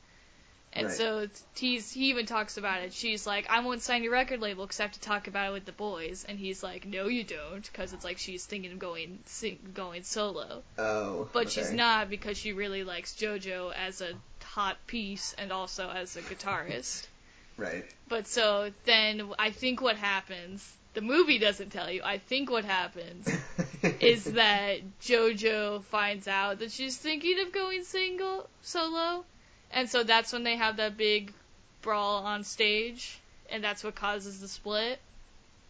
And 0.73 0.87
Right. 0.87 0.95
so 0.95 1.27
he's 1.55 1.91
he 1.91 2.09
even 2.11 2.25
talks 2.25 2.55
about 2.57 2.81
it. 2.81 2.93
She's 2.93 3.27
like, 3.27 3.49
"I 3.49 3.59
won't 3.59 3.81
sign 3.81 4.03
your 4.03 4.13
record 4.13 4.39
label 4.39 4.65
because 4.65 4.79
I 4.79 4.83
have 4.83 4.93
to 4.93 5.01
talk 5.01 5.27
about 5.27 5.49
it 5.49 5.53
with 5.53 5.65
the 5.65 5.73
boys." 5.73 6.23
And 6.23 6.39
he's 6.39 6.63
like, 6.63 6.85
"No, 6.85 7.07
you 7.07 7.23
don't," 7.25 7.61
because 7.69 7.91
it's 7.91 8.05
like 8.05 8.17
she's 8.17 8.45
thinking 8.45 8.71
of 8.71 8.79
going 8.79 9.19
sing, 9.25 9.59
going 9.73 10.03
solo, 10.03 10.63
Oh. 10.77 11.27
but 11.33 11.51
she's 11.51 11.71
not 11.71 12.09
because 12.09 12.37
she 12.37 12.53
really 12.53 12.83
likes 12.85 13.15
JoJo 13.15 13.73
as 13.73 13.99
a 14.01 14.13
hot 14.43 14.77
piece 14.87 15.33
and 15.37 15.51
also 15.51 15.89
as 15.89 16.15
a 16.15 16.21
guitarist. 16.21 17.07
Right. 17.57 17.85
But 18.07 18.25
so 18.27 18.71
then 18.85 19.33
I 19.37 19.51
think 19.51 19.81
what 19.81 19.95
happens, 19.97 20.67
the 20.93 21.01
movie 21.01 21.37
doesn't 21.37 21.69
tell 21.71 21.91
you, 21.91 22.01
I 22.03 22.17
think 22.17 22.49
what 22.49 22.65
happens 22.65 23.29
is 23.99 24.23
that 24.23 24.79
JoJo 25.01 25.83
finds 25.83 26.27
out 26.27 26.59
that 26.59 26.71
she's 26.71 26.97
thinking 26.97 27.39
of 27.41 27.51
going 27.51 27.83
single, 27.83 28.49
solo, 28.63 29.25
and 29.73 29.89
so 29.89 30.03
that's 30.03 30.33
when 30.33 30.43
they 30.43 30.55
have 30.57 30.77
that 30.77 30.97
big 30.97 31.33
brawl 31.81 32.23
on 32.23 32.43
stage, 32.43 33.19
and 33.49 33.63
that's 33.63 33.83
what 33.83 33.95
causes 33.95 34.39
the 34.39 34.47
split. 34.47 34.99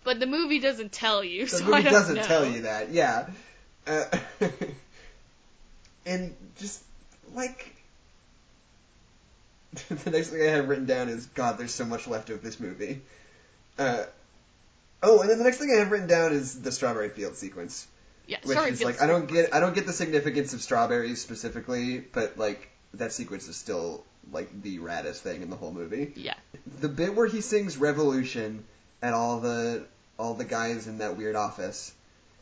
But 0.03 0.19
the 0.19 0.27
movie 0.27 0.59
doesn't 0.59 0.91
tell 0.91 1.23
you, 1.23 1.45
The 1.45 1.49
so 1.57 1.65
movie 1.65 1.77
I 1.77 1.81
don't 1.83 1.93
doesn't 1.93 2.15
know. 2.15 2.23
tell 2.23 2.45
you 2.45 2.61
that, 2.61 2.91
yeah. 2.91 3.27
Uh, 3.85 4.05
and 6.05 6.35
just 6.59 6.81
like 7.33 7.75
the 9.89 10.09
next 10.11 10.29
thing 10.29 10.41
I 10.41 10.51
have 10.51 10.67
written 10.67 10.85
down 10.85 11.09
is 11.09 11.25
God. 11.27 11.57
There's 11.57 11.73
so 11.73 11.85
much 11.85 12.07
left 12.07 12.29
of 12.29 12.43
this 12.43 12.59
movie. 12.59 13.01
Uh, 13.79 14.03
oh, 15.01 15.21
and 15.21 15.29
then 15.29 15.37
the 15.37 15.43
next 15.43 15.57
thing 15.57 15.71
I 15.73 15.79
have 15.79 15.91
written 15.91 16.07
down 16.07 16.33
is 16.33 16.61
the 16.61 16.71
strawberry 16.71 17.09
field 17.09 17.35
sequence, 17.35 17.87
Yeah, 18.27 18.37
which 18.43 18.57
is 18.57 18.83
like 18.83 19.01
I 19.01 19.07
don't 19.07 19.27
get 19.31 19.53
I 19.53 19.59
don't 19.59 19.73
get 19.73 19.85
the 19.85 19.93
significance 19.93 20.53
of 20.53 20.61
strawberries 20.61 21.21
specifically, 21.21 21.99
but 21.99 22.37
like 22.37 22.69
that 22.95 23.11
sequence 23.13 23.47
is 23.47 23.55
still 23.55 24.03
like 24.31 24.61
the 24.61 24.79
raddest 24.79 25.19
thing 25.19 25.41
in 25.41 25.49
the 25.49 25.55
whole 25.55 25.71
movie. 25.71 26.13
Yeah, 26.15 26.35
The 26.79 26.89
bit 26.89 27.15
where 27.15 27.27
he 27.27 27.41
sings 27.41 27.77
Revolution 27.77 28.63
at 29.01 29.13
all 29.13 29.39
the 29.39 29.85
all 30.17 30.33
the 30.35 30.45
guys 30.45 30.87
in 30.87 30.99
that 30.99 31.17
weird 31.17 31.35
office 31.35 31.93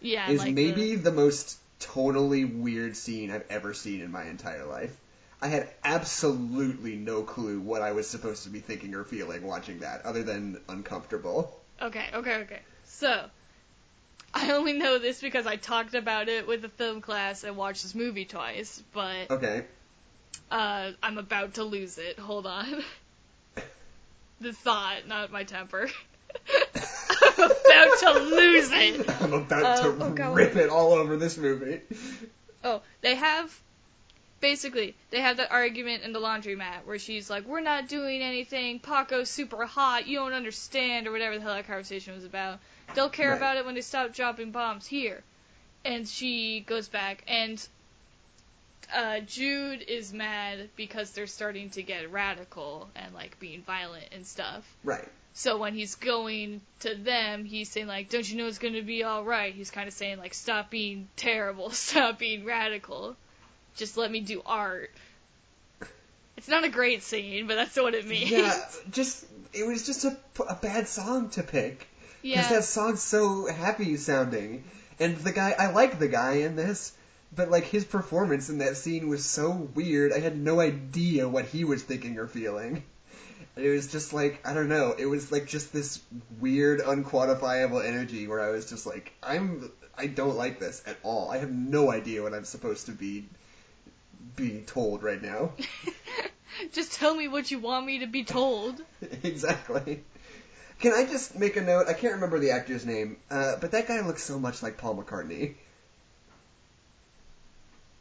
yeah, 0.01 0.29
is 0.29 0.39
like 0.39 0.53
maybe 0.53 0.95
the, 0.95 1.09
the... 1.09 1.11
most 1.11 1.57
totally 1.79 2.43
weird 2.45 2.97
scene 2.97 3.31
I've 3.31 3.45
ever 3.49 3.73
seen 3.73 4.01
in 4.01 4.11
my 4.11 4.23
entire 4.23 4.65
life. 4.65 4.95
I 5.41 5.47
had 5.47 5.69
absolutely 5.83 6.95
no 6.95 7.23
clue 7.23 7.61
what 7.61 7.81
I 7.81 7.93
was 7.93 8.09
supposed 8.09 8.43
to 8.43 8.49
be 8.49 8.59
thinking 8.59 8.93
or 8.93 9.05
feeling 9.05 9.43
watching 9.43 9.79
that, 9.79 10.05
other 10.05 10.23
than 10.23 10.59
uncomfortable. 10.67 11.57
Okay, 11.81 12.05
okay, 12.13 12.35
okay. 12.35 12.59
So, 12.83 13.29
I 14.33 14.51
only 14.51 14.73
know 14.73 14.99
this 14.99 15.21
because 15.21 15.47
I 15.47 15.55
talked 15.55 15.93
about 15.93 16.27
it 16.27 16.45
with 16.45 16.61
the 16.61 16.67
film 16.67 16.99
class 16.99 17.45
and 17.45 17.55
watched 17.55 17.83
this 17.83 17.95
movie 17.95 18.25
twice, 18.25 18.83
but 18.93 19.31
Okay. 19.31 19.63
Uh, 20.51 20.91
I'm 21.01 21.17
about 21.17 21.55
to 21.55 21.63
lose 21.63 21.97
it. 21.97 22.19
Hold 22.19 22.47
on. 22.47 22.84
the 24.41 24.53
thought, 24.53 25.07
not 25.07 25.32
my 25.32 25.43
temper. 25.43 25.89
I'm 27.38 27.45
about 27.45 27.99
to 27.99 28.19
lose 28.19 28.69
it. 28.71 29.09
I'm 29.21 29.34
about 29.34 29.63
Uh, 29.63 29.82
to 29.84 30.03
oh, 30.05 30.11
God, 30.11 30.36
rip 30.36 30.55
it 30.55 30.69
all 30.69 30.93
over 30.93 31.17
this 31.17 31.38
movie. 31.38 31.82
Oh, 32.63 32.82
they 33.01 33.15
have 33.15 33.57
basically 34.41 34.95
they 35.11 35.21
have 35.21 35.38
that 35.38 35.51
argument 35.51 36.03
in 36.03 36.13
the 36.13 36.19
laundromat 36.19 36.86
where 36.86 36.99
she's 36.99 37.30
like, 37.30 37.45
"We're 37.45 37.61
not 37.61 37.88
doing 37.88 38.21
anything. 38.21 38.80
Paco's 38.80 39.30
super 39.30 39.65
hot. 39.65 40.07
You 40.07 40.17
don't 40.19 40.34
understand," 40.34 41.07
or 41.07 41.11
whatever 41.11 41.36
the 41.36 41.41
hell 41.41 41.53
that 41.53 41.67
conversation 41.67 42.15
was 42.15 42.25
about. 42.25 42.59
They'll 42.95 43.09
care 43.09 43.30
Right. 43.30 43.38
about 43.38 43.57
it 43.57 43.65
when 43.65 43.75
they 43.75 43.82
stop 43.82 44.13
dropping 44.13 44.51
bombs 44.51 44.88
here. 44.88 45.23
And 45.86 46.07
she 46.07 46.59
goes 46.61 46.88
back, 46.88 47.23
and 47.27 47.65
uh, 48.93 49.19
Jude 49.21 49.84
is 49.88 50.13
mad 50.13 50.69
because 50.75 51.11
they're 51.11 51.27
starting 51.27 51.69
to 51.71 51.84
get 51.84 52.11
radical 52.11 52.89
and 52.95 53.13
like 53.13 53.39
being 53.39 53.61
violent 53.61 54.05
and 54.11 54.25
stuff. 54.25 54.65
Right. 54.84 55.07
So 55.34 55.57
when 55.57 55.73
he's 55.73 55.95
going 55.95 56.61
to 56.80 56.95
them, 56.95 57.45
he's 57.45 57.69
saying 57.69 57.88
like, 57.88 58.09
"Don't 58.09 58.30
you 58.30 58.38
know 58.38 58.47
it's 58.47 58.57
going 58.57 58.73
to 58.73 58.82
be 58.82 59.03
all 59.03 59.23
right?" 59.23 59.53
He's 59.53 59.71
kind 59.71 59.88
of 59.88 59.93
saying 59.93 60.17
like, 60.17 60.34
"Stop 60.34 60.69
being 60.69 61.07
terrible, 61.15 61.69
stop 61.71 62.19
being 62.19 62.45
radical, 62.45 63.15
just 63.75 63.95
let 63.95 64.11
me 64.11 64.21
do 64.21 64.41
art." 64.45 64.91
It's 66.38 66.47
not 66.47 66.63
a 66.63 66.69
great 66.69 67.03
scene, 67.03 67.47
but 67.47 67.55
that's 67.55 67.75
what 67.75 67.93
it 67.93 68.07
means. 68.07 68.32
Yeah, 68.32 68.57
just 68.91 69.25
it 69.53 69.67
was 69.67 69.86
just 69.86 70.05
a, 70.05 70.17
a 70.47 70.55
bad 70.55 70.88
song 70.88 71.30
to 71.32 71.43
pick. 71.43 71.88
Because 72.21 72.49
Yeah. 72.49 72.57
that 72.57 72.63
song's 72.63 73.01
so 73.01 73.45
happy 73.47 73.97
sounding. 73.97 74.63
And 74.99 75.17
the 75.17 75.32
guy, 75.32 75.55
I 75.57 75.71
like 75.71 75.99
the 75.99 76.07
guy 76.07 76.34
in 76.39 76.55
this, 76.55 76.91
but 77.36 77.49
like 77.49 77.65
his 77.65 77.86
performance 77.86 78.49
in 78.49 78.59
that 78.59 78.77
scene 78.77 79.07
was 79.07 79.25
so 79.25 79.51
weird. 79.51 80.13
I 80.13 80.19
had 80.19 80.38
no 80.38 80.59
idea 80.59 81.27
what 81.27 81.45
he 81.45 81.63
was 81.63 81.84
thinking 81.84 82.17
or 82.17 82.27
feeling. 82.27 82.84
And 83.55 83.65
it 83.65 83.69
was 83.71 83.91
just 83.91 84.13
like, 84.13 84.39
I 84.45 84.53
don't 84.53 84.69
know, 84.69 84.95
it 84.97 85.05
was 85.05 85.32
like 85.32 85.47
just 85.47 85.73
this 85.73 85.99
weird, 86.39 86.80
unquantifiable 86.80 87.86
energy 87.86 88.27
where 88.27 88.41
I 88.41 88.51
was 88.51 88.69
just 88.69 88.86
like, 88.86 89.11
I'm, 89.21 89.71
I 89.97 90.07
don't 90.07 90.38
like 90.38 90.59
this 90.59 90.82
at 90.88 90.97
all. 91.03 91.30
I 91.30 91.38
have 91.38 91.51
no 91.51 91.91
idea 91.91 92.23
what 92.23 92.34
I'm 92.34 92.45
supposed 92.45 92.86
to 92.88 92.93
be 92.93 93.25
being 94.36 94.65
told 94.65 95.03
right 95.03 95.21
now. 95.21 95.51
just 96.71 96.93
tell 96.93 97.13
me 97.13 97.27
what 97.27 97.51
you 97.51 97.59
want 97.59 97.86
me 97.86 97.99
to 97.99 98.07
be 98.07 98.23
told. 98.23 98.82
exactly. 99.23 100.03
Can 100.80 100.93
I 100.93 101.05
just 101.05 101.38
make 101.38 101.57
a 101.57 101.61
note? 101.61 101.88
I 101.89 101.93
can't 101.93 102.13
remember 102.13 102.39
the 102.39 102.51
actor's 102.51 102.86
name, 102.86 103.17
uh, 103.30 103.57
but 103.59 103.71
that 103.71 103.88
guy 103.88 103.99
looks 103.99 104.23
so 104.23 104.39
much 104.39 104.63
like 104.63 104.77
Paul 104.77 104.95
McCartney. 104.95 105.55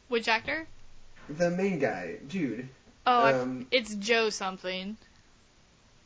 Which 0.09 0.27
actor? 0.27 0.67
The 1.29 1.49
main 1.49 1.79
guy, 1.79 2.17
dude. 2.27 2.67
Oh, 3.05 3.41
Um, 3.41 3.67
it's 3.71 3.93
Joe 3.95 4.29
something. 4.29 4.97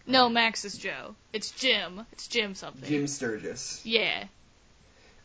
No, 0.06 0.28
Max 0.30 0.66
is 0.66 0.78
Joe. 0.78 1.16
It's 1.32 1.51
Jim. 1.51 2.06
It's 2.12 2.28
Jim 2.28 2.56
something. 2.56 2.88
Jim 2.88 3.08
Sturgess. 3.08 3.82
Yeah. 3.86 4.26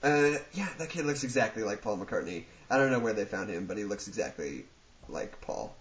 Uh, 0.02 0.36
yeah, 0.54 0.68
that 0.78 0.90
kid 0.90 1.04
looks 1.04 1.24
exactly 1.24 1.64
like 1.64 1.82
Paul 1.82 1.98
McCartney. 1.98 2.44
I 2.70 2.78
don't 2.78 2.92
know 2.92 3.00
where 3.00 3.12
they 3.12 3.24
found 3.24 3.50
him, 3.50 3.66
but 3.66 3.76
he 3.76 3.84
looks 3.84 4.06
exactly 4.06 4.64
like 5.08 5.40
Paul, 5.40 5.74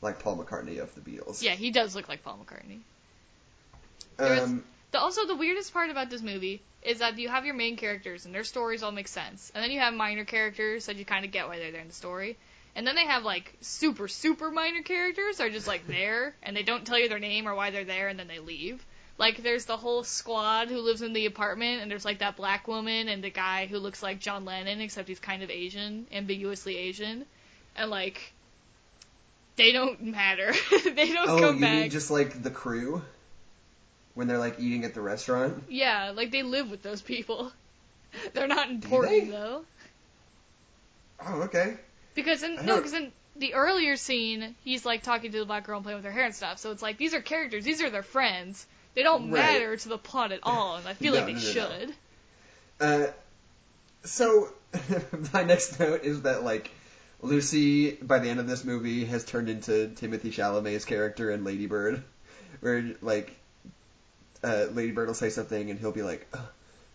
like 0.00 0.20
Paul 0.20 0.36
McCartney 0.36 0.80
of 0.80 0.94
the 0.94 1.00
Beatles. 1.00 1.42
Yeah, 1.42 1.52
he 1.56 1.72
does 1.72 1.96
look 1.96 2.08
like 2.08 2.22
Paul 2.22 2.38
McCartney. 2.44 2.78
There 4.16 4.34
is- 4.34 4.42
Um, 4.44 4.64
The, 4.94 5.00
also, 5.00 5.26
the 5.26 5.34
weirdest 5.34 5.72
part 5.72 5.90
about 5.90 6.08
this 6.08 6.22
movie 6.22 6.62
is 6.80 7.00
that 7.00 7.18
you 7.18 7.28
have 7.28 7.44
your 7.44 7.56
main 7.56 7.76
characters 7.76 8.26
and 8.26 8.32
their 8.32 8.44
stories 8.44 8.84
all 8.84 8.92
make 8.92 9.08
sense, 9.08 9.50
and 9.52 9.60
then 9.60 9.72
you 9.72 9.80
have 9.80 9.92
minor 9.92 10.24
characters 10.24 10.86
that 10.86 10.94
you 10.94 11.04
kind 11.04 11.24
of 11.24 11.32
get 11.32 11.48
why 11.48 11.58
they're 11.58 11.72
there 11.72 11.80
in 11.80 11.88
the 11.88 11.92
story, 11.92 12.36
and 12.76 12.86
then 12.86 12.94
they 12.94 13.04
have 13.04 13.24
like 13.24 13.56
super 13.60 14.06
super 14.06 14.52
minor 14.52 14.82
characters 14.82 15.38
that 15.38 15.48
are 15.48 15.50
just 15.50 15.66
like 15.66 15.88
there 15.88 16.36
and 16.44 16.56
they 16.56 16.62
don't 16.62 16.86
tell 16.86 16.96
you 16.96 17.08
their 17.08 17.18
name 17.18 17.48
or 17.48 17.56
why 17.56 17.72
they're 17.72 17.84
there, 17.84 18.06
and 18.06 18.20
then 18.20 18.28
they 18.28 18.38
leave. 18.38 18.86
Like 19.18 19.42
there's 19.42 19.64
the 19.64 19.76
whole 19.76 20.04
squad 20.04 20.68
who 20.68 20.78
lives 20.78 21.02
in 21.02 21.12
the 21.12 21.26
apartment, 21.26 21.82
and 21.82 21.90
there's 21.90 22.04
like 22.04 22.20
that 22.20 22.36
black 22.36 22.68
woman 22.68 23.08
and 23.08 23.24
the 23.24 23.30
guy 23.30 23.66
who 23.66 23.78
looks 23.78 24.00
like 24.00 24.20
John 24.20 24.44
Lennon 24.44 24.80
except 24.80 25.08
he's 25.08 25.18
kind 25.18 25.42
of 25.42 25.50
Asian, 25.50 26.06
ambiguously 26.12 26.76
Asian, 26.76 27.26
and 27.74 27.90
like 27.90 28.32
they 29.56 29.72
don't 29.72 30.00
matter. 30.00 30.52
they 30.84 31.12
don't 31.12 31.28
oh, 31.28 31.40
come 31.40 31.54
you 31.56 31.60
back. 31.62 31.80
mean 31.80 31.90
just 31.90 32.12
like 32.12 32.44
the 32.44 32.50
crew 32.52 33.02
when 34.14 34.26
they're 34.28 34.38
like 34.38 34.58
eating 34.60 34.84
at 34.84 34.94
the 34.94 35.00
restaurant? 35.00 35.62
Yeah, 35.68 36.10
like 36.14 36.30
they 36.30 36.42
live 36.42 36.70
with 36.70 36.82
those 36.82 37.02
people. 37.02 37.52
They're 38.34 38.46
not 38.48 38.70
important 38.70 39.26
they? 39.26 39.30
though, 39.30 39.64
Oh, 41.20 41.42
okay. 41.42 41.76
because 42.14 42.42
in 42.42 42.64
no, 42.64 42.76
because 42.76 42.92
in 42.92 43.12
the 43.36 43.54
earlier 43.54 43.96
scene, 43.96 44.54
he's 44.64 44.84
like 44.84 45.02
talking 45.02 45.32
to 45.32 45.38
the 45.38 45.44
black 45.46 45.64
girl 45.64 45.76
and 45.78 45.84
playing 45.84 45.98
with 45.98 46.04
her 46.04 46.12
hair 46.12 46.24
and 46.26 46.34
stuff. 46.34 46.58
So 46.58 46.70
it's 46.72 46.82
like 46.82 46.98
these 46.98 47.14
are 47.14 47.20
characters, 47.22 47.64
these 47.64 47.82
are 47.82 47.90
their 47.90 48.02
friends. 48.02 48.66
They 48.94 49.02
don't 49.02 49.30
Right. 49.30 49.32
matter 49.32 49.76
to 49.76 49.88
the 49.88 49.98
plot 49.98 50.32
at 50.32 50.40
all, 50.42 50.76
and 50.76 50.86
I 50.86 50.94
feel 50.94 51.12
No, 51.12 51.18
like 51.18 51.26
they 51.26 51.34
no, 51.34 51.38
should. 51.38 51.94
Uh, 52.80 53.06
so 54.04 54.48
my 55.32 55.42
next 55.44 55.78
note 55.80 56.02
is 56.04 56.22
that 56.22 56.44
like 56.44 56.70
Lucy 57.22 57.92
by 57.92 58.18
the 58.18 58.28
end 58.28 58.40
of 58.40 58.46
this 58.46 58.64
movie 58.64 59.04
has 59.06 59.24
turned 59.24 59.48
into 59.48 59.88
Timothée 59.94 60.32
Chalamet's 60.32 60.84
character 60.84 61.30
in 61.30 61.44
Lady 61.44 61.66
Bird, 61.66 62.02
where 62.60 62.94
like 63.02 63.36
uh, 64.44 64.66
Lady 64.72 64.92
Bird 64.92 65.08
will 65.08 65.14
say 65.14 65.30
something 65.30 65.70
and 65.70 65.78
he'll 65.78 65.92
be 65.92 66.02
like, 66.02 66.26
"Uh, 66.32 66.38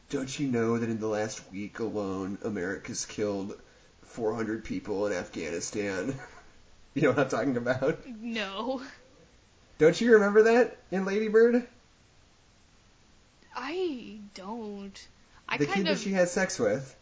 "Don't 0.09 0.39
you 0.39 0.47
know 0.47 0.77
that 0.77 0.89
in 0.89 0.99
the 0.99 1.07
last 1.07 1.41
week 1.51 1.79
alone, 1.79 2.37
America's 2.43 3.05
killed 3.05 3.59
400 4.03 4.63
people 4.63 5.07
in 5.07 5.13
Afghanistan?" 5.13 6.17
you 6.93 7.01
know 7.01 7.09
what 7.09 7.19
I'm 7.19 7.29
talking 7.29 7.57
about? 7.57 8.05
No, 8.07 8.81
Don't 9.77 9.99
you 9.99 10.13
remember 10.13 10.43
that 10.43 10.77
in 10.91 11.05
Lady 11.05 11.27
Bird? 11.27 11.67
I 13.55 14.19
don't. 14.35 15.07
I 15.47 15.57
the 15.57 15.65
kind 15.65 15.77
kid 15.77 15.87
of. 15.87 15.97
that 15.97 16.03
she 16.03 16.11
had 16.11 16.29
sex 16.29 16.59
with. 16.59 16.95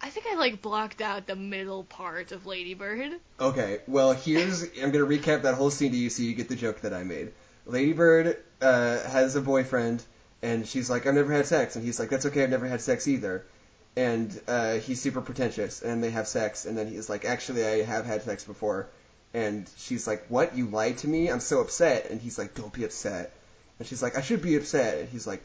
I 0.00 0.06
I 0.06 0.10
think 0.10 0.26
I 0.26 0.34
like 0.34 0.60
blocked 0.60 1.00
out 1.00 1.26
the 1.26 1.36
middle 1.36 1.84
part 1.84 2.32
of 2.32 2.46
Ladybird. 2.46 3.20
Okay, 3.38 3.80
well 3.86 4.12
here's 4.12 4.62
I'm 4.62 4.90
gonna 4.90 5.04
recap 5.04 5.42
that 5.42 5.54
whole 5.54 5.70
scene 5.70 5.92
to 5.92 5.96
you 5.96 6.10
so 6.10 6.22
you 6.22 6.34
get 6.34 6.48
the 6.48 6.56
joke 6.56 6.80
that 6.80 6.92
I 6.92 7.04
made. 7.04 7.32
Ladybird 7.66 8.36
uh, 8.60 9.00
has 9.08 9.36
a 9.36 9.40
boyfriend, 9.40 10.02
and 10.42 10.66
she's 10.66 10.90
like, 10.90 11.06
I've 11.06 11.14
never 11.14 11.32
had 11.32 11.46
sex, 11.46 11.76
and 11.76 11.84
he's 11.84 11.98
like, 11.98 12.10
That's 12.10 12.26
okay, 12.26 12.42
I've 12.42 12.50
never 12.50 12.66
had 12.66 12.80
sex 12.80 13.06
either. 13.08 13.44
And 13.96 14.40
uh, 14.46 14.74
he's 14.74 15.00
super 15.00 15.20
pretentious, 15.20 15.82
and 15.82 16.02
they 16.02 16.10
have 16.10 16.28
sex, 16.28 16.64
and 16.64 16.76
then 16.78 16.86
he's 16.88 17.08
like, 17.08 17.24
Actually, 17.24 17.64
I 17.64 17.82
have 17.82 18.06
had 18.06 18.22
sex 18.22 18.44
before. 18.44 18.88
And 19.32 19.68
she's 19.76 20.06
like, 20.06 20.26
What? 20.28 20.56
You 20.56 20.66
lied 20.66 20.98
to 20.98 21.08
me? 21.08 21.28
I'm 21.28 21.40
so 21.40 21.60
upset. 21.60 22.10
And 22.10 22.20
he's 22.20 22.38
like, 22.38 22.54
Don't 22.54 22.72
be 22.72 22.84
upset. 22.84 23.32
And 23.78 23.86
she's 23.86 24.02
like, 24.02 24.16
I 24.16 24.22
should 24.22 24.42
be 24.42 24.56
upset. 24.56 24.98
And 24.98 25.08
he's 25.08 25.26
like, 25.26 25.42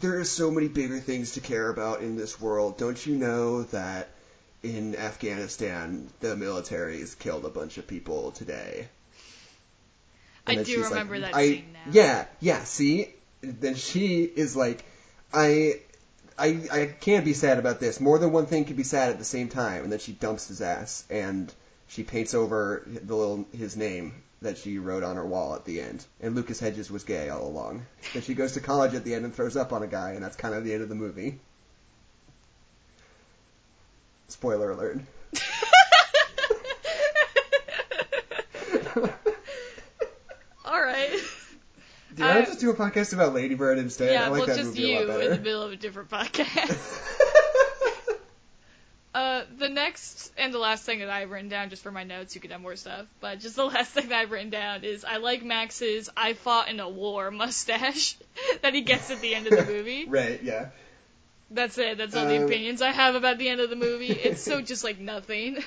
There 0.00 0.18
are 0.18 0.24
so 0.24 0.50
many 0.50 0.68
bigger 0.68 0.98
things 0.98 1.32
to 1.32 1.40
care 1.40 1.68
about 1.68 2.00
in 2.00 2.16
this 2.16 2.40
world. 2.40 2.78
Don't 2.78 3.04
you 3.04 3.16
know 3.16 3.62
that 3.64 4.08
in 4.62 4.96
Afghanistan 4.96 6.08
the 6.20 6.36
military's 6.36 7.14
killed 7.14 7.44
a 7.44 7.50
bunch 7.50 7.78
of 7.78 7.86
people 7.86 8.32
today? 8.32 8.88
I 10.48 10.52
And 10.52 10.58
then 10.58 10.64
do 10.64 10.72
she's 10.72 10.82
like, 10.82 10.90
remember 10.90 11.20
that 11.20 11.34
I, 11.34 11.46
scene 11.46 11.72
now. 11.72 11.92
Yeah, 11.92 12.26
yeah. 12.40 12.64
See, 12.64 13.14
then 13.40 13.74
she 13.74 14.22
is 14.24 14.56
like, 14.56 14.84
I, 15.32 15.80
I, 16.38 16.60
I 16.72 16.86
can't 17.00 17.24
be 17.24 17.34
sad 17.34 17.58
about 17.58 17.80
this. 17.80 18.00
More 18.00 18.18
than 18.18 18.32
one 18.32 18.46
thing 18.46 18.64
can 18.64 18.76
be 18.76 18.84
sad 18.84 19.10
at 19.10 19.18
the 19.18 19.24
same 19.24 19.48
time. 19.48 19.84
And 19.84 19.92
then 19.92 19.98
she 19.98 20.12
dumps 20.12 20.48
his 20.48 20.60
ass 20.60 21.04
and 21.10 21.52
she 21.88 22.02
paints 22.02 22.34
over 22.34 22.82
the 22.86 23.14
little 23.14 23.46
his 23.52 23.76
name 23.76 24.22
that 24.40 24.56
she 24.58 24.78
wrote 24.78 25.02
on 25.02 25.16
her 25.16 25.26
wall 25.26 25.54
at 25.54 25.64
the 25.64 25.80
end. 25.80 26.04
And 26.20 26.36
Lucas 26.36 26.60
Hedges 26.60 26.90
was 26.90 27.04
gay 27.04 27.28
all 27.28 27.46
along. 27.46 27.86
Then 28.12 28.22
she 28.22 28.34
goes 28.34 28.52
to 28.52 28.60
college 28.60 28.94
at 28.94 29.04
the 29.04 29.14
end 29.14 29.24
and 29.24 29.34
throws 29.34 29.56
up 29.56 29.72
on 29.72 29.82
a 29.82 29.86
guy, 29.86 30.12
and 30.12 30.22
that's 30.22 30.36
kind 30.36 30.54
of 30.54 30.64
the 30.64 30.72
end 30.72 30.82
of 30.82 30.88
the 30.88 30.94
movie. 30.94 31.40
Spoiler 34.28 34.70
alert. 34.70 35.00
All 40.64 40.80
right. 40.80 41.18
I 42.26 42.38
I- 42.38 42.44
just 42.44 42.60
do 42.60 42.70
a 42.70 42.74
podcast 42.74 43.12
about 43.12 43.34
Ladybird 43.34 43.78
instead? 43.78 44.12
yeah, 44.12 44.24
I 44.26 44.28
like 44.28 44.38
well, 44.38 44.46
that 44.48 44.56
just 44.56 44.68
movie 44.70 44.94
a 44.94 45.00
you 45.00 45.06
lot 45.06 45.20
in 45.22 45.30
the 45.30 45.38
middle 45.38 45.62
of 45.62 45.72
a 45.72 45.76
different 45.76 46.08
podcast. 46.10 47.04
Uh, 49.14 49.42
the 49.56 49.68
next 49.70 50.30
and 50.36 50.52
the 50.52 50.58
last 50.58 50.84
thing 50.84 50.98
that 51.00 51.08
I've 51.08 51.30
written 51.30 51.48
down, 51.48 51.70
just 51.70 51.82
for 51.82 51.90
my 51.90 52.04
notes, 52.04 52.34
you 52.34 52.40
could 52.40 52.52
have 52.52 52.60
more 52.60 52.76
stuff, 52.76 53.06
but 53.20 53.40
just 53.40 53.56
the 53.56 53.64
last 53.74 53.90
thing 53.90 54.10
that 54.10 54.18
I've 54.18 54.30
written 54.30 54.50
down 54.50 54.84
is 54.84 55.04
I 55.04 55.16
like 55.16 55.42
Max's 55.42 56.10
I 56.16 56.34
fought 56.34 56.68
in 56.68 56.78
a 56.78 56.88
war 56.88 57.30
mustache 57.30 58.16
that 58.62 58.74
he 58.74 58.82
gets 58.82 59.10
at 59.10 59.20
the 59.20 59.34
end 59.34 59.46
of 59.46 59.56
the 59.58 59.64
movie. 59.72 60.04
right, 60.06 60.40
yeah. 60.42 60.68
That's 61.50 61.78
it. 61.78 61.96
That's 61.96 62.14
all 62.14 62.26
the 62.26 62.36
Um, 62.36 62.44
opinions 62.44 62.82
I 62.82 62.92
have 62.92 63.14
about 63.14 63.38
the 63.38 63.48
end 63.48 63.60
of 63.62 63.70
the 63.70 63.76
movie. 63.76 64.08
It's 64.12 64.42
so 64.42 64.60
just 64.60 64.84
like 64.84 64.98
nothing. 65.00 65.64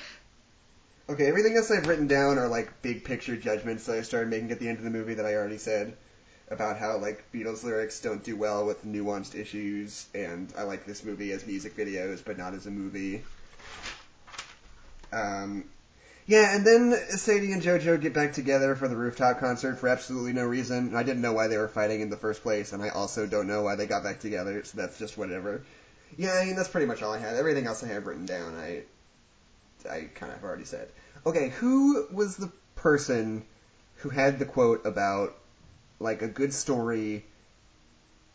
Okay, 1.10 1.26
everything 1.26 1.56
else 1.56 1.70
I've 1.70 1.88
written 1.88 2.06
down 2.06 2.38
are 2.38 2.46
like 2.48 2.80
big 2.80 3.02
picture 3.04 3.36
judgments 3.36 3.84
that 3.86 3.96
I 3.98 4.02
started 4.02 4.30
making 4.30 4.52
at 4.52 4.60
the 4.60 4.68
end 4.68 4.78
of 4.78 4.84
the 4.84 4.90
movie 4.90 5.14
that 5.14 5.26
I 5.26 5.34
already 5.34 5.58
said 5.58 5.96
about 6.52 6.76
how 6.78 6.98
like 6.98 7.24
Beatles 7.32 7.64
lyrics 7.64 8.00
don't 8.00 8.22
do 8.22 8.36
well 8.36 8.66
with 8.66 8.84
nuanced 8.84 9.34
issues, 9.34 10.06
and 10.14 10.52
I 10.56 10.62
like 10.62 10.86
this 10.86 11.04
movie 11.04 11.32
as 11.32 11.46
music 11.46 11.76
videos, 11.76 12.22
but 12.24 12.38
not 12.38 12.54
as 12.54 12.66
a 12.66 12.70
movie. 12.70 13.22
Um, 15.12 15.64
yeah, 16.26 16.54
and 16.54 16.66
then 16.66 16.92
Sadie 17.08 17.52
and 17.52 17.62
JoJo 17.62 18.00
get 18.00 18.14
back 18.14 18.32
together 18.32 18.76
for 18.76 18.86
the 18.86 18.96
rooftop 18.96 19.40
concert 19.40 19.78
for 19.78 19.88
absolutely 19.88 20.32
no 20.32 20.44
reason. 20.44 20.94
I 20.94 21.02
didn't 21.02 21.22
know 21.22 21.32
why 21.32 21.48
they 21.48 21.58
were 21.58 21.68
fighting 21.68 22.00
in 22.00 22.10
the 22.10 22.16
first 22.16 22.42
place, 22.42 22.72
and 22.72 22.82
I 22.82 22.90
also 22.90 23.26
don't 23.26 23.48
know 23.48 23.62
why 23.62 23.74
they 23.74 23.86
got 23.86 24.04
back 24.04 24.20
together, 24.20 24.62
so 24.64 24.76
that's 24.76 24.98
just 24.98 25.18
whatever. 25.18 25.62
Yeah, 26.16 26.32
I 26.32 26.44
mean 26.44 26.56
that's 26.56 26.68
pretty 26.68 26.86
much 26.86 27.02
all 27.02 27.12
I 27.12 27.18
had. 27.18 27.36
Everything 27.36 27.66
else 27.66 27.82
I 27.82 27.88
have 27.88 28.06
written 28.06 28.26
down, 28.26 28.54
I 28.56 28.82
I 29.88 30.08
kind 30.14 30.32
of 30.32 30.44
already 30.44 30.64
said. 30.64 30.88
Okay, 31.26 31.48
who 31.48 32.06
was 32.12 32.36
the 32.36 32.50
person 32.76 33.44
who 33.96 34.08
had 34.10 34.38
the 34.38 34.44
quote 34.44 34.86
about 34.86 35.36
like 36.02 36.22
a 36.22 36.28
good 36.28 36.52
story? 36.52 37.24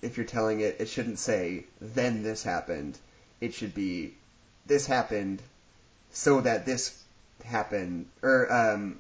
If 0.02 0.18
you're 0.18 0.26
telling 0.26 0.60
it, 0.62 0.78
it 0.80 0.88
shouldn't 0.90 1.20
say 1.20 1.66
then 1.82 2.24
this 2.24 2.44
happened. 2.44 2.98
It 3.42 3.54
should 3.54 3.74
be 3.74 4.14
this 4.66 4.86
happened 4.86 5.42
so 6.12 6.42
that 6.42 6.66
this 6.66 7.04
happened. 7.44 8.08
Or 8.22 8.52
um, 8.52 9.00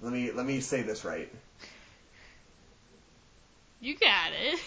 let 0.00 0.12
me 0.12 0.30
let 0.32 0.46
me 0.46 0.60
say 0.60 0.82
this 0.82 1.04
right. 1.04 1.32
You 3.80 3.96
got 3.96 4.32
it. 4.32 4.60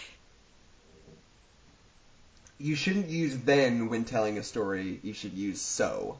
you 2.58 2.74
shouldn't 2.74 3.08
use 3.08 3.36
then 3.38 3.88
when 3.88 4.04
telling 4.04 4.38
a 4.38 4.42
story. 4.42 5.00
You 5.02 5.12
should 5.12 5.34
use 5.34 5.60
so. 5.60 6.18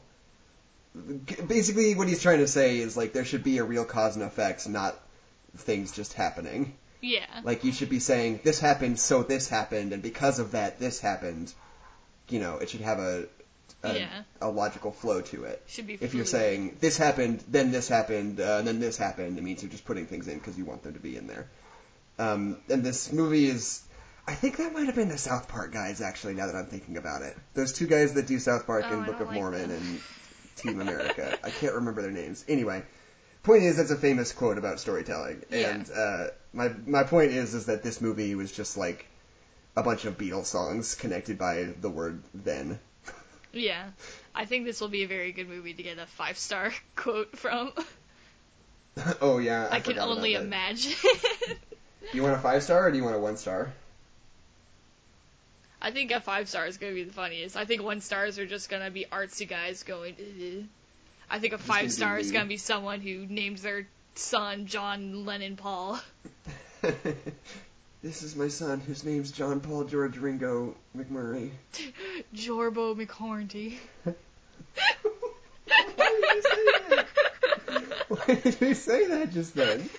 Basically, 1.47 1.95
what 1.95 2.07
he's 2.07 2.21
trying 2.21 2.39
to 2.39 2.47
say 2.47 2.79
is 2.79 2.97
like 2.97 3.13
there 3.13 3.25
should 3.25 3.43
be 3.43 3.57
a 3.59 3.63
real 3.63 3.85
cause 3.85 4.15
and 4.15 4.25
effect, 4.25 4.67
not 4.67 4.97
things 5.59 5.91
just 5.91 6.13
happening. 6.13 6.75
Yeah. 7.01 7.25
Like 7.43 7.63
you 7.63 7.71
should 7.71 7.89
be 7.89 7.99
saying 7.99 8.39
this 8.43 8.59
happened, 8.59 8.99
so 8.99 9.23
this 9.23 9.47
happened, 9.47 9.93
and 9.93 10.01
because 10.01 10.39
of 10.39 10.51
that, 10.51 10.79
this 10.79 10.99
happened. 10.99 11.53
You 12.29 12.39
know, 12.39 12.57
it 12.57 12.69
should 12.69 12.81
have 12.81 12.99
a 12.99 13.27
a, 13.83 13.93
Yeah. 13.99 14.23
a 14.41 14.49
logical 14.49 14.91
flow 14.91 15.21
to 15.21 15.43
it. 15.43 15.61
Should 15.67 15.85
be. 15.87 15.97
If 16.01 16.15
you're 16.15 16.25
saying 16.25 16.77
this 16.79 16.97
happened, 16.97 17.43
then 17.47 17.71
this 17.71 17.87
happened, 17.87 18.39
uh, 18.39 18.57
and 18.59 18.67
then 18.67 18.79
this 18.79 18.97
happened, 18.97 19.37
it 19.37 19.43
means 19.43 19.61
you're 19.61 19.71
just 19.71 19.85
putting 19.85 20.07
things 20.07 20.27
in 20.27 20.39
because 20.39 20.57
you 20.57 20.65
want 20.65 20.81
them 20.83 20.93
to 20.93 20.99
be 20.99 21.15
in 21.15 21.27
there. 21.27 21.47
Um, 22.17 22.57
and 22.69 22.83
this 22.83 23.11
movie 23.13 23.45
is, 23.45 23.83
I 24.27 24.33
think 24.33 24.57
that 24.57 24.73
might 24.73 24.87
have 24.87 24.95
been 24.95 25.09
the 25.09 25.17
South 25.19 25.47
Park 25.47 25.71
guys 25.71 26.01
actually. 26.01 26.33
Now 26.33 26.47
that 26.47 26.55
I'm 26.55 26.65
thinking 26.65 26.97
about 26.97 27.21
it, 27.21 27.37
those 27.53 27.71
two 27.73 27.85
guys 27.85 28.13
that 28.13 28.25
do 28.25 28.39
South 28.39 28.65
Park 28.65 28.85
Oh, 28.89 28.93
and 28.97 29.05
Book 29.05 29.19
of 29.19 29.27
like 29.27 29.35
Mormon 29.35 29.69
them. 29.69 29.71
and 29.71 30.01
Team 30.55 30.81
America. 30.81 31.37
I 31.43 31.51
can't 31.51 31.75
remember 31.75 32.01
their 32.01 32.11
names. 32.11 32.43
Anyway, 32.47 32.83
point 33.47 33.63
is 33.63 33.77
that's 33.77 33.91
a 33.91 33.95
famous 33.95 34.31
quote 34.31 34.57
about 34.57 34.79
storytelling, 34.79 35.41
Yeah. 35.49 35.69
and 35.69 35.89
uh, 35.89 36.27
my 36.53 36.69
my 36.85 37.03
point 37.03 37.31
is 37.31 37.53
is 37.53 37.65
that 37.65 37.81
this 37.81 38.01
movie 38.01 38.35
was 38.35 38.51
just 38.51 38.77
like 38.77 39.05
a 39.75 39.81
bunch 39.81 40.05
of 40.05 40.17
Beatles 40.17 40.45
songs 40.45 40.93
connected 40.95 41.37
by 41.37 41.63
the 41.81 41.89
word 41.89 42.21
then. 42.33 42.79
Yeah. 43.53 43.85
I 44.35 44.45
think 44.45 44.65
this 44.65 44.81
will 44.81 44.89
be 44.89 45.03
a 45.03 45.07
very 45.07 45.31
good 45.31 45.47
movie 45.49 45.73
to 45.73 45.81
get 45.81 45.97
a 45.97 46.05
five 46.05 46.37
star 46.37 46.73
quote 46.95 47.37
from. 47.37 47.71
oh 49.21 49.37
yeah, 49.39 49.67
I, 49.71 49.77
I, 49.77 49.79
can 49.79 49.97
only 49.97 50.33
imagine. 50.33 50.93
You 52.13 52.23
want 52.23 52.35
a 52.35 52.39
five 52.39 52.63
star 52.63 52.87
or 52.87 52.91
do 52.91 52.97
you 52.97 53.03
want 53.03 53.17
a 53.17 53.19
one 53.19 53.35
star? 53.35 53.73
I 55.81 55.91
think 55.91 56.11
a 56.11 56.21
five 56.21 56.47
star 56.47 56.65
is 56.65 56.77
gonna 56.77 56.93
be 56.93 57.03
the 57.03 57.13
funniest. 57.13 57.57
I 57.57 57.65
think 57.65 57.83
one 57.83 57.99
stars 58.01 58.39
are 58.39 58.45
just 58.45 58.69
gonna 58.69 58.91
be 58.91 59.05
artsy 59.11 59.47
guys 59.47 59.83
going. 59.83 60.15
"Ugh." 60.19 60.65
I 61.29 61.39
think 61.39 61.53
a 61.53 61.57
five 61.57 61.91
star 61.91 62.17
is 62.17 62.31
gonna 62.31 62.45
be 62.45 62.57
someone 62.57 63.01
who 63.01 63.25
names 63.25 63.61
their 63.61 63.87
son 64.15 64.65
John 64.65 65.25
Lennon 65.25 65.57
Paul. 65.57 65.99
this 68.01 68.23
is 68.23 68.35
my 68.35 68.47
son, 68.47 68.79
whose 68.79 69.03
name's 69.03 69.31
John 69.31 69.59
Paul 69.59 69.83
George 69.83 70.17
Ringo 70.17 70.75
McMurray. 70.97 71.51
Jorbo 72.33 72.95
McHornty. 72.95 73.77
Why 75.95 76.21
did 76.21 76.25
you 76.33 76.41
say 76.41 76.65
that? 76.89 77.05
Why 78.07 78.35
did 78.35 78.61
you 78.61 78.73
say 78.73 79.07
that 79.07 79.31
just 79.33 79.53
then? 79.55 79.89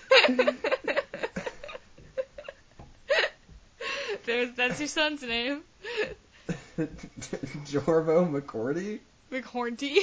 There's, 4.25 4.51
that's 4.55 4.79
your 4.79 4.87
son's 4.87 5.23
name. 5.23 5.61
Jorbo 7.65 8.29
McCordy? 8.29 8.99
McHornty. 9.31 9.99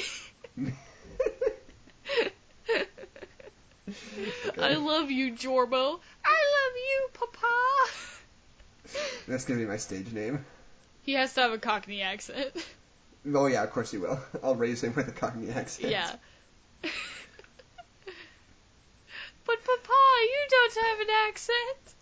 I 4.60 4.74
love 4.74 5.10
you, 5.10 5.32
Jorbo. 5.32 6.00
I 6.24 6.38
love 6.56 6.76
you, 6.76 7.08
Papa. 7.14 7.92
That's 9.28 9.44
gonna 9.44 9.60
be 9.60 9.66
my 9.66 9.76
stage 9.76 10.12
name. 10.12 10.44
He 11.02 11.12
has 11.14 11.34
to 11.34 11.42
have 11.42 11.52
a 11.52 11.58
Cockney 11.58 12.02
accent. 12.02 12.52
Oh 13.34 13.46
yeah, 13.46 13.62
of 13.62 13.70
course 13.70 13.90
he 13.90 13.98
will. 13.98 14.20
I'll 14.42 14.56
raise 14.56 14.82
him 14.82 14.94
with 14.94 15.08
a 15.08 15.12
Cockney 15.12 15.50
accent. 15.50 15.90
Yeah. 15.90 16.10
but 16.82 16.92
Papa, 19.46 19.92
you 20.22 20.46
don't 20.50 20.74
have 20.86 21.00
an 21.00 21.06
accent. 21.28 21.94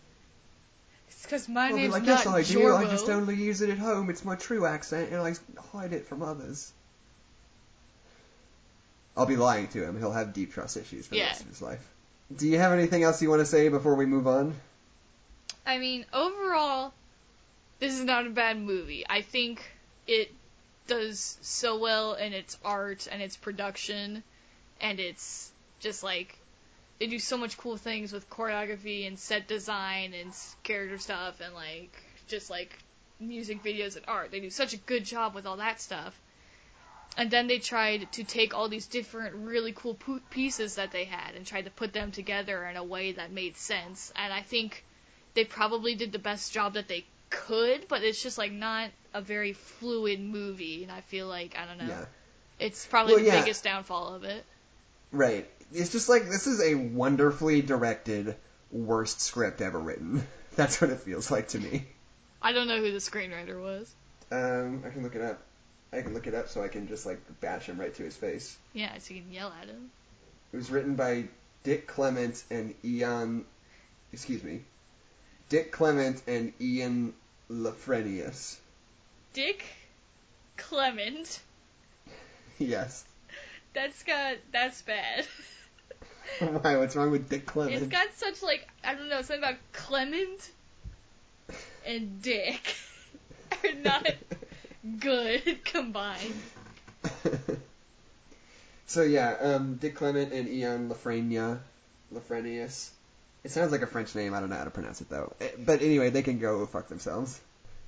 It's 1.08 1.22
because 1.22 1.48
my 1.48 1.68
I'll 1.68 1.76
name's 1.76 1.92
like, 1.92 2.04
not 2.04 2.24
yes 2.24 2.26
I 2.26 2.42
do, 2.42 2.58
Jorbo. 2.58 2.76
I 2.76 2.84
just 2.90 3.08
only 3.08 3.36
use 3.36 3.60
it 3.60 3.70
at 3.70 3.78
home, 3.78 4.10
it's 4.10 4.24
my 4.24 4.36
true 4.36 4.66
accent, 4.66 5.10
and 5.12 5.20
I 5.20 5.34
hide 5.72 5.92
it 5.92 6.06
from 6.06 6.22
others. 6.22 6.72
I'll 9.16 9.26
be 9.26 9.36
lying 9.36 9.68
to 9.68 9.84
him, 9.84 9.98
he'll 9.98 10.12
have 10.12 10.32
deep 10.32 10.52
trust 10.52 10.76
issues 10.76 11.06
for 11.06 11.14
the 11.14 11.20
rest 11.20 11.42
of 11.42 11.48
his 11.48 11.62
life. 11.62 11.86
Do 12.34 12.48
you 12.48 12.58
have 12.58 12.72
anything 12.72 13.02
else 13.02 13.22
you 13.22 13.30
want 13.30 13.40
to 13.40 13.46
say 13.46 13.68
before 13.68 13.94
we 13.94 14.06
move 14.06 14.26
on? 14.26 14.54
I 15.66 15.78
mean, 15.78 16.04
overall, 16.12 16.92
this 17.78 17.92
is 17.94 18.04
not 18.04 18.26
a 18.26 18.30
bad 18.30 18.60
movie. 18.60 19.04
I 19.08 19.22
think 19.22 19.62
it 20.06 20.32
does 20.86 21.38
so 21.42 21.78
well 21.78 22.14
in 22.14 22.32
its 22.32 22.58
art 22.64 23.08
and 23.10 23.22
its 23.22 23.36
production, 23.36 24.22
and 24.80 25.00
it's 25.00 25.50
just 25.80 26.02
like 26.02 26.38
they 26.98 27.06
do 27.06 27.18
so 27.18 27.36
much 27.36 27.56
cool 27.56 27.76
things 27.76 28.12
with 28.12 28.28
choreography 28.30 29.06
and 29.06 29.18
set 29.18 29.48
design 29.48 30.14
and 30.14 30.32
character 30.62 30.98
stuff 30.98 31.40
and 31.40 31.54
like 31.54 31.92
just 32.28 32.50
like 32.50 32.78
music 33.20 33.62
videos 33.62 33.96
and 33.96 34.04
art. 34.08 34.30
They 34.30 34.40
do 34.40 34.50
such 34.50 34.74
a 34.74 34.78
good 34.78 35.04
job 35.04 35.34
with 35.34 35.46
all 35.46 35.58
that 35.58 35.80
stuff. 35.80 36.18
And 37.16 37.30
then 37.30 37.46
they 37.46 37.58
tried 37.58 38.10
to 38.12 38.24
take 38.24 38.54
all 38.54 38.68
these 38.68 38.86
different 38.86 39.36
really 39.36 39.72
cool 39.72 39.96
pieces 40.30 40.76
that 40.76 40.90
they 40.90 41.04
had 41.04 41.34
and 41.36 41.46
tried 41.46 41.66
to 41.66 41.70
put 41.70 41.92
them 41.92 42.10
together 42.10 42.64
in 42.64 42.76
a 42.76 42.82
way 42.84 43.12
that 43.12 43.30
made 43.30 43.56
sense. 43.56 44.12
And 44.16 44.32
I 44.32 44.42
think 44.42 44.84
they 45.34 45.44
probably 45.44 45.94
did 45.94 46.10
the 46.12 46.18
best 46.18 46.52
job 46.52 46.74
that 46.74 46.88
they 46.88 47.04
could, 47.30 47.86
but 47.88 48.02
it's 48.02 48.22
just 48.22 48.36
like 48.36 48.52
not 48.52 48.90
a 49.12 49.20
very 49.20 49.52
fluid 49.52 50.20
movie. 50.20 50.82
And 50.82 50.90
I 50.90 51.02
feel 51.02 51.28
like 51.28 51.56
I 51.56 51.66
don't 51.66 51.78
know. 51.78 51.92
Yeah. 51.92 52.04
It's 52.58 52.86
probably 52.86 53.14
Well, 53.14 53.22
the 53.24 53.28
yeah. 53.28 53.40
biggest 53.40 53.62
downfall 53.64 54.14
of 54.14 54.24
it. 54.24 54.44
Right. 55.12 55.48
It's 55.72 55.90
just 55.90 56.08
like 56.08 56.24
this 56.24 56.46
is 56.46 56.60
a 56.60 56.74
wonderfully 56.74 57.62
directed 57.62 58.36
worst 58.70 59.20
script 59.20 59.60
ever 59.60 59.78
written. 59.78 60.26
That's 60.56 60.80
what 60.80 60.90
it 60.90 61.00
feels 61.00 61.30
like 61.30 61.48
to 61.48 61.58
me. 61.58 61.86
I 62.42 62.52
don't 62.52 62.68
know 62.68 62.78
who 62.78 62.92
the 62.92 62.98
screenwriter 62.98 63.60
was. 63.60 63.92
Um, 64.30 64.82
I 64.86 64.90
can 64.90 65.02
look 65.02 65.14
it 65.14 65.22
up. 65.22 65.40
I 65.94 66.02
can 66.02 66.14
look 66.14 66.26
it 66.26 66.34
up 66.34 66.48
so 66.48 66.62
I 66.62 66.68
can 66.68 66.88
just 66.88 67.06
like 67.06 67.20
bash 67.40 67.66
him 67.66 67.78
right 67.78 67.94
to 67.94 68.02
his 68.02 68.16
face. 68.16 68.56
Yeah, 68.72 68.96
so 68.98 69.14
you 69.14 69.22
can 69.22 69.32
yell 69.32 69.52
at 69.60 69.68
him. 69.68 69.90
It 70.52 70.56
was 70.56 70.70
written 70.70 70.94
by 70.94 71.24
Dick 71.62 71.86
Clement 71.86 72.42
and 72.50 72.74
Ian. 72.84 73.44
Excuse 74.12 74.42
me. 74.42 74.62
Dick 75.48 75.72
Clement 75.72 76.22
and 76.26 76.52
Ian 76.60 77.14
Lafrenius. 77.50 78.56
Dick 79.32 79.64
Clement. 80.56 81.40
yes. 82.58 83.04
That's 83.72 84.02
got 84.02 84.36
that's 84.52 84.82
bad. 84.82 85.26
Why? 86.38 86.76
What's 86.76 86.96
wrong 86.96 87.10
with 87.10 87.28
Dick 87.28 87.46
Clement? 87.46 87.76
It's 87.76 87.86
got 87.86 88.08
such 88.14 88.42
like 88.42 88.68
I 88.82 88.94
don't 88.94 89.08
know 89.08 89.22
something 89.22 89.38
about 89.38 89.58
Clement 89.72 90.50
and 91.86 92.22
Dick 92.22 92.74
are 93.64 93.74
not 93.82 94.06
good 95.00 95.64
combined. 95.64 96.34
so 98.86 99.02
yeah, 99.02 99.36
um, 99.40 99.76
Dick 99.76 99.94
Clement 99.96 100.32
and 100.32 100.48
Ian 100.48 100.88
Lafrenia, 100.88 101.58
Lafrenius. 102.12 102.90
It 103.42 103.50
sounds 103.50 103.72
like 103.72 103.82
a 103.82 103.86
French 103.86 104.14
name. 104.14 104.32
I 104.34 104.40
don't 104.40 104.48
know 104.50 104.56
how 104.56 104.64
to 104.64 104.70
pronounce 104.70 105.00
it 105.00 105.08
though. 105.10 105.34
Eh, 105.40 105.48
But 105.58 105.82
anyway, 105.82 106.10
they 106.10 106.22
can 106.22 106.38
go 106.38 106.64
fuck 106.66 106.88
themselves. 106.88 107.38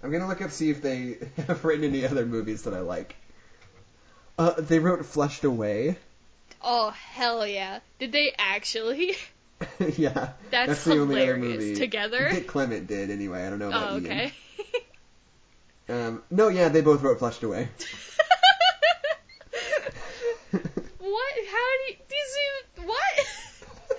I'm 0.02 0.10
gonna 0.12 0.28
look 0.28 0.42
up 0.42 0.50
see 0.50 0.70
if 0.70 0.82
they 0.82 1.16
have 1.46 1.64
written 1.64 1.84
any 1.84 2.04
other 2.04 2.26
movies 2.26 2.62
that 2.62 2.74
I 2.74 2.80
like. 2.80 3.16
Uh, 4.38 4.52
they 4.58 4.78
wrote 4.78 5.04
Flushed 5.06 5.44
Away. 5.44 5.96
Oh 6.62 6.90
hell 6.90 7.46
yeah! 7.46 7.80
Did 7.98 8.12
they 8.12 8.32
actually? 8.38 9.14
yeah, 9.96 10.32
That's 10.50 10.84
the 10.84 10.98
only 10.98 11.22
other 11.22 11.38
movie. 11.38 11.74
Together? 11.74 12.28
Dick 12.30 12.46
Clement 12.46 12.86
did 12.86 13.10
anyway. 13.10 13.46
I 13.46 13.50
don't 13.50 13.58
know 13.58 13.68
about 13.68 13.90
Oh 13.92 13.94
Ian. 13.96 14.04
okay. 14.06 14.32
Um, 15.88 16.22
no, 16.30 16.48
yeah, 16.48 16.68
they 16.68 16.80
both 16.80 17.02
wrote 17.02 17.18
Flushed 17.18 17.42
Away. 17.42 17.68
what? 20.50 21.34
How 21.50 21.66
do 21.72 21.84
you? 21.88 21.96
These 22.08 22.36
even 22.76 22.88
what? 22.88 23.26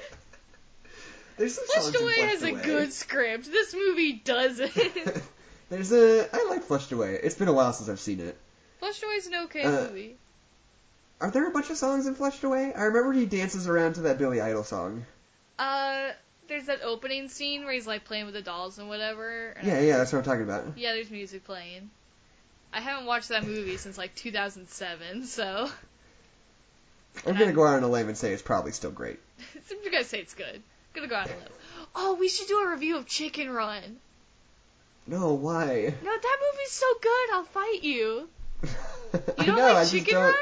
There's 1.38 1.55
some 1.55 1.65
songs 1.67 1.89
Flushed 1.91 1.95
in 1.95 2.03
Away 2.03 2.19
has 2.29 2.43
a 2.43 2.51
good 2.51 2.91
script. 2.93 3.45
This 3.51 3.73
movie 3.73 4.13
doesn't. 4.13 4.71
There's 5.69 5.91
a. 5.91 6.27
I 6.33 6.45
like 6.49 6.63
Flushed 6.63 6.91
Away. 6.91 7.19
It's 7.23 7.35
been 7.35 7.47
a 7.47 7.53
while 7.53 7.73
since 7.73 7.89
I've 7.89 7.99
seen 7.99 8.19
it. 8.19 8.38
Flushed 8.79 9.03
Away 9.03 9.13
is 9.15 9.27
an 9.27 9.35
okay 9.45 9.63
Uh, 9.63 9.71
movie. 9.71 10.17
Are 11.19 11.31
there 11.31 11.47
a 11.47 11.51
bunch 11.51 11.69
of 11.69 11.77
songs 11.77 12.05
in 12.05 12.15
Flushed 12.15 12.43
Away? 12.43 12.73
I 12.73 12.83
remember 12.83 13.13
he 13.13 13.25
dances 13.25 13.67
around 13.67 13.93
to 13.93 14.01
that 14.01 14.17
Billy 14.17 14.39
Idol 14.41 14.63
song. 14.63 15.05
Uh, 15.57 16.11
there's 16.47 16.65
that 16.65 16.81
opening 16.83 17.29
scene 17.29 17.63
where 17.63 17.73
he's 17.73 17.87
like 17.87 18.05
playing 18.05 18.25
with 18.25 18.33
the 18.33 18.41
dolls 18.41 18.77
and 18.77 18.89
whatever. 18.89 19.49
and 19.57 19.67
Yeah, 19.67 19.79
yeah, 19.81 19.97
that's 19.97 20.11
what 20.11 20.19
I'm 20.19 20.25
talking 20.25 20.43
about. 20.43 20.77
Yeah, 20.77 20.93
there's 20.93 21.09
music 21.09 21.45
playing. 21.45 21.89
I 22.73 22.81
haven't 22.81 23.05
watched 23.05 23.29
that 23.29 23.45
movie 23.45 23.77
since 23.77 23.97
like 23.97 24.13
2007, 24.15 25.25
so 25.25 25.69
I'm 27.25 27.37
gonna 27.37 27.53
go 27.53 27.65
out 27.65 27.77
on 27.77 27.83
a 27.83 27.87
limb 27.87 28.07
and 28.07 28.17
say 28.17 28.33
it's 28.33 28.41
probably 28.41 28.71
still 28.71 28.91
great. 28.91 29.19
I'm 29.71 29.91
gonna 29.91 30.03
say 30.03 30.19
it's 30.19 30.33
good. 30.33 30.55
I'm 30.55 30.61
gonna 30.93 31.07
go 31.07 31.15
out 31.15 31.27
on 31.27 31.33
a 31.33 31.39
limb. 31.39 31.49
Oh, 31.95 32.15
we 32.15 32.29
should 32.29 32.47
do 32.47 32.59
a 32.59 32.69
review 32.71 32.97
of 32.97 33.05
Chicken 33.07 33.49
Run. 33.49 33.97
No, 35.07 35.33
why? 35.33 35.93
No, 36.03 36.11
that 36.11 36.37
movie's 36.53 36.71
so 36.71 36.85
good. 37.01 37.29
I'll 37.33 37.43
fight 37.45 37.83
you. 37.83 38.29
You 39.39 39.45
don't 39.45 39.55
know, 39.55 39.67
I 39.67 39.71
like 39.71 39.87
Chicken 39.87 40.13
don't. 40.15 40.35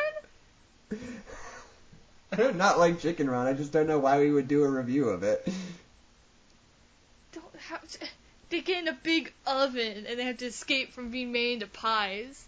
Run? 0.91 0.99
I 2.31 2.35
do 2.35 2.51
not 2.53 2.79
like 2.79 2.99
Chicken 2.99 3.29
Run. 3.29 3.45
I 3.45 3.53
just 3.53 3.71
don't 3.71 3.85
know 3.85 3.99
why 3.99 4.17
we 4.19 4.31
would 4.31 4.47
do 4.47 4.63
a 4.63 4.69
review 4.69 5.09
of 5.09 5.21
it. 5.21 5.47
Don't 7.69 7.97
how, 8.01 8.07
they 8.49 8.61
get 8.61 8.79
in 8.83 8.87
a 8.87 8.93
big 9.03 9.33
oven 9.45 10.05
and 10.07 10.19
they 10.19 10.23
have 10.23 10.37
to 10.37 10.45
escape 10.45 10.93
from 10.93 11.09
being 11.11 11.31
made 11.31 11.53
into 11.53 11.67
pies. 11.67 12.45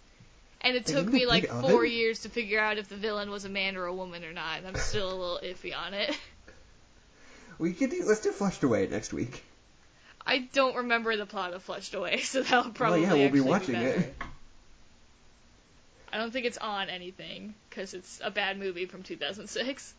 And 0.62 0.76
it 0.76 0.86
They 0.86 0.94
took 0.94 1.08
me 1.08 1.26
like 1.26 1.48
four 1.48 1.82
oven? 1.86 1.92
years 1.92 2.20
to 2.22 2.30
figure 2.30 2.60
out 2.60 2.78
if 2.78 2.90
the 2.90 2.96
villain 2.96 3.30
was 3.30 3.46
a 3.46 3.50
man 3.50 3.78
or 3.78 3.86
a 3.86 3.94
woman 3.94 4.24
or 4.24 4.34
not. 4.34 4.60
And 4.60 4.68
I'm 4.68 4.76
still 4.76 5.08
a 5.12 5.14
little 5.14 5.40
iffy 5.44 5.76
on 5.78 5.94
it. 5.94 6.18
We 7.60 7.74
could 7.74 7.90
do. 7.90 8.04
Let's 8.06 8.20
do 8.22 8.32
Flushed 8.32 8.62
Away 8.62 8.88
next 8.88 9.12
week. 9.12 9.44
I 10.24 10.48
don't 10.54 10.76
remember 10.76 11.16
the 11.18 11.26
plot 11.26 11.54
of 11.54 11.64
Flushed 11.64 11.96
Away, 11.96 12.18
so 12.22 12.44
that'll 12.44 12.72
probably 12.72 13.02
well, 13.02 13.16
yeah, 13.18 13.24
we'll 13.24 13.32
be 13.32 13.40
watching 13.40 13.74
better. 13.74 14.00
it. 14.00 14.16
I 16.14 16.18
don't 16.18 16.32
think 16.32 16.46
it's 16.46 16.60
on 16.60 16.90
anything 16.90 17.56
because 17.70 17.96
it's 17.96 18.22
a 18.24 18.30
bad 18.30 18.60
movie 18.60 18.86
from 18.86 19.02
2006. 19.02 19.94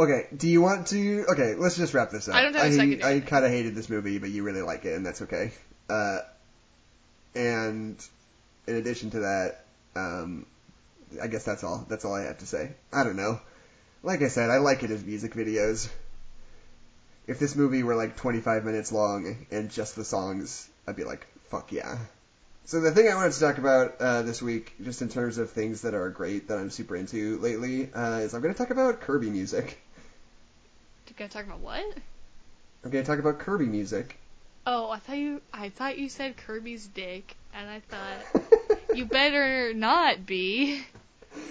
Okay, 0.00 0.28
do 0.34 0.48
you 0.48 0.62
want 0.62 0.86
to? 0.88 1.26
Okay, 1.28 1.54
let's 1.56 1.76
just 1.76 1.92
wrap 1.92 2.10
this 2.10 2.26
up. 2.26 2.34
I 2.34 2.40
don't 2.40 2.54
have 2.54 2.64
a 2.64 2.68
I, 2.68 2.70
second 2.70 3.04
I 3.04 3.20
kind 3.20 3.44
of 3.44 3.50
hated 3.50 3.74
this 3.74 3.90
movie, 3.90 4.18
but 4.18 4.30
you 4.30 4.42
really 4.42 4.62
like 4.62 4.86
it, 4.86 4.94
and 4.94 5.04
that's 5.04 5.20
okay. 5.20 5.52
Uh, 5.90 6.20
and 7.34 8.02
in 8.66 8.76
addition 8.76 9.10
to 9.10 9.20
that, 9.20 9.64
um, 9.94 10.46
I 11.20 11.26
guess 11.26 11.44
that's 11.44 11.64
all. 11.64 11.84
That's 11.86 12.06
all 12.06 12.14
I 12.14 12.22
have 12.22 12.38
to 12.38 12.46
say. 12.46 12.70
I 12.90 13.04
don't 13.04 13.16
know. 13.16 13.40
Like 14.02 14.22
I 14.22 14.28
said, 14.28 14.48
I 14.48 14.56
like 14.56 14.82
it 14.84 14.90
as 14.90 15.04
music 15.04 15.34
videos. 15.34 15.90
If 17.26 17.38
this 17.38 17.54
movie 17.54 17.82
were 17.82 17.94
like 17.94 18.16
25 18.16 18.64
minutes 18.64 18.92
long 18.92 19.46
and 19.50 19.70
just 19.70 19.96
the 19.96 20.04
songs, 20.04 20.66
I'd 20.86 20.96
be 20.96 21.04
like, 21.04 21.26
fuck 21.50 21.72
yeah. 21.72 21.98
So 22.64 22.80
the 22.80 22.92
thing 22.92 23.08
I 23.08 23.16
wanted 23.16 23.32
to 23.32 23.40
talk 23.40 23.58
about 23.58 24.00
uh, 24.00 24.22
this 24.22 24.40
week, 24.40 24.74
just 24.82 25.02
in 25.02 25.08
terms 25.08 25.38
of 25.38 25.50
things 25.50 25.82
that 25.82 25.92
are 25.92 26.08
great 26.08 26.48
that 26.48 26.58
I'm 26.58 26.70
super 26.70 26.96
into 26.96 27.38
lately, 27.38 27.92
uh, 27.92 28.20
is 28.20 28.32
I'm 28.32 28.40
going 28.40 28.54
to 28.54 28.58
talk 28.58 28.70
about 28.70 29.00
Kirby 29.00 29.28
music. 29.28 29.78
You 31.10 31.16
gonna 31.16 31.28
talk 31.28 31.44
about 31.44 31.58
what? 31.58 31.84
I'm 32.84 32.90
going 32.90 33.04
to 33.04 33.10
talk 33.10 33.18
about 33.18 33.40
Kirby 33.40 33.66
music. 33.66 34.16
Oh, 34.66 34.90
I 34.90 34.98
thought 35.00 35.18
you 35.18 35.42
I 35.52 35.70
thought 35.70 35.98
you 35.98 36.08
said 36.08 36.36
Kirby's 36.36 36.86
dick, 36.86 37.34
and 37.52 37.68
I 37.68 37.80
thought 37.80 38.78
you 38.94 39.04
better 39.06 39.74
not 39.74 40.24
be. 40.24 40.82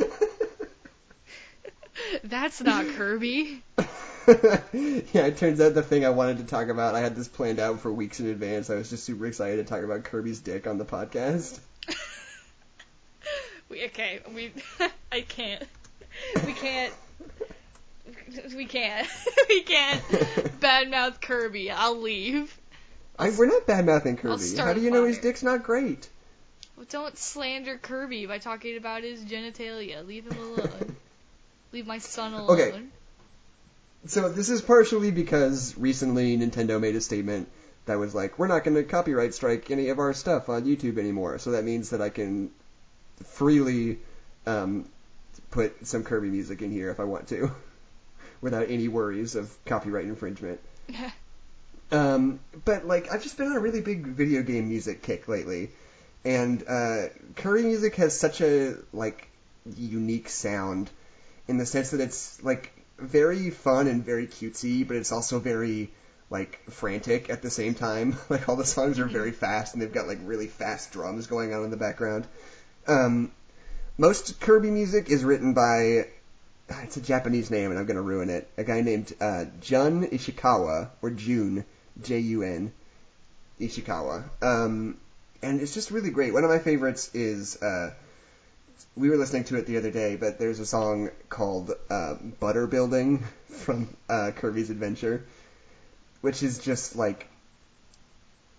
That's 2.23 2.61
not 2.61 2.87
Kirby. 2.87 3.61
yeah, 3.77 5.25
it 5.25 5.37
turns 5.37 5.59
out 5.59 5.73
the 5.73 5.83
thing 5.83 6.05
I 6.05 6.09
wanted 6.09 6.37
to 6.37 6.45
talk 6.45 6.69
about, 6.69 6.95
I 6.95 7.01
had 7.01 7.15
this 7.15 7.27
planned 7.27 7.59
out 7.59 7.81
for 7.81 7.91
weeks 7.91 8.21
in 8.21 8.27
advance. 8.27 8.69
I 8.69 8.75
was 8.75 8.89
just 8.89 9.03
super 9.03 9.25
excited 9.25 9.57
to 9.57 9.63
talk 9.63 9.83
about 9.83 10.05
Kirby's 10.05 10.39
dick 10.39 10.67
on 10.67 10.77
the 10.77 10.85
podcast. 10.85 11.59
we 13.67 13.85
okay, 13.85 14.21
we 14.33 14.53
I 15.11 15.21
can't. 15.21 15.63
We 16.45 16.53
can't. 16.53 16.93
We 18.55 18.65
can't. 18.65 19.07
we 19.49 19.61
can't 19.61 20.01
badmouth 20.59 21.21
Kirby. 21.21 21.71
I'll 21.71 21.99
leave. 21.99 22.57
I, 23.17 23.31
we're 23.31 23.47
not 23.47 23.67
badmouthing 23.67 24.17
Kirby. 24.17 24.57
How 24.57 24.73
do 24.73 24.81
you 24.81 24.91
know 24.91 25.05
his 25.05 25.17
dick's 25.17 25.43
not 25.43 25.63
great? 25.63 26.09
Well, 26.77 26.85
don't 26.89 27.17
slander 27.17 27.77
Kirby 27.77 28.25
by 28.25 28.37
talking 28.37 28.77
about 28.77 29.03
his 29.03 29.23
genitalia. 29.25 30.05
Leave 30.05 30.25
him 30.31 30.37
alone. 30.37 30.95
Leave 31.73 31.85
my 31.85 31.97
son 31.97 32.33
alone. 32.33 32.51
Okay. 32.51 32.81
So 34.05 34.29
this 34.29 34.49
is 34.49 34.61
partially 34.61 35.11
because 35.11 35.77
recently 35.77 36.37
Nintendo 36.37 36.79
made 36.79 36.95
a 36.95 37.01
statement 37.01 37.49
that 37.85 37.99
was 37.99 38.15
like, 38.15 38.39
we're 38.39 38.47
not 38.47 38.63
going 38.63 38.75
to 38.75 38.83
copyright 38.83 39.33
strike 39.33 39.69
any 39.71 39.89
of 39.89 39.99
our 39.99 40.13
stuff 40.13 40.47
on 40.47 40.63
YouTube 40.63 40.97
anymore. 40.97 41.37
So 41.39 41.51
that 41.51 41.65
means 41.65 41.89
that 41.89 42.01
I 42.01 42.09
can 42.09 42.51
freely 43.25 43.99
um, 44.45 44.85
put 45.51 45.85
some 45.87 46.03
Kirby 46.03 46.29
music 46.29 46.61
in 46.61 46.71
here 46.71 46.91
if 46.91 46.99
I 46.99 47.03
want 47.03 47.27
to, 47.29 47.51
without 48.41 48.69
any 48.69 48.87
worries 48.87 49.35
of 49.35 49.55
copyright 49.65 50.05
infringement. 50.05 50.59
Um, 51.91 52.39
but 52.65 52.85
like, 52.85 53.11
I've 53.11 53.23
just 53.23 53.35
been 53.37 53.47
on 53.47 53.57
a 53.57 53.59
really 53.59 53.81
big 53.81 54.05
video 54.05 54.43
game 54.43 54.69
music 54.69 55.01
kick 55.01 55.27
lately, 55.27 55.71
and 56.23 56.63
uh, 56.67 57.07
Kirby 57.35 57.63
music 57.63 57.95
has 57.95 58.15
such 58.15 58.41
a 58.41 58.75
like 58.93 59.27
unique 59.75 60.29
sound 60.29 60.89
in 61.47 61.57
the 61.57 61.65
sense 61.65 61.91
that 61.91 61.99
it's 61.99 62.41
like 62.43 62.71
very 62.97 63.49
fun 63.49 63.87
and 63.87 64.05
very 64.05 64.27
cutesy, 64.27 64.87
but 64.87 64.97
it's 64.97 65.11
also 65.11 65.39
very 65.39 65.89
like 66.29 66.59
frantic 66.69 67.29
at 67.29 67.41
the 67.41 67.49
same 67.49 67.73
time. 67.73 68.17
Like 68.29 68.47
all 68.47 68.55
the 68.55 68.65
songs 68.65 68.99
are 68.99 69.05
very 69.05 69.31
fast 69.43 69.73
and 69.73 69.81
they've 69.81 69.91
got 69.91 70.07
like 70.07 70.19
really 70.23 70.47
fast 70.47 70.91
drums 70.91 71.27
going 71.27 71.53
on 71.53 71.63
in 71.63 71.71
the 71.71 71.77
background. 71.77 72.27
Um, 72.87 73.31
most 73.97 74.39
Kirby 74.39 74.69
music 74.69 75.09
is 75.09 75.23
written 75.23 75.53
by 75.53 76.07
it's 76.83 76.97
a 76.97 77.01
Japanese 77.01 77.51
name 77.51 77.71
and 77.71 77.79
I'm 77.79 77.85
gonna 77.85 78.01
ruin 78.01 78.29
it. 78.29 78.47
A 78.57 78.63
guy 78.63 78.81
named 78.81 79.13
uh, 79.19 79.45
Jun 79.61 80.07
Ishikawa 80.07 80.89
or 81.01 81.09
June 81.09 81.65
J 82.01 82.19
U 82.19 82.43
N 82.43 82.71
Ishikawa. 83.59 84.23
Um, 84.41 84.97
and 85.41 85.61
it's 85.61 85.73
just 85.73 85.91
really 85.91 86.09
great. 86.09 86.33
One 86.33 86.43
of 86.43 86.49
my 86.49 86.59
favorites 86.59 87.09
is 87.13 87.61
uh, 87.61 87.93
we 88.95 89.09
were 89.09 89.17
listening 89.17 89.45
to 89.45 89.57
it 89.57 89.65
the 89.65 89.77
other 89.77 89.91
day, 89.91 90.15
but 90.15 90.39
there's 90.39 90.59
a 90.59 90.65
song 90.65 91.09
called 91.29 91.73
uh, 91.89 92.15
"Butter 92.39 92.67
Building" 92.67 93.23
from 93.45 93.87
uh, 94.09 94.31
Kirby's 94.35 94.69
Adventure, 94.69 95.25
which 96.21 96.43
is 96.43 96.59
just 96.59 96.95
like 96.95 97.27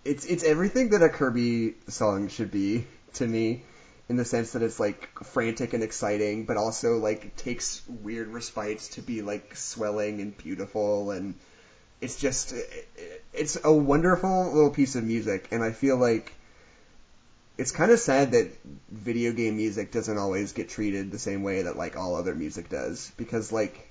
it's 0.03 0.25
it's 0.25 0.43
everything 0.43 0.89
that 0.89 1.03
a 1.03 1.09
Kirby 1.09 1.75
song 1.87 2.27
should 2.27 2.51
be 2.51 2.85
to 3.13 3.27
me 3.27 3.63
in 4.09 4.17
the 4.17 4.25
sense 4.25 4.51
that 4.53 4.61
it's 4.61 4.79
like 4.79 5.09
frantic 5.23 5.73
and 5.73 5.83
exciting, 5.83 6.45
but 6.45 6.57
also 6.57 6.97
like 6.97 7.35
takes 7.35 7.81
weird 7.87 8.27
respites 8.27 8.89
to 8.89 9.01
be 9.01 9.21
like 9.21 9.55
swelling 9.55 10.19
and 10.21 10.37
beautiful, 10.37 11.11
and 11.11 11.35
it's 12.01 12.19
just 12.19 12.53
it's 13.33 13.57
a 13.63 13.71
wonderful 13.71 14.51
little 14.53 14.71
piece 14.71 14.95
of 14.95 15.03
music, 15.03 15.47
and 15.51 15.63
I 15.63 15.71
feel 15.71 15.97
like 15.97 16.33
it's 17.57 17.71
kind 17.71 17.91
of 17.91 17.99
sad 17.99 18.31
that 18.31 18.47
video 18.89 19.31
game 19.33 19.55
music 19.55 19.91
doesn't 19.91 20.17
always 20.17 20.51
get 20.51 20.67
treated 20.69 21.11
the 21.11 21.19
same 21.19 21.43
way 21.43 21.61
that 21.61 21.77
like 21.77 21.95
all 21.95 22.15
other 22.15 22.33
music 22.33 22.69
does, 22.69 23.11
because 23.17 23.51
like 23.51 23.87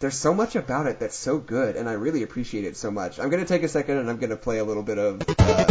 there's 0.00 0.16
so 0.16 0.34
much 0.34 0.56
about 0.56 0.86
it 0.86 0.98
that's 0.98 1.16
so 1.16 1.38
good, 1.38 1.76
and 1.76 1.88
I 1.88 1.92
really 1.92 2.22
appreciate 2.24 2.64
it 2.64 2.76
so 2.76 2.90
much. 2.90 3.20
I'm 3.20 3.30
gonna 3.30 3.44
take 3.44 3.62
a 3.62 3.68
second 3.68 3.98
and 3.98 4.10
I'm 4.10 4.18
gonna 4.18 4.36
play 4.36 4.58
a 4.58 4.64
little 4.64 4.82
bit 4.82 4.98
of. 4.98 5.22
Uh, 5.38 5.64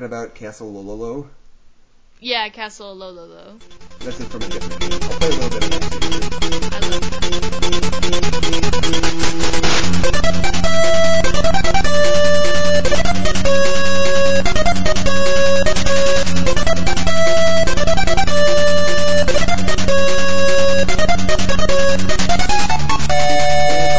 talking 0.00 0.16
about 0.16 0.34
Castle 0.34 0.72
Lololo? 0.72 1.28
Yeah, 2.20 2.48
Castle 2.48 2.96
Lololo. 2.96 3.60
That's 4.00 4.18
it 4.20 4.28
from 4.28 4.40
a 4.42 4.48
different 4.48 4.80
game. 4.80 4.92
I'll 4.92 5.18
play 5.18 5.28
a 5.28 5.32
little 5.32 5.50
bit 5.50 5.64
of 5.64 5.70
that. 5.70 6.72
I 6.72 6.78
love 6.80 7.00
that. 7.00 7.20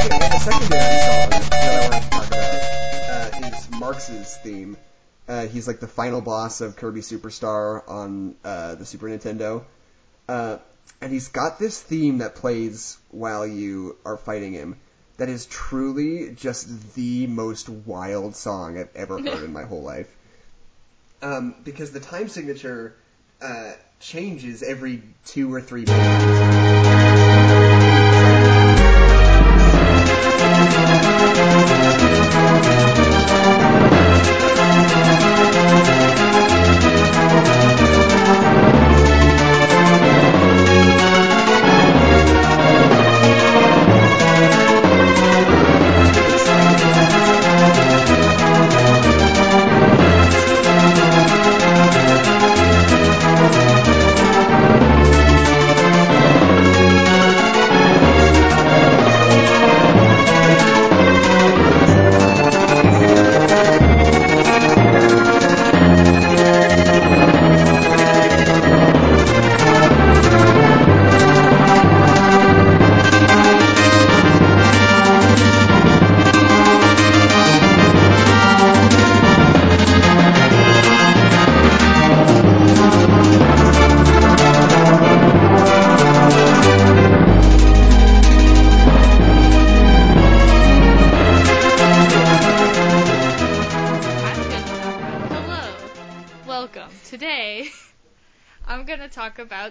And, 0.02 0.14
okay, 0.14 0.30
the 0.30 0.40
secondary 0.40 0.98
song 1.06 1.30
that 1.30 1.70
I 1.70 1.82
wanted 1.84 2.02
to 2.02 2.10
talk 2.10 2.28
about 2.28 2.50
uh, 3.10 3.56
is 3.56 3.70
Marx's 3.80 4.38
theme. 4.38 4.78
Uh, 5.28 5.48
he's 5.48 5.68
like 5.68 5.80
the 5.80 5.88
final 5.88 6.22
boss 6.22 6.62
of 6.62 6.76
Kirby 6.76 7.02
Superstar 7.02 7.88
on 7.88 8.36
uh, 8.44 8.76
the 8.76 8.86
Super 8.86 9.08
Nintendo. 9.08 9.64
Uh, 10.28 10.58
and 11.00 11.12
he's 11.12 11.30
got 11.30 11.60
this 11.60 11.82
theme 11.82 12.20
that 12.20 12.36
plays 12.36 12.98
while 13.10 13.46
you 13.46 13.98
are 14.06 14.18
fighting 14.18 14.54
him 14.54 14.78
that 15.18 15.30
is 15.30 15.46
truly 15.46 16.32
just 16.32 16.96
the 16.96 17.28
most 17.28 17.70
wild 17.70 18.36
song 18.36 18.80
I've 18.80 18.96
ever 18.96 19.20
heard 19.24 19.44
in 19.44 19.54
my 19.54 19.64
whole 19.64 19.84
life. 19.84 20.08
Um, 21.22 21.54
because 21.64 21.92
the 21.92 22.00
time 22.00 22.28
signature 22.28 22.96
uh, 23.42 23.74
changes 24.00 24.64
every 24.64 25.04
two 25.26 25.54
or 25.54 25.62
three 25.62 25.86
minutes. 25.86 26.71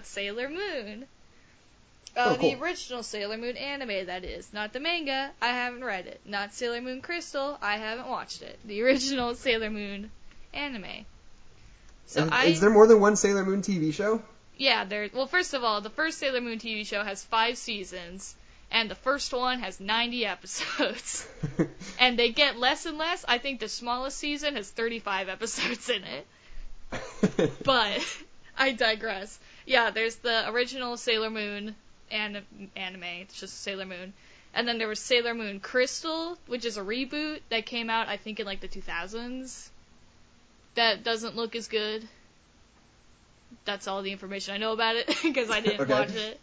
About 0.00 0.06
Sailor 0.06 0.48
Moon. 0.48 1.04
Uh, 2.16 2.32
Oh, 2.32 2.36
cool. 2.40 2.50
The 2.50 2.60
original 2.60 3.02
Sailor 3.02 3.36
Moon 3.36 3.56
anime, 3.56 4.06
that 4.06 4.24
is. 4.24 4.52
Not 4.52 4.72
the 4.72 4.80
manga, 4.80 5.30
I 5.40 5.48
haven't 5.48 5.84
read 5.84 6.06
it. 6.06 6.20
Not 6.24 6.54
Sailor 6.54 6.80
Moon 6.80 7.02
Crystal, 7.02 7.58
I 7.60 7.76
haven't 7.76 8.08
watched 8.08 8.42
it. 8.42 8.58
The 8.64 8.82
original 8.84 9.34
Sailor 9.34 9.70
Moon 9.70 10.10
anime. 10.54 11.04
So 12.06 12.24
is, 12.24 12.30
I. 12.32 12.44
is 12.46 12.60
there 12.60 12.70
more 12.70 12.86
than 12.86 13.00
one 13.00 13.14
Sailor 13.16 13.44
Moon 13.44 13.62
TV 13.62 13.92
show? 13.92 14.22
Yeah, 14.56 14.84
there. 14.84 15.08
Well, 15.12 15.26
first 15.26 15.54
of 15.54 15.62
all, 15.64 15.80
the 15.82 15.90
first 15.90 16.18
Sailor 16.18 16.40
Moon 16.40 16.58
TV 16.58 16.86
show 16.86 17.04
has 17.04 17.22
five 17.22 17.56
seasons, 17.58 18.34
and 18.70 18.90
the 18.90 18.96
first 18.96 19.32
one 19.32 19.60
has 19.60 19.80
90 19.80 20.26
episodes. 20.34 21.28
and 22.00 22.18
they 22.18 22.32
get 22.32 22.58
less 22.58 22.86
and 22.86 22.98
less. 22.98 23.24
I 23.28 23.38
think 23.38 23.60
the 23.60 23.68
smallest 23.68 24.16
season 24.18 24.56
has 24.56 24.68
35 24.70 25.28
episodes 25.28 25.88
in 25.90 26.02
it. 26.04 26.26
But 27.64 28.00
I 28.58 28.72
digress. 28.72 29.38
Yeah, 29.70 29.90
there's 29.90 30.16
the 30.16 30.50
original 30.50 30.96
Sailor 30.96 31.30
Moon 31.30 31.76
an- 32.10 32.44
anime. 32.74 33.04
It's 33.04 33.38
just 33.38 33.62
Sailor 33.62 33.86
Moon. 33.86 34.12
And 34.52 34.66
then 34.66 34.78
there 34.78 34.88
was 34.88 34.98
Sailor 34.98 35.32
Moon 35.32 35.60
Crystal, 35.60 36.36
which 36.48 36.64
is 36.64 36.76
a 36.76 36.80
reboot 36.80 37.38
that 37.50 37.66
came 37.66 37.88
out, 37.88 38.08
I 38.08 38.16
think, 38.16 38.40
in 38.40 38.46
like 38.46 38.58
the 38.58 38.66
2000s. 38.66 39.68
That 40.74 41.04
doesn't 41.04 41.36
look 41.36 41.54
as 41.54 41.68
good. 41.68 42.08
That's 43.64 43.86
all 43.86 44.02
the 44.02 44.10
information 44.10 44.54
I 44.54 44.58
know 44.58 44.72
about 44.72 44.96
it 44.96 45.06
because 45.22 45.50
I 45.50 45.60
didn't 45.60 45.82
Okay. 45.82 45.92
watch 45.92 46.16
it. 46.16 46.40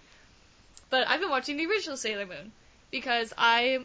But 0.89 1.05
I've 1.09 1.19
been 1.19 1.29
watching 1.29 1.57
the 1.57 1.65
original 1.65 1.97
Sailor 1.97 2.27
Moon 2.27 2.53
because 2.91 3.33
I. 3.37 3.79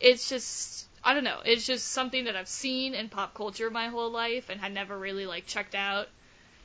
It's 0.00 0.28
just. 0.28 0.86
I 1.04 1.14
don't 1.14 1.22
know. 1.22 1.38
It's 1.44 1.64
just 1.64 1.86
something 1.86 2.24
that 2.24 2.34
I've 2.34 2.48
seen 2.48 2.94
in 2.94 3.10
pop 3.10 3.32
culture 3.32 3.70
my 3.70 3.86
whole 3.86 4.10
life 4.10 4.50
and 4.50 4.60
had 4.60 4.74
never 4.74 4.98
really 4.98 5.26
like 5.26 5.46
checked 5.46 5.76
out. 5.76 6.08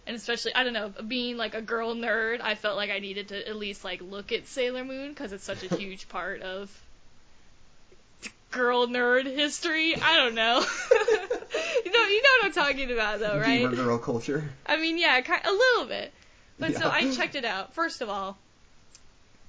And 0.07 0.15
especially, 0.15 0.53
I 0.53 0.63
don't 0.63 0.73
know, 0.73 0.91
being 1.07 1.35
like 1.37 1.55
a 1.55 1.61
girl 1.61 1.95
nerd, 1.95 2.39
I 2.41 2.55
felt 2.55 2.77
like 2.77 2.91
I 2.91 2.99
needed 2.99 3.29
to 3.29 3.47
at 3.47 3.55
least 3.55 3.83
like 3.83 4.01
look 4.01 4.31
at 4.31 4.47
Sailor 4.47 4.83
Moon 4.83 5.09
because 5.09 5.33
it's 5.33 5.43
such 5.43 5.63
a 5.63 5.75
huge 5.77 6.07
part 6.09 6.41
of 6.41 6.69
girl 8.51 8.87
nerd 8.87 9.25
history. 9.25 9.95
I 9.95 10.15
don't 10.15 10.35
know. 10.35 10.59
you 10.91 11.91
know, 11.91 12.07
you 12.07 12.21
know 12.21 12.29
what 12.39 12.45
I'm 12.45 12.51
talking 12.51 12.91
about 12.91 13.19
though, 13.19 13.37
right? 13.39 13.61
Gamer 13.61 13.75
girl 13.75 13.97
culture. 13.97 14.49
I 14.65 14.77
mean, 14.77 14.97
yeah, 14.97 15.19
a 15.19 15.51
little 15.51 15.85
bit. 15.85 16.13
But 16.57 16.75
so 16.75 16.89
I 16.89 17.11
checked 17.13 17.35
it 17.35 17.43
out. 17.43 17.73
First 17.73 18.01
of 18.01 18.09
all, 18.09 18.37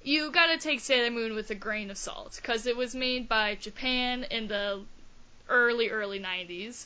you 0.03 0.31
gotta 0.31 0.57
take 0.57 0.79
Sailor 0.81 1.11
Moon 1.11 1.35
with 1.35 1.49
a 1.51 1.55
grain 1.55 1.89
of 1.89 1.97
salt 1.97 2.37
because 2.41 2.65
it 2.65 2.75
was 2.75 2.93
made 2.95 3.29
by 3.29 3.55
Japan 3.55 4.25
in 4.25 4.47
the 4.47 4.81
early 5.47 5.89
early 5.89 6.19
90s. 6.19 6.85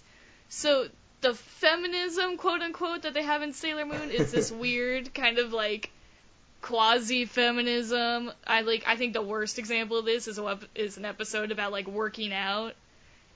So 0.50 0.88
the 1.22 1.34
feminism, 1.34 2.38
quote 2.38 2.62
unquote, 2.62 3.04
that 3.04 3.14
they 3.14 3.24
have 3.24 3.42
in 3.42 3.54
Sailor 3.54 3.86
Moon 3.86 4.10
is 4.12 4.32
this 4.32 4.52
weird 4.64 5.14
kind 5.14 5.38
of 5.38 5.54
like 5.54 5.92
quasi 6.62 7.26
feminism. 7.26 8.32
I 8.46 8.62
like 8.62 8.84
I 8.88 8.96
think 8.96 9.14
the 9.14 9.22
worst 9.22 9.60
example 9.60 9.98
of 9.98 10.06
this 10.06 10.28
is 10.28 10.38
a, 10.38 10.60
is 10.76 10.98
an 10.98 11.06
episode 11.06 11.52
about 11.52 11.72
like 11.72 11.88
working 11.88 12.34
out. 12.34 12.74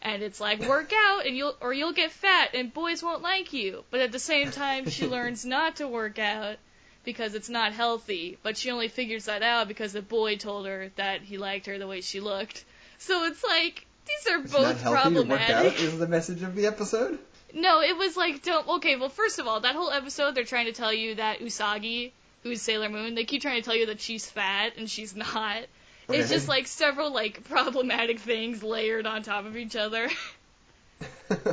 And 0.02 0.22
it's 0.22 0.40
like 0.40 0.60
work 0.68 0.92
out 0.96 1.26
and 1.26 1.36
you'll 1.36 1.56
or 1.62 1.74
you'll 1.74 1.94
get 1.94 2.12
fat 2.12 2.50
and 2.54 2.72
boys 2.72 3.02
won't 3.02 3.24
like 3.24 3.54
you. 3.54 3.84
But 3.90 4.02
at 4.02 4.12
the 4.12 4.20
same 4.20 4.52
time 4.52 4.90
she 4.90 5.08
learns 5.16 5.46
not 5.46 5.78
to 5.78 5.88
work 5.88 6.20
out 6.20 6.58
because 7.04 7.34
it's 7.34 7.50
not 7.50 7.72
healthy, 7.74 8.38
but 8.44 8.58
she 8.58 8.70
only 8.72 8.88
figures 8.88 9.26
that 9.26 9.42
out 9.42 9.68
because 9.68 9.94
the 9.94 10.02
boy 10.04 10.36
told 10.38 10.68
her 10.68 10.92
that 10.96 11.22
he 11.22 11.38
liked 11.38 11.66
her 11.68 11.80
the 11.80 11.88
way 11.88 12.02
she 12.02 12.20
looked. 12.20 12.66
So 13.00 13.26
it's 13.26 13.44
like 13.44 13.86
these 14.06 14.32
are 14.34 14.42
It's 14.42 14.52
both 14.52 14.62
not 14.62 14.78
healthy 14.78 15.02
problematic. 15.02 15.48
to 15.48 15.54
work 15.54 15.74
out 15.74 15.80
is 15.80 15.98
the 15.98 16.08
message 16.08 16.44
of 16.44 16.56
the 16.56 16.68
episode. 16.68 17.18
No, 17.56 17.82
it 17.82 17.98
was 17.98 18.18
like 18.18 18.44
don't. 18.44 18.68
Okay, 18.68 18.98
well, 18.98 19.10
first 19.10 19.40
of 19.40 19.48
all, 19.48 19.62
that 19.62 19.76
whole 19.76 19.90
episode 19.90 20.36
they're 20.36 20.44
trying 20.44 20.66
to 20.66 20.74
tell 20.74 20.94
you 20.94 21.16
that 21.16 21.40
Usagi, 21.40 22.12
who's 22.44 22.62
Sailor 22.62 22.90
Moon, 22.90 23.16
they 23.16 23.24
keep 23.24 23.42
trying 23.42 23.62
to 23.62 23.66
tell 23.66 23.76
you 23.76 23.86
that 23.88 24.02
she's 24.02 24.30
fat 24.30 24.74
and 24.78 24.90
she's 24.90 25.16
not. 25.16 25.64
It's 26.10 26.30
just 26.30 26.48
like 26.48 26.68
several 26.68 27.12
like 27.12 27.46
problematic 27.46 28.20
things 28.20 28.62
layered 28.62 29.08
on 29.08 29.24
top 29.24 29.46
of 29.46 29.58
each 29.58 29.76
other. 29.76 30.10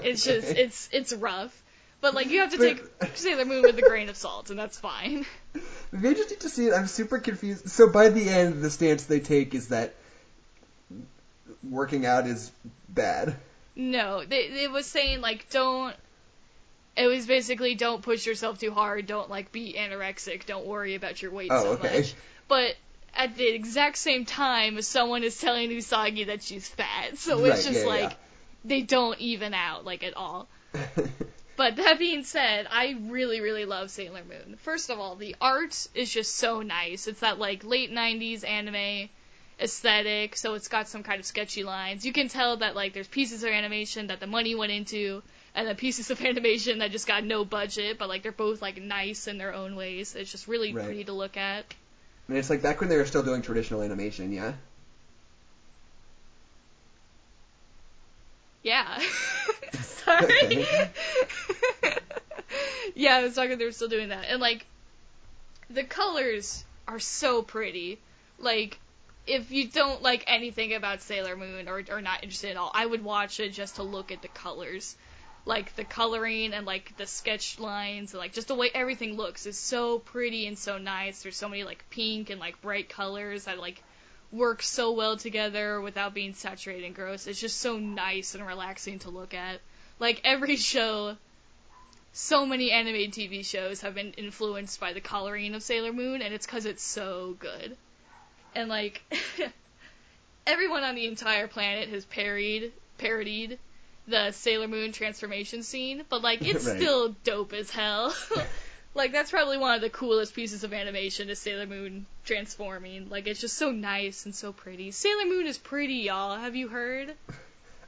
It's 0.04 0.22
just 0.22 0.48
it's 0.48 0.88
it's 0.92 1.12
rough. 1.14 1.62
But 2.02 2.14
like 2.14 2.28
you 2.28 2.40
have 2.40 2.50
to 2.50 2.58
take 2.58 2.82
Sailor 3.14 3.44
Moon 3.44 3.62
with 3.62 3.78
a 3.78 3.82
grain 3.82 4.08
of 4.08 4.16
salt, 4.16 4.50
and 4.50 4.58
that's 4.58 4.78
fine. 4.78 5.24
Maybe 5.92 6.08
I 6.08 6.14
just 6.14 6.30
need 6.30 6.40
to 6.40 6.48
see 6.48 6.66
it. 6.66 6.74
I'm 6.74 6.86
super 6.88 7.18
confused. 7.18 7.70
So 7.70 7.88
by 7.88 8.10
the 8.10 8.28
end, 8.28 8.62
the 8.62 8.70
stance 8.70 9.04
they 9.04 9.20
take 9.20 9.54
is 9.54 9.68
that 9.68 9.94
working 11.68 12.04
out 12.04 12.26
is 12.26 12.52
bad. 12.88 13.34
No, 13.74 14.24
they 14.24 14.64
it 14.64 14.70
was 14.70 14.86
saying 14.86 15.20
like 15.20 15.48
don't. 15.50 15.94
It 16.96 17.06
was 17.06 17.26
basically 17.26 17.74
don't 17.74 18.02
push 18.02 18.26
yourself 18.26 18.58
too 18.58 18.70
hard. 18.72 19.06
Don't 19.06 19.30
like 19.30 19.50
be 19.50 19.74
anorexic. 19.78 20.44
Don't 20.46 20.66
worry 20.66 20.94
about 20.94 21.22
your 21.22 21.30
weight 21.30 21.50
Oh, 21.50 21.62
so 21.62 21.70
okay. 21.72 21.98
much. 21.98 22.14
But 22.48 22.76
at 23.14 23.36
the 23.36 23.48
exact 23.48 23.96
same 23.98 24.24
time, 24.26 24.80
someone 24.82 25.22
is 25.22 25.38
telling 25.40 25.70
Usagi 25.70 26.26
that 26.26 26.42
she's 26.42 26.68
fat, 26.68 27.16
so 27.16 27.40
Right, 27.40 27.52
it's 27.52 27.64
just 27.64 27.80
yeah, 27.82 27.88
like 27.88 28.16
they 28.64 28.82
don't 28.82 29.18
even 29.20 29.54
out 29.54 29.84
like 29.84 30.02
at 30.04 30.16
all. 30.16 30.48
But 31.56 31.76
that 31.76 31.98
being 31.98 32.24
said, 32.24 32.66
I 32.70 32.96
really, 33.08 33.40
really 33.40 33.66
love 33.66 33.90
Sailor 33.90 34.24
Moon. 34.24 34.56
First 34.56 34.90
of 34.90 34.98
all, 34.98 35.16
the 35.16 35.36
art 35.40 35.86
is 35.94 36.10
just 36.10 36.34
so 36.36 36.62
nice. 36.62 37.06
It's 37.06 37.20
that 37.20 37.38
like 37.38 37.62
late 37.64 37.92
'90s 37.92 38.42
anime 38.42 39.08
aesthetic, 39.62 40.36
so 40.36 40.54
it's 40.54 40.68
got 40.68 40.88
some 40.88 41.02
kind 41.02 41.20
of 41.20 41.26
sketchy 41.26 41.62
lines. 41.64 42.04
You 42.06 42.12
can 42.12 42.28
tell 42.28 42.56
that 42.58 42.74
like 42.76 42.92
there's 42.94 43.08
pieces 43.08 43.44
of 43.44 43.50
animation 43.50 44.08
that 44.08 44.20
the 44.20 44.26
money 44.26 44.54
went 44.54 44.72
into, 44.72 45.22
and 45.54 45.66
then 45.68 45.76
pieces 45.76 46.10
of 46.10 46.20
animation 46.24 46.78
that 46.78 46.90
just 46.90 47.06
got 47.06 47.24
no 47.24 47.44
budget, 47.44 47.98
but 47.98 48.08
like 48.08 48.22
they're 48.22 48.32
both 48.32 48.62
like 48.62 48.80
nice 48.82 49.26
in 49.28 49.38
their 49.38 49.54
own 49.54 49.76
ways. 49.76 50.14
It's 50.14 50.30
just 50.30 50.48
really 50.48 50.72
Right. 50.72 50.84
pretty 50.84 51.04
to 51.04 51.12
look 51.12 51.36
at. 51.36 51.74
I 52.28 52.32
mean, 52.32 52.38
it's 52.40 52.50
like 52.50 52.62
back 52.62 52.80
when 52.80 52.88
they 52.88 52.96
were 52.96 53.06
still 53.06 53.22
doing 53.22 53.42
traditional 53.42 53.82
animation, 53.82 54.32
yeah. 54.32 54.54
Yeah. 58.62 59.00
Sorry. 59.82 60.66
Yeah, 62.94 63.16
I 63.16 63.22
was 63.22 63.34
talking 63.34 63.58
they 63.58 63.64
were 63.64 63.72
still 63.72 63.88
doing 63.88 64.10
that. 64.10 64.26
And 64.28 64.40
like 64.40 64.66
the 65.70 65.84
colors 65.84 66.64
are 66.86 66.98
so 66.98 67.42
pretty. 67.42 68.00
Like 68.38 68.78
if 69.26 69.50
you 69.50 69.68
don't 69.68 70.02
like 70.02 70.24
anything 70.26 70.74
about 70.74 71.02
Sailor 71.02 71.36
Moon 71.36 71.68
or 71.68 71.82
or 71.90 72.00
not 72.00 72.22
interested 72.22 72.52
at 72.52 72.56
all, 72.56 72.70
I 72.74 72.84
would 72.84 73.04
watch 73.04 73.40
it 73.40 73.50
just 73.50 73.76
to 73.76 73.82
look 73.82 74.10
at 74.10 74.22
the 74.22 74.28
colors. 74.28 74.96
Like 75.44 75.74
the 75.74 75.84
coloring 75.84 76.52
and 76.52 76.66
like 76.66 76.96
the 76.96 77.06
sketch 77.06 77.58
lines 77.58 78.12
and 78.12 78.20
like 78.20 78.32
just 78.32 78.48
the 78.48 78.54
way 78.54 78.70
everything 78.72 79.16
looks 79.16 79.46
is 79.46 79.58
so 79.58 79.98
pretty 79.98 80.46
and 80.46 80.58
so 80.58 80.78
nice. 80.78 81.22
There's 81.22 81.36
so 81.36 81.48
many 81.48 81.64
like 81.64 81.84
pink 81.90 82.30
and 82.30 82.40
like 82.40 82.60
bright 82.62 82.88
colors 82.88 83.44
that 83.44 83.58
like 83.58 83.82
work 84.30 84.62
so 84.62 84.92
well 84.92 85.16
together 85.16 85.80
without 85.80 86.14
being 86.14 86.34
saturated 86.34 86.86
and 86.86 86.94
gross. 86.94 87.26
It's 87.26 87.40
just 87.40 87.60
so 87.60 87.78
nice 87.78 88.34
and 88.34 88.46
relaxing 88.46 89.00
to 89.00 89.10
look 89.10 89.34
at. 89.34 89.60
Like 89.98 90.20
every 90.24 90.56
show, 90.56 91.16
so 92.12 92.46
many 92.46 92.70
animated 92.70 93.12
TV 93.12 93.44
shows 93.44 93.82
have 93.82 93.94
been 93.94 94.12
influenced 94.12 94.80
by 94.80 94.92
the 94.92 95.00
coloring 95.00 95.54
of 95.54 95.62
Sailor 95.62 95.92
Moon, 95.92 96.22
and 96.22 96.32
it's 96.34 96.46
because 96.46 96.66
it's 96.66 96.82
so 96.82 97.36
good. 97.38 97.76
And 98.54 98.68
like, 98.68 99.02
everyone 100.46 100.82
on 100.82 100.94
the 100.94 101.06
entire 101.06 101.48
planet 101.48 101.88
has 101.88 102.04
parried 102.04 102.72
parodied 102.98 103.58
the 104.06 104.32
Sailor 104.32 104.68
Moon 104.68 104.92
transformation 104.92 105.62
scene, 105.62 106.04
but 106.08 106.22
like 106.22 106.42
it's 106.46 106.66
Right. 106.66 106.76
still 106.76 107.14
dope 107.24 107.52
as 107.52 107.70
hell. 107.70 108.14
like 108.94 109.12
that's 109.12 109.30
probably 109.30 109.58
one 109.58 109.74
of 109.74 109.80
the 109.80 109.90
coolest 109.90 110.34
pieces 110.34 110.64
of 110.64 110.72
animation 110.72 111.28
is 111.30 111.38
Sailor 111.38 111.66
Moon 111.66 112.06
transforming. 112.24 113.08
Like 113.08 113.26
it's 113.26 113.40
just 113.40 113.56
so 113.56 113.70
nice 113.70 114.24
and 114.24 114.34
so 114.34 114.52
pretty. 114.52 114.90
Sailor 114.90 115.26
Moon 115.26 115.46
is 115.46 115.58
pretty, 115.58 115.94
y'all. 115.94 116.36
Have 116.36 116.56
you 116.56 116.68
heard? 116.68 117.14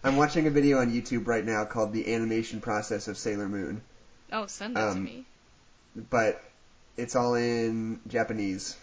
I'm 0.02 0.16
watching 0.16 0.46
a 0.46 0.50
video 0.50 0.78
on 0.80 0.92
YouTube 0.92 1.26
right 1.26 1.44
now 1.44 1.64
called 1.64 1.92
"The 1.92 2.12
Animation 2.14 2.60
Process 2.60 3.08
of 3.08 3.16
Sailor 3.18 3.48
Moon," 3.48 3.80
Oh, 4.32 4.46
send 4.46 4.76
that 4.76 4.92
to 4.92 4.96
Um, 4.98 5.04
me. 5.04 5.24
but 6.10 6.42
it's 6.96 7.16
all 7.16 7.34
in 7.34 8.00
Japanese. 8.06 8.76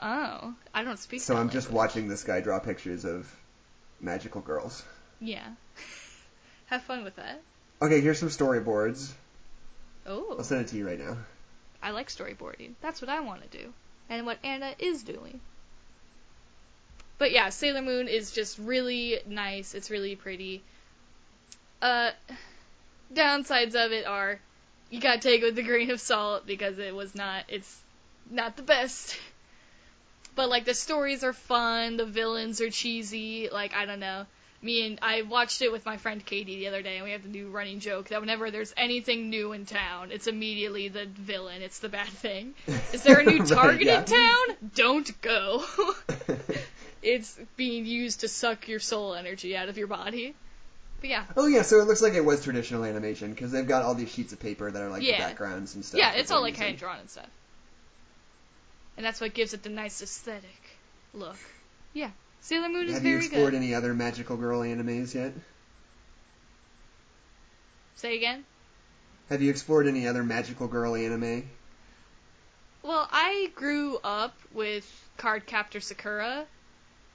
Oh, 0.00 0.54
I 0.74 0.84
don't 0.84 0.98
speak. 0.98 1.20
So 1.20 1.34
that 1.34 1.40
I'm 1.40 1.50
just 1.50 1.70
watching 1.70 2.08
this 2.08 2.24
guy 2.24 2.40
draw 2.40 2.58
pictures 2.58 3.04
of 3.04 3.30
magical 4.00 4.40
girls. 4.40 4.84
Yeah. 5.20 5.46
Have 6.66 6.82
fun 6.82 7.04
with 7.04 7.16
that. 7.16 7.40
Okay, 7.80 8.00
here's 8.00 8.18
some 8.18 8.28
storyboards. 8.28 9.12
Oh, 10.06 10.36
I'll 10.38 10.44
send 10.44 10.62
it 10.62 10.68
to 10.68 10.76
you 10.76 10.86
right 10.86 10.98
now. 10.98 11.16
I 11.82 11.90
like 11.90 12.08
storyboarding. 12.08 12.74
That's 12.80 13.00
what 13.00 13.08
I 13.08 13.20
want 13.20 13.50
to 13.50 13.58
do, 13.58 13.72
and 14.08 14.26
what 14.26 14.38
Anna 14.42 14.74
is 14.78 15.02
doing. 15.02 15.40
But 17.18 17.32
yeah, 17.32 17.48
Sailor 17.48 17.82
Moon 17.82 18.08
is 18.08 18.32
just 18.32 18.58
really 18.58 19.18
nice. 19.26 19.74
It's 19.74 19.90
really 19.90 20.16
pretty. 20.16 20.62
Uh, 21.80 22.10
downsides 23.14 23.74
of 23.74 23.92
it 23.92 24.06
are 24.06 24.40
you 24.90 25.00
gotta 25.00 25.20
take 25.20 25.42
it 25.42 25.44
with 25.44 25.58
a 25.58 25.62
grain 25.62 25.90
of 25.90 26.00
salt 26.00 26.46
because 26.46 26.78
it 26.78 26.94
was 26.94 27.14
not. 27.14 27.44
It's 27.48 27.80
not 28.30 28.56
the 28.56 28.62
best. 28.62 29.16
But 30.36 30.48
like 30.48 30.64
the 30.64 30.74
stories 30.74 31.24
are 31.24 31.32
fun, 31.32 31.96
the 31.96 32.06
villains 32.06 32.60
are 32.60 32.70
cheesy. 32.70 33.48
Like 33.50 33.74
I 33.74 33.86
don't 33.86 34.00
know. 34.00 34.26
Me 34.62 34.86
and 34.86 34.98
I 35.02 35.22
watched 35.22 35.60
it 35.62 35.70
with 35.70 35.84
my 35.84 35.96
friend 35.98 36.24
Katie 36.24 36.56
the 36.56 36.68
other 36.68 36.82
day, 36.82 36.96
and 36.96 37.04
we 37.04 37.10
have 37.12 37.22
the 37.22 37.28
new 37.28 37.50
running 37.50 37.78
joke 37.80 38.08
that 38.08 38.20
whenever 38.20 38.50
there's 38.50 38.72
anything 38.76 39.28
new 39.30 39.52
in 39.52 39.66
town, 39.66 40.10
it's 40.12 40.26
immediately 40.26 40.88
the 40.88 41.04
villain. 41.06 41.62
It's 41.62 41.78
the 41.78 41.88
bad 41.90 42.08
thing. 42.08 42.54
Is 42.92 43.02
there 43.02 43.18
a 43.18 43.24
new 43.24 43.38
Right, 43.40 43.48
Target 43.48 43.86
yeah. 43.86 43.98
in 44.00 44.04
town? 44.06 44.70
Don't 44.74 45.20
go. 45.20 45.64
it's 47.02 47.38
being 47.56 47.86
used 47.86 48.20
to 48.20 48.28
suck 48.28 48.68
your 48.68 48.80
soul 48.80 49.14
energy 49.14 49.56
out 49.56 49.68
of 49.68 49.76
your 49.78 49.86
body. 49.88 50.34
But 51.00 51.10
yeah, 51.10 51.24
oh 51.36 51.46
yeah, 51.46 51.62
so 51.62 51.80
it 51.80 51.86
looks 51.86 52.00
like 52.00 52.14
it 52.14 52.24
was 52.24 52.42
traditional 52.42 52.84
animation 52.84 53.30
because 53.30 53.52
they've 53.52 53.68
got 53.68 53.82
all 53.82 53.94
these 53.94 54.10
sheets 54.10 54.32
of 54.32 54.40
paper 54.40 54.70
that 54.70 54.82
are 54.82 54.88
like 54.88 55.02
Yeah. 55.02 55.18
the 55.18 55.22
backgrounds 55.24 55.74
and 55.74 55.84
stuff. 55.84 55.98
yeah, 55.98 56.12
it's 56.12 56.30
all 56.30 56.40
like 56.40 56.56
hand 56.56 56.78
drawn 56.78 56.98
and 56.98 57.10
stuff. 57.10 57.26
And 58.96 59.04
that's 59.04 59.20
what 59.20 59.34
gives 59.34 59.52
it 59.54 59.62
the 59.62 59.68
nice 59.68 60.02
aesthetic 60.02 60.60
look. 61.12 61.36
Yeah, 61.92 62.10
Sailor 62.40 62.68
Moon 62.68 62.86
is 62.86 62.94
Have 62.94 63.02
very 63.02 63.02
good. 63.02 63.02
Have 63.02 63.04
you 63.04 63.16
explored 63.18 63.50
good. 63.52 63.56
any 63.62 63.74
other 63.74 63.94
magical 63.94 64.36
girl 64.36 64.60
animes 64.60 65.14
yet? 65.14 65.32
Say 67.96 68.16
again. 68.16 68.44
Have 69.30 69.42
you 69.42 69.50
explored 69.50 69.86
any 69.86 70.06
other 70.06 70.22
magical 70.22 70.68
girl 70.68 70.94
anime? 70.94 71.48
Well, 72.82 73.08
I 73.10 73.50
grew 73.54 73.98
up 74.04 74.34
with 74.52 74.84
Card 75.16 75.46
Captor 75.46 75.80
Sakura. 75.80 76.44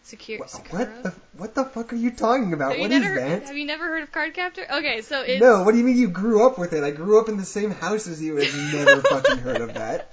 Sakura. 0.03 0.39
What, 0.39 0.49
Sakura. 0.49 0.85
what 0.85 1.03
the 1.03 1.13
what 1.37 1.55
the 1.55 1.63
fuck 1.63 1.93
are 1.93 1.95
you 1.95 2.11
talking 2.11 2.53
about? 2.53 2.75
You 2.75 2.81
What 2.81 2.91
is 2.91 3.01
never 3.01 3.15
that? 3.15 3.43
have 3.43 3.55
you 3.55 3.65
never 3.65 3.87
heard 3.87 4.03
of 4.03 4.11
Card 4.11 4.33
Captor? 4.33 4.65
Okay, 4.69 5.01
so 5.01 5.21
it's 5.21 5.39
No, 5.39 5.63
what 5.63 5.71
do 5.71 5.77
you 5.77 5.83
mean 5.83 5.97
you 5.97 6.09
grew 6.09 6.45
up 6.45 6.57
with 6.57 6.73
it? 6.73 6.83
I 6.83 6.91
grew 6.91 7.21
up 7.21 7.29
in 7.29 7.37
the 7.37 7.45
same 7.45 7.71
house 7.71 8.07
as 8.07 8.21
you 8.21 8.37
and 8.39 8.73
never 8.73 9.01
fucking 9.01 9.37
heard 9.37 9.61
of 9.61 9.75
that. 9.75 10.11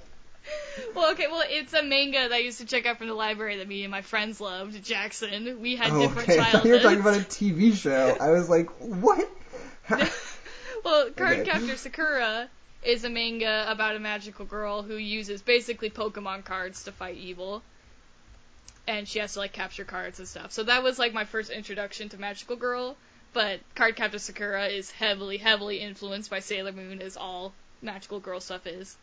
Well, 0.94 1.12
okay, 1.12 1.26
well, 1.28 1.42
it's 1.46 1.72
a 1.74 1.82
manga 1.82 2.28
that 2.28 2.32
I 2.32 2.38
used 2.38 2.58
to 2.58 2.66
check 2.66 2.86
out 2.86 2.98
from 2.98 3.08
the 3.08 3.14
library 3.14 3.58
that 3.58 3.68
me 3.68 3.84
and 3.84 3.90
my 3.90 4.02
friends 4.02 4.40
loved. 4.40 4.82
Jackson. 4.84 5.60
We 5.60 5.76
had 5.76 5.90
Oh, 5.92 6.00
different 6.00 6.28
okay, 6.28 6.38
I 6.40 6.50
thought 6.52 6.64
you 6.64 6.72
were 6.72 6.80
talking 6.80 7.00
about 7.00 7.16
a 7.16 7.20
TV 7.20 7.74
show. 7.74 8.16
I 8.20 8.30
was 8.30 8.48
like, 8.48 8.68
what? 8.80 9.28
well, 10.84 11.10
Card 11.16 11.38
Okay. 11.40 11.44
Captor 11.44 11.76
Sakura 11.76 12.48
is 12.82 13.04
a 13.04 13.10
manga 13.10 13.66
about 13.68 13.96
a 13.96 13.98
magical 13.98 14.44
girl 14.44 14.82
who 14.82 14.96
uses 14.96 15.42
basically 15.42 15.90
Pokemon 15.90 16.44
cards 16.44 16.84
to 16.84 16.92
fight 16.92 17.16
evil. 17.16 17.62
And 18.86 19.06
she 19.06 19.18
has 19.18 19.34
to 19.34 19.40
like 19.40 19.52
capture 19.52 19.84
cards 19.84 20.18
and 20.18 20.26
stuff. 20.28 20.52
So 20.52 20.62
that 20.64 20.82
was 20.82 20.98
like 20.98 21.12
my 21.12 21.24
first 21.24 21.50
introduction 21.50 22.08
to 22.10 22.18
Magical 22.18 22.56
Girl. 22.56 22.96
But 23.34 23.60
Card 23.74 23.96
Captor 23.96 24.18
Sakura 24.18 24.66
is 24.66 24.90
heavily, 24.90 25.36
heavily 25.36 25.80
influenced 25.80 26.30
by 26.30 26.40
Sailor 26.40 26.72
Moon, 26.72 27.02
as 27.02 27.16
all 27.16 27.52
Magical 27.82 28.20
Girl 28.20 28.40
stuff 28.40 28.66
is. 28.66 28.96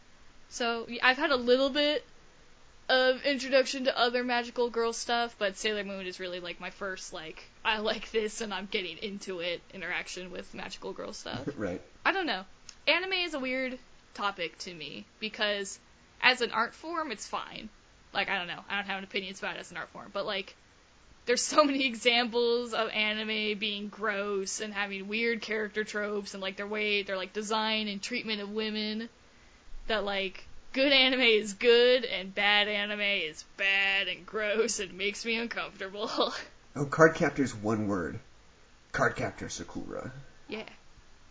So 0.49 0.87
I've 1.01 1.17
had 1.17 1.31
a 1.31 1.35
little 1.35 1.69
bit 1.69 2.05
of 2.87 3.23
introduction 3.23 3.85
to 3.85 3.97
other 3.97 4.23
Magical 4.23 4.69
Girl 4.69 4.93
stuff, 4.93 5.35
but 5.39 5.57
Sailor 5.57 5.83
Moon 5.83 6.05
is 6.05 6.19
really 6.19 6.39
like 6.39 6.59
my 6.59 6.69
first 6.69 7.13
like 7.13 7.43
I 7.63 7.79
like 7.79 8.11
this 8.11 8.41
and 8.41 8.53
I'm 8.53 8.67
getting 8.69 8.97
into 8.97 9.39
it 9.39 9.61
interaction 9.73 10.31
with 10.31 10.53
Magical 10.53 10.93
Girl 10.93 11.13
stuff. 11.13 11.47
right. 11.57 11.81
I 12.05 12.11
don't 12.11 12.27
know. 12.27 12.43
Anime 12.87 13.13
is 13.13 13.33
a 13.33 13.39
weird 13.39 13.79
topic 14.13 14.57
to 14.59 14.73
me 14.73 15.05
because 15.19 15.79
as 16.21 16.41
an 16.41 16.51
art 16.51 16.75
form, 16.75 17.11
it's 17.11 17.27
fine. 17.27 17.69
Like 18.13 18.29
I 18.29 18.37
don't 18.37 18.47
know, 18.47 18.61
I 18.69 18.75
don't 18.75 18.85
have 18.85 18.99
an 18.99 19.03
opinions 19.03 19.39
about 19.39 19.55
it 19.55 19.59
as 19.59 19.71
an 19.71 19.77
art 19.77 19.89
form, 19.89 20.09
but 20.13 20.25
like 20.25 20.55
there's 21.25 21.41
so 21.41 21.63
many 21.65 21.85
examples 21.85 22.73
of 22.73 22.89
anime 22.89 23.57
being 23.57 23.89
gross 23.89 24.61
and 24.61 24.73
having 24.73 25.07
weird 25.07 25.41
character 25.41 25.83
tropes 25.83 26.35
and 26.35 26.41
like 26.41 26.55
their 26.55 26.67
way, 26.67 27.01
their 27.01 27.17
like 27.17 27.33
design 27.33 27.87
and 27.87 28.01
treatment 28.01 28.41
of 28.41 28.51
women 28.51 29.09
that 29.87 30.03
like 30.03 30.45
good 30.73 30.91
anime 30.91 31.21
is 31.21 31.53
good 31.53 32.03
and 32.05 32.33
bad 32.35 32.67
anime 32.67 32.99
is 33.01 33.43
bad 33.57 34.07
and 34.07 34.25
gross 34.25 34.79
and 34.79 34.93
makes 34.93 35.23
me 35.25 35.35
uncomfortable. 35.35 36.09
Oh, 36.77 36.83
card 36.83 37.15
captor's 37.15 37.55
one 37.55 37.87
word. 37.87 38.19
Card 38.91 39.15
captor 39.15 39.47
Sakura. 39.47 40.11
yeah. 40.49 40.67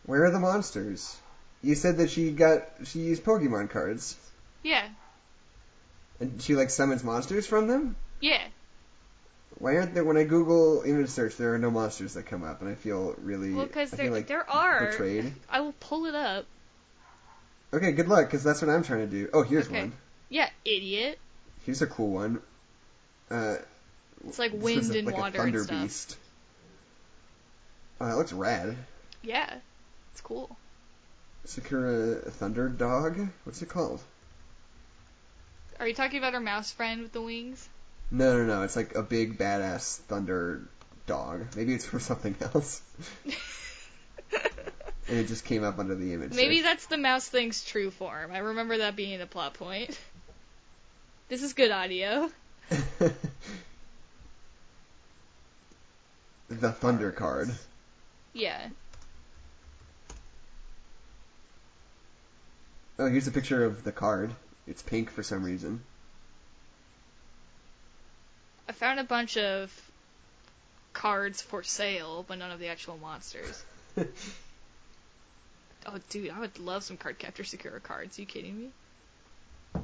Where 0.06 0.24
are 0.24 0.30
the 0.30 0.38
monsters? 0.38 1.14
You 1.62 1.74
said 1.74 1.98
that 1.98 2.08
she 2.08 2.30
got 2.30 2.62
she 2.84 3.00
used 3.00 3.24
Pokemon 3.24 3.68
cards, 3.68 4.16
Yeah. 4.62 4.88
and 6.18 6.40
she 6.40 6.54
like 6.54 6.70
summons 6.70 7.04
monsters 7.04 7.46
from 7.46 7.66
them. 7.68 7.94
Yeah. 8.20 8.42
Why 9.58 9.76
aren't 9.76 9.92
there? 9.94 10.02
When 10.04 10.16
I 10.16 10.24
Google 10.24 10.82
image 10.82 11.10
search, 11.10 11.36
there 11.36 11.52
are 11.54 11.58
no 11.58 11.70
monsters 11.70 12.14
that 12.14 12.24
come 12.24 12.42
up, 12.42 12.62
and 12.62 12.70
I 12.70 12.74
feel 12.74 13.14
really. 13.18 13.52
Well, 13.52 13.66
because 13.66 13.90
there 13.90 14.10
like 14.10 14.26
there 14.26 14.48
are. 14.48 14.86
betrayed. 14.92 15.30
I 15.50 15.60
will 15.60 15.74
pull 15.78 16.06
it 16.06 16.14
up. 16.14 16.46
Okay, 17.74 17.92
good 17.92 18.08
luck, 18.08 18.26
because 18.26 18.42
that's 18.44 18.62
what 18.62 18.70
I'm 18.70 18.82
trying 18.82 19.00
to 19.00 19.06
do. 19.06 19.28
Oh, 19.32 19.42
here's 19.42 19.66
Okay. 19.66 19.80
one. 19.80 19.92
Yeah, 20.28 20.48
idiot. 20.64 21.18
Here's 21.66 21.82
a 21.82 21.86
cool 21.86 22.10
one. 22.10 22.40
Uh, 23.30 23.56
It's 24.26 24.38
like 24.38 24.52
wind 24.54 24.90
a- 24.94 24.98
and 24.98 25.06
like 25.06 25.16
water 25.16 25.38
a 25.38 25.42
thunder 25.42 25.58
and 25.58 25.66
stuff. 25.66 25.82
beast. 25.82 26.16
Oh, 28.00 28.06
that 28.06 28.16
looks 28.16 28.32
rad. 28.32 28.76
Yeah, 29.22 29.58
it's 30.12 30.20
cool. 30.20 30.56
Sakura 31.46 32.16
Thunder 32.30 32.68
Dog. 32.68 33.18
What's 33.44 33.60
it 33.62 33.68
called? 33.68 34.00
Are 35.80 35.86
you 35.88 35.94
talking 35.94 36.18
about 36.18 36.34
our 36.34 36.40
mouse 36.40 36.70
friend 36.72 37.02
with 37.02 37.12
the 37.12 37.20
wings? 37.22 37.68
No, 38.10 38.36
no, 38.38 38.44
no. 38.46 38.62
It's 38.62 38.76
like 38.76 38.94
a 38.94 39.02
big 39.02 39.36
badass 39.38 39.98
thunder 40.02 40.62
dog. 41.06 41.46
Maybe 41.56 41.74
it's 41.74 41.84
for 41.84 41.98
something 42.10 42.34
else. 42.40 42.80
and 45.14 45.22
it 45.24 45.28
just 45.28 45.44
came 45.44 45.62
up 45.62 45.78
under 45.78 45.94
the 45.94 46.12
image. 46.12 46.32
Maybe 46.34 46.56
search. 46.56 46.64
that's 46.64 46.86
the 46.86 46.96
mouse 46.96 47.28
thing's 47.28 47.64
true 47.64 47.92
form. 47.92 48.32
I 48.32 48.38
remember 48.38 48.78
that 48.78 48.96
being 48.96 49.20
a 49.20 49.26
plot 49.26 49.54
point. 49.54 49.98
This 51.26 51.42
is 51.42 51.54
good 51.54 51.70
audio. 51.70 52.30
the 56.50 56.70
thunder 56.70 57.12
card. 57.12 57.50
Yeah. 58.34 58.68
Oh, 62.98 63.06
here's 63.08 63.26
a 63.26 63.32
picture 63.32 63.64
of 63.64 63.84
the 63.84 63.90
card. 63.90 64.32
It's 64.66 64.82
pink 64.82 65.10
for 65.10 65.22
some 65.22 65.42
reason. 65.42 65.80
I 68.68 68.72
found 68.72 69.00
a 69.00 69.04
bunch 69.04 69.38
of 69.38 69.72
cards 70.92 71.40
for 71.40 71.62
sale, 71.62 72.22
but 72.28 72.36
none 72.36 72.50
of 72.50 72.60
the 72.60 72.68
actual 72.68 72.98
monsters. 72.98 73.64
Oh, 75.86 75.98
dude, 76.10 76.30
I 76.30 76.40
would 76.40 76.58
love 76.58 76.82
some 76.82 76.96
Cardcaptor 76.96 77.44
Sakura 77.46 77.80
cards. 77.80 78.18
Are 78.18 78.22
you 78.22 78.26
kidding 78.26 78.58
me? 78.58 79.82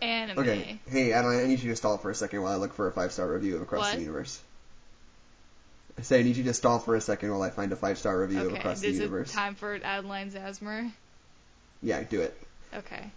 Anime. 0.00 0.38
Okay. 0.38 0.78
Hey, 0.88 1.12
Adeline, 1.12 1.40
I 1.40 1.46
need 1.46 1.60
you 1.60 1.70
to 1.70 1.76
stall 1.76 1.98
for 1.98 2.10
a 2.10 2.14
second 2.14 2.42
while 2.42 2.52
I 2.52 2.56
look 2.56 2.72
for 2.72 2.86
a 2.86 2.92
five 2.92 3.12
star 3.12 3.28
review 3.28 3.56
of 3.56 3.62
Across 3.62 3.80
What? 3.80 3.94
the 3.96 4.00
Universe. 4.00 4.40
I 5.98 6.02
say 6.02 6.20
I 6.20 6.22
need 6.22 6.36
you 6.36 6.44
to 6.44 6.54
stall 6.54 6.78
for 6.78 6.94
a 6.94 7.00
second 7.00 7.30
while 7.32 7.42
I 7.42 7.50
find 7.50 7.72
a 7.72 7.76
five 7.76 7.98
star 7.98 8.18
review 8.20 8.40
of 8.40 8.46
Okay, 8.46 8.58
Across 8.58 8.80
the 8.80 8.88
is 8.88 8.98
Universe. 8.98 9.30
it 9.30 9.34
time 9.34 9.54
for 9.56 9.74
Adeline's 9.74 10.34
ASMR? 10.34 10.90
Yeah, 11.82 12.02
do 12.04 12.20
it. 12.20 12.40
Okay. 12.74 13.10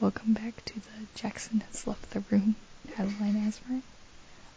Welcome 0.00 0.34
back 0.34 0.62
to 0.66 0.74
the 0.74 0.80
Jackson 1.14 1.60
has 1.72 1.86
left 1.86 2.10
the 2.10 2.22
room. 2.30 2.54
Adeline 2.98 3.34
ASMR. 3.50 3.80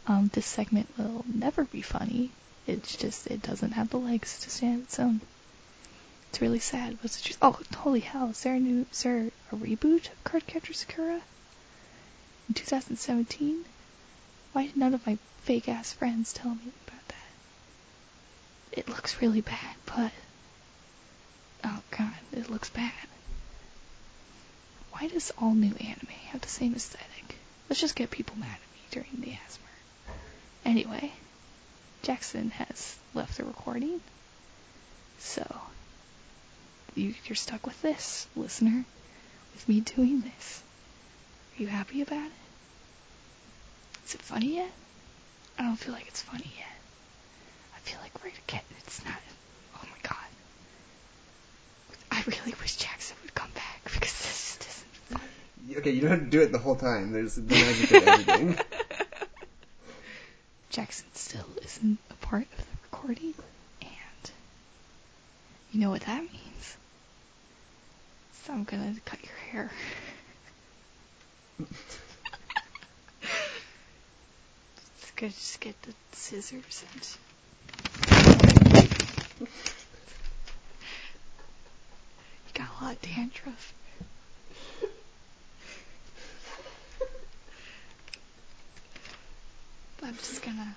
Um, 0.08 0.30
this 0.34 0.46
segment 0.46 0.90
will 0.98 1.24
never 1.34 1.64
be 1.64 1.82
funny. 1.82 2.32
It's 2.68 2.96
just 2.98 3.28
it 3.28 3.42
doesn't 3.42 3.72
have 3.72 3.90
the 3.90 3.98
legs 3.98 4.42
to 4.42 4.50
stand 4.50 4.74
on 4.76 4.82
its 4.82 5.00
own. 5.00 5.22
It's 6.30 6.42
really 6.42 6.60
sad. 6.60 7.00
The 7.02 7.10
truth? 7.10 7.38
Oh, 7.42 7.60
holy 7.76 8.02
hell! 8.02 8.30
Is 8.30 8.42
there 8.42 8.56
a 8.56 8.60
new? 8.60 8.86
Is 8.92 9.04
there 9.04 9.32
a 9.52 9.56
reboot 9.56 10.10
of 10.12 10.24
Cardcaptor 10.24 10.76
Sakura 10.76 11.22
in 12.48 12.54
2017? 12.54 13.66
Why 14.54 14.68
did 14.68 14.78
none 14.78 14.94
of 14.94 15.06
my 15.06 15.18
fake 15.44 15.68
ass 15.68 15.94
friends 15.94 16.32
tell 16.34 16.52
me 16.52 16.72
about 16.88 17.08
that? 17.08 18.80
It 18.80 18.90
looks 18.90 19.22
really 19.22 19.42
bad, 19.42 19.76
but 19.86 20.12
oh 21.64 21.82
god, 21.92 22.14
it 22.32 22.50
looks 22.50 22.70
bad. 22.70 22.94
Why 24.92 25.08
does 25.08 25.32
all 25.38 25.54
new 25.54 25.74
anime 25.80 26.08
have 26.28 26.42
the 26.42 26.48
same 26.48 26.76
aesthetic? 26.76 27.36
Let's 27.70 27.82
just 27.82 27.96
get 27.96 28.12
people 28.12 28.38
mad 28.38 28.48
at 28.48 28.74
me 28.74 28.82
during 28.92 29.22
the 29.22 29.32
ASMR. 29.32 30.14
Anyway, 30.66 31.12
Jackson 32.04 32.52
has 32.52 32.98
left 33.14 33.38
the 33.38 33.46
recording. 33.46 34.02
So, 35.20 35.62
you're 36.96 37.36
stuck 37.36 37.66
with 37.66 37.80
this, 37.82 38.28
listener, 38.36 38.84
with 39.54 39.70
me 39.70 39.82
doing 39.82 40.22
this. 40.22 40.64
Are 41.58 41.62
you 41.62 41.68
happy 41.68 42.02
about 42.02 42.26
it? 42.26 42.32
Is 44.08 44.16
it 44.16 44.22
funny 44.22 44.56
yet? 44.56 44.72
I 45.58 45.64
don't 45.64 45.76
feel 45.76 45.94
like 45.94 46.08
it's 46.08 46.22
funny 46.22 46.50
yet. 46.58 46.66
I 47.76 47.80
feel 47.80 48.00
like 48.02 48.24
we're 48.24 48.32
getting, 48.48 48.66
it's 48.80 49.04
not, 49.06 49.14
oh 49.76 49.82
my 49.84 50.10
god. 50.10 50.16
I 52.12 52.24
really 52.26 52.56
wish 52.62 52.78
Jackson 52.78 53.18
would 53.24 53.36
come 53.36 53.52
back 53.54 53.82
because 53.84 54.12
this 54.12 54.58
just 54.58 54.70
isn't 54.70 55.20
funny. 55.20 55.78
Okay, 55.78 55.92
you 55.92 56.02
don't 56.02 56.12
have 56.12 56.20
to 56.22 56.26
do 56.30 56.42
it 56.42 56.52
the 56.52 56.58
whole 56.58 56.76
time. 56.76 57.12
There's 57.12 57.36
the 57.36 57.42
magic 57.42 57.92
of 57.92 58.08
editing. 58.08 58.58
Jackson 60.70 61.08
still 61.14 61.46
isn't 61.64 61.98
a 62.10 62.14
part 62.26 62.48
of 62.58 62.58
the 62.58 62.64
recording, 62.84 63.34
and 63.82 64.32
you 65.72 65.82
know 65.82 65.90
what 65.90 66.02
that 66.02 66.22
means. 66.22 66.49
So 68.50 68.56
I'm 68.56 68.64
gonna 68.64 68.96
cut 69.06 69.20
your 69.24 69.36
hair. 69.52 69.72
Just 75.02 75.16
gonna 75.16 75.32
just 75.32 75.60
get 75.60 75.80
the 75.84 75.94
scissors 76.14 76.84
and. 76.92 77.08
You 82.48 82.54
got 82.56 82.68
a 82.82 82.84
lot 82.84 82.94
of 82.94 83.02
dandruff. 83.04 83.74
I'm 90.02 90.16
just 90.16 90.42
gonna. 90.42 90.76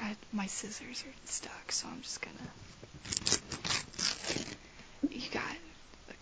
I, 0.00 0.16
my 0.32 0.46
scissors 0.46 1.04
are 1.06 1.12
stuck, 1.26 1.70
so 1.70 1.86
I'm 1.88 2.00
just 2.00 2.22
gonna. 2.22 2.48
You 5.14 5.28
got. 5.30 5.42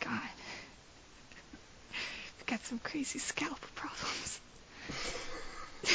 God. 0.01 0.21
You've 2.39 2.47
got 2.47 2.56
some 2.67 2.81
crazy 2.81 3.19
scalp 3.21 3.61
problems. 3.77 4.41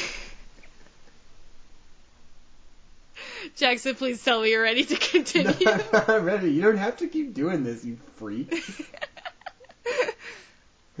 Jackson, 3.56 3.94
please 3.94 4.24
tell 4.24 4.40
me 4.40 4.50
you're 4.50 4.62
ready 4.62 4.84
to 4.84 4.96
continue. 4.96 5.52
I'm 5.92 6.24
ready. 6.24 6.50
You 6.50 6.62
don't 6.62 6.78
have 6.78 6.96
to 6.98 7.08
keep 7.08 7.34
doing 7.34 7.64
this, 7.64 7.84
you 7.84 7.98
freak. 8.16 8.64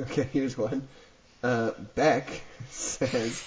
Okay, 0.00 0.26
here's 0.32 0.56
one. 0.56 0.88
Uh, 1.42 1.72
Beck 1.94 2.26
says, 2.70 3.44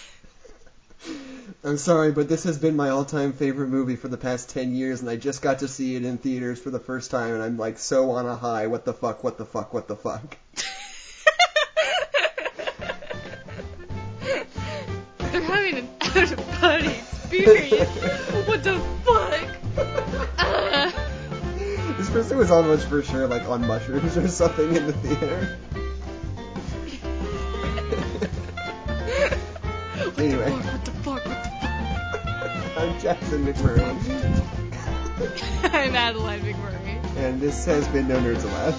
I'm 1.63 1.77
sorry, 1.77 2.11
but 2.11 2.29
this 2.29 2.43
has 2.43 2.59
been 2.59 2.75
my 2.75 2.89
all-time 2.91 3.33
favorite 3.33 3.69
movie 3.69 3.95
for 3.95 4.09
the 4.09 4.17
past 4.17 4.51
10 4.51 4.75
years, 4.75 5.01
and 5.01 5.09
I 5.09 5.15
just 5.15 5.41
got 5.41 5.59
to 5.59 5.67
see 5.67 5.95
it 5.95 6.05
in 6.05 6.19
theaters 6.19 6.59
for 6.59 6.69
the 6.69 6.79
first 6.79 7.09
time, 7.09 7.33
and 7.33 7.41
I'm 7.41 7.57
like 7.57 7.79
so 7.79 8.11
on 8.11 8.27
a 8.27 8.35
high. 8.35 8.67
What 8.67 8.85
the 8.85 8.93
fuck, 8.93 9.23
what 9.23 9.39
the 9.39 9.45
fuck, 9.45 9.73
what 9.73 9.87
the 9.87 9.95
fuck? 9.95 10.37
What 17.45 18.63
the 18.63 18.79
fuck? 19.03 20.37
Uh, 20.37 20.91
This 21.97 22.09
person 22.09 22.37
was 22.37 22.51
almost 22.51 22.87
for 22.89 23.01
sure 23.03 23.25
like 23.27 23.43
on 23.47 23.65
mushrooms 23.65 24.17
or 24.17 24.27
something 24.27 24.75
in 24.75 24.85
the 24.87 24.93
theater. 24.93 25.57
anyway, 30.17 30.51
what 30.51 30.85
the 30.85 30.91
fuck? 30.91 31.25
What 31.25 31.43
the 31.43 31.49
fuck? 31.61 32.77
I'm 32.77 32.99
Jackson 32.99 33.45
McMurray, 33.45 33.81
I'm 35.73 35.95
Adeline 35.95 36.41
McMurray. 36.41 37.15
and 37.17 37.39
this 37.39 37.63
has 37.65 37.87
been 37.89 38.07
No 38.07 38.19
Nerds 38.19 38.43
Allowed. 38.43 38.75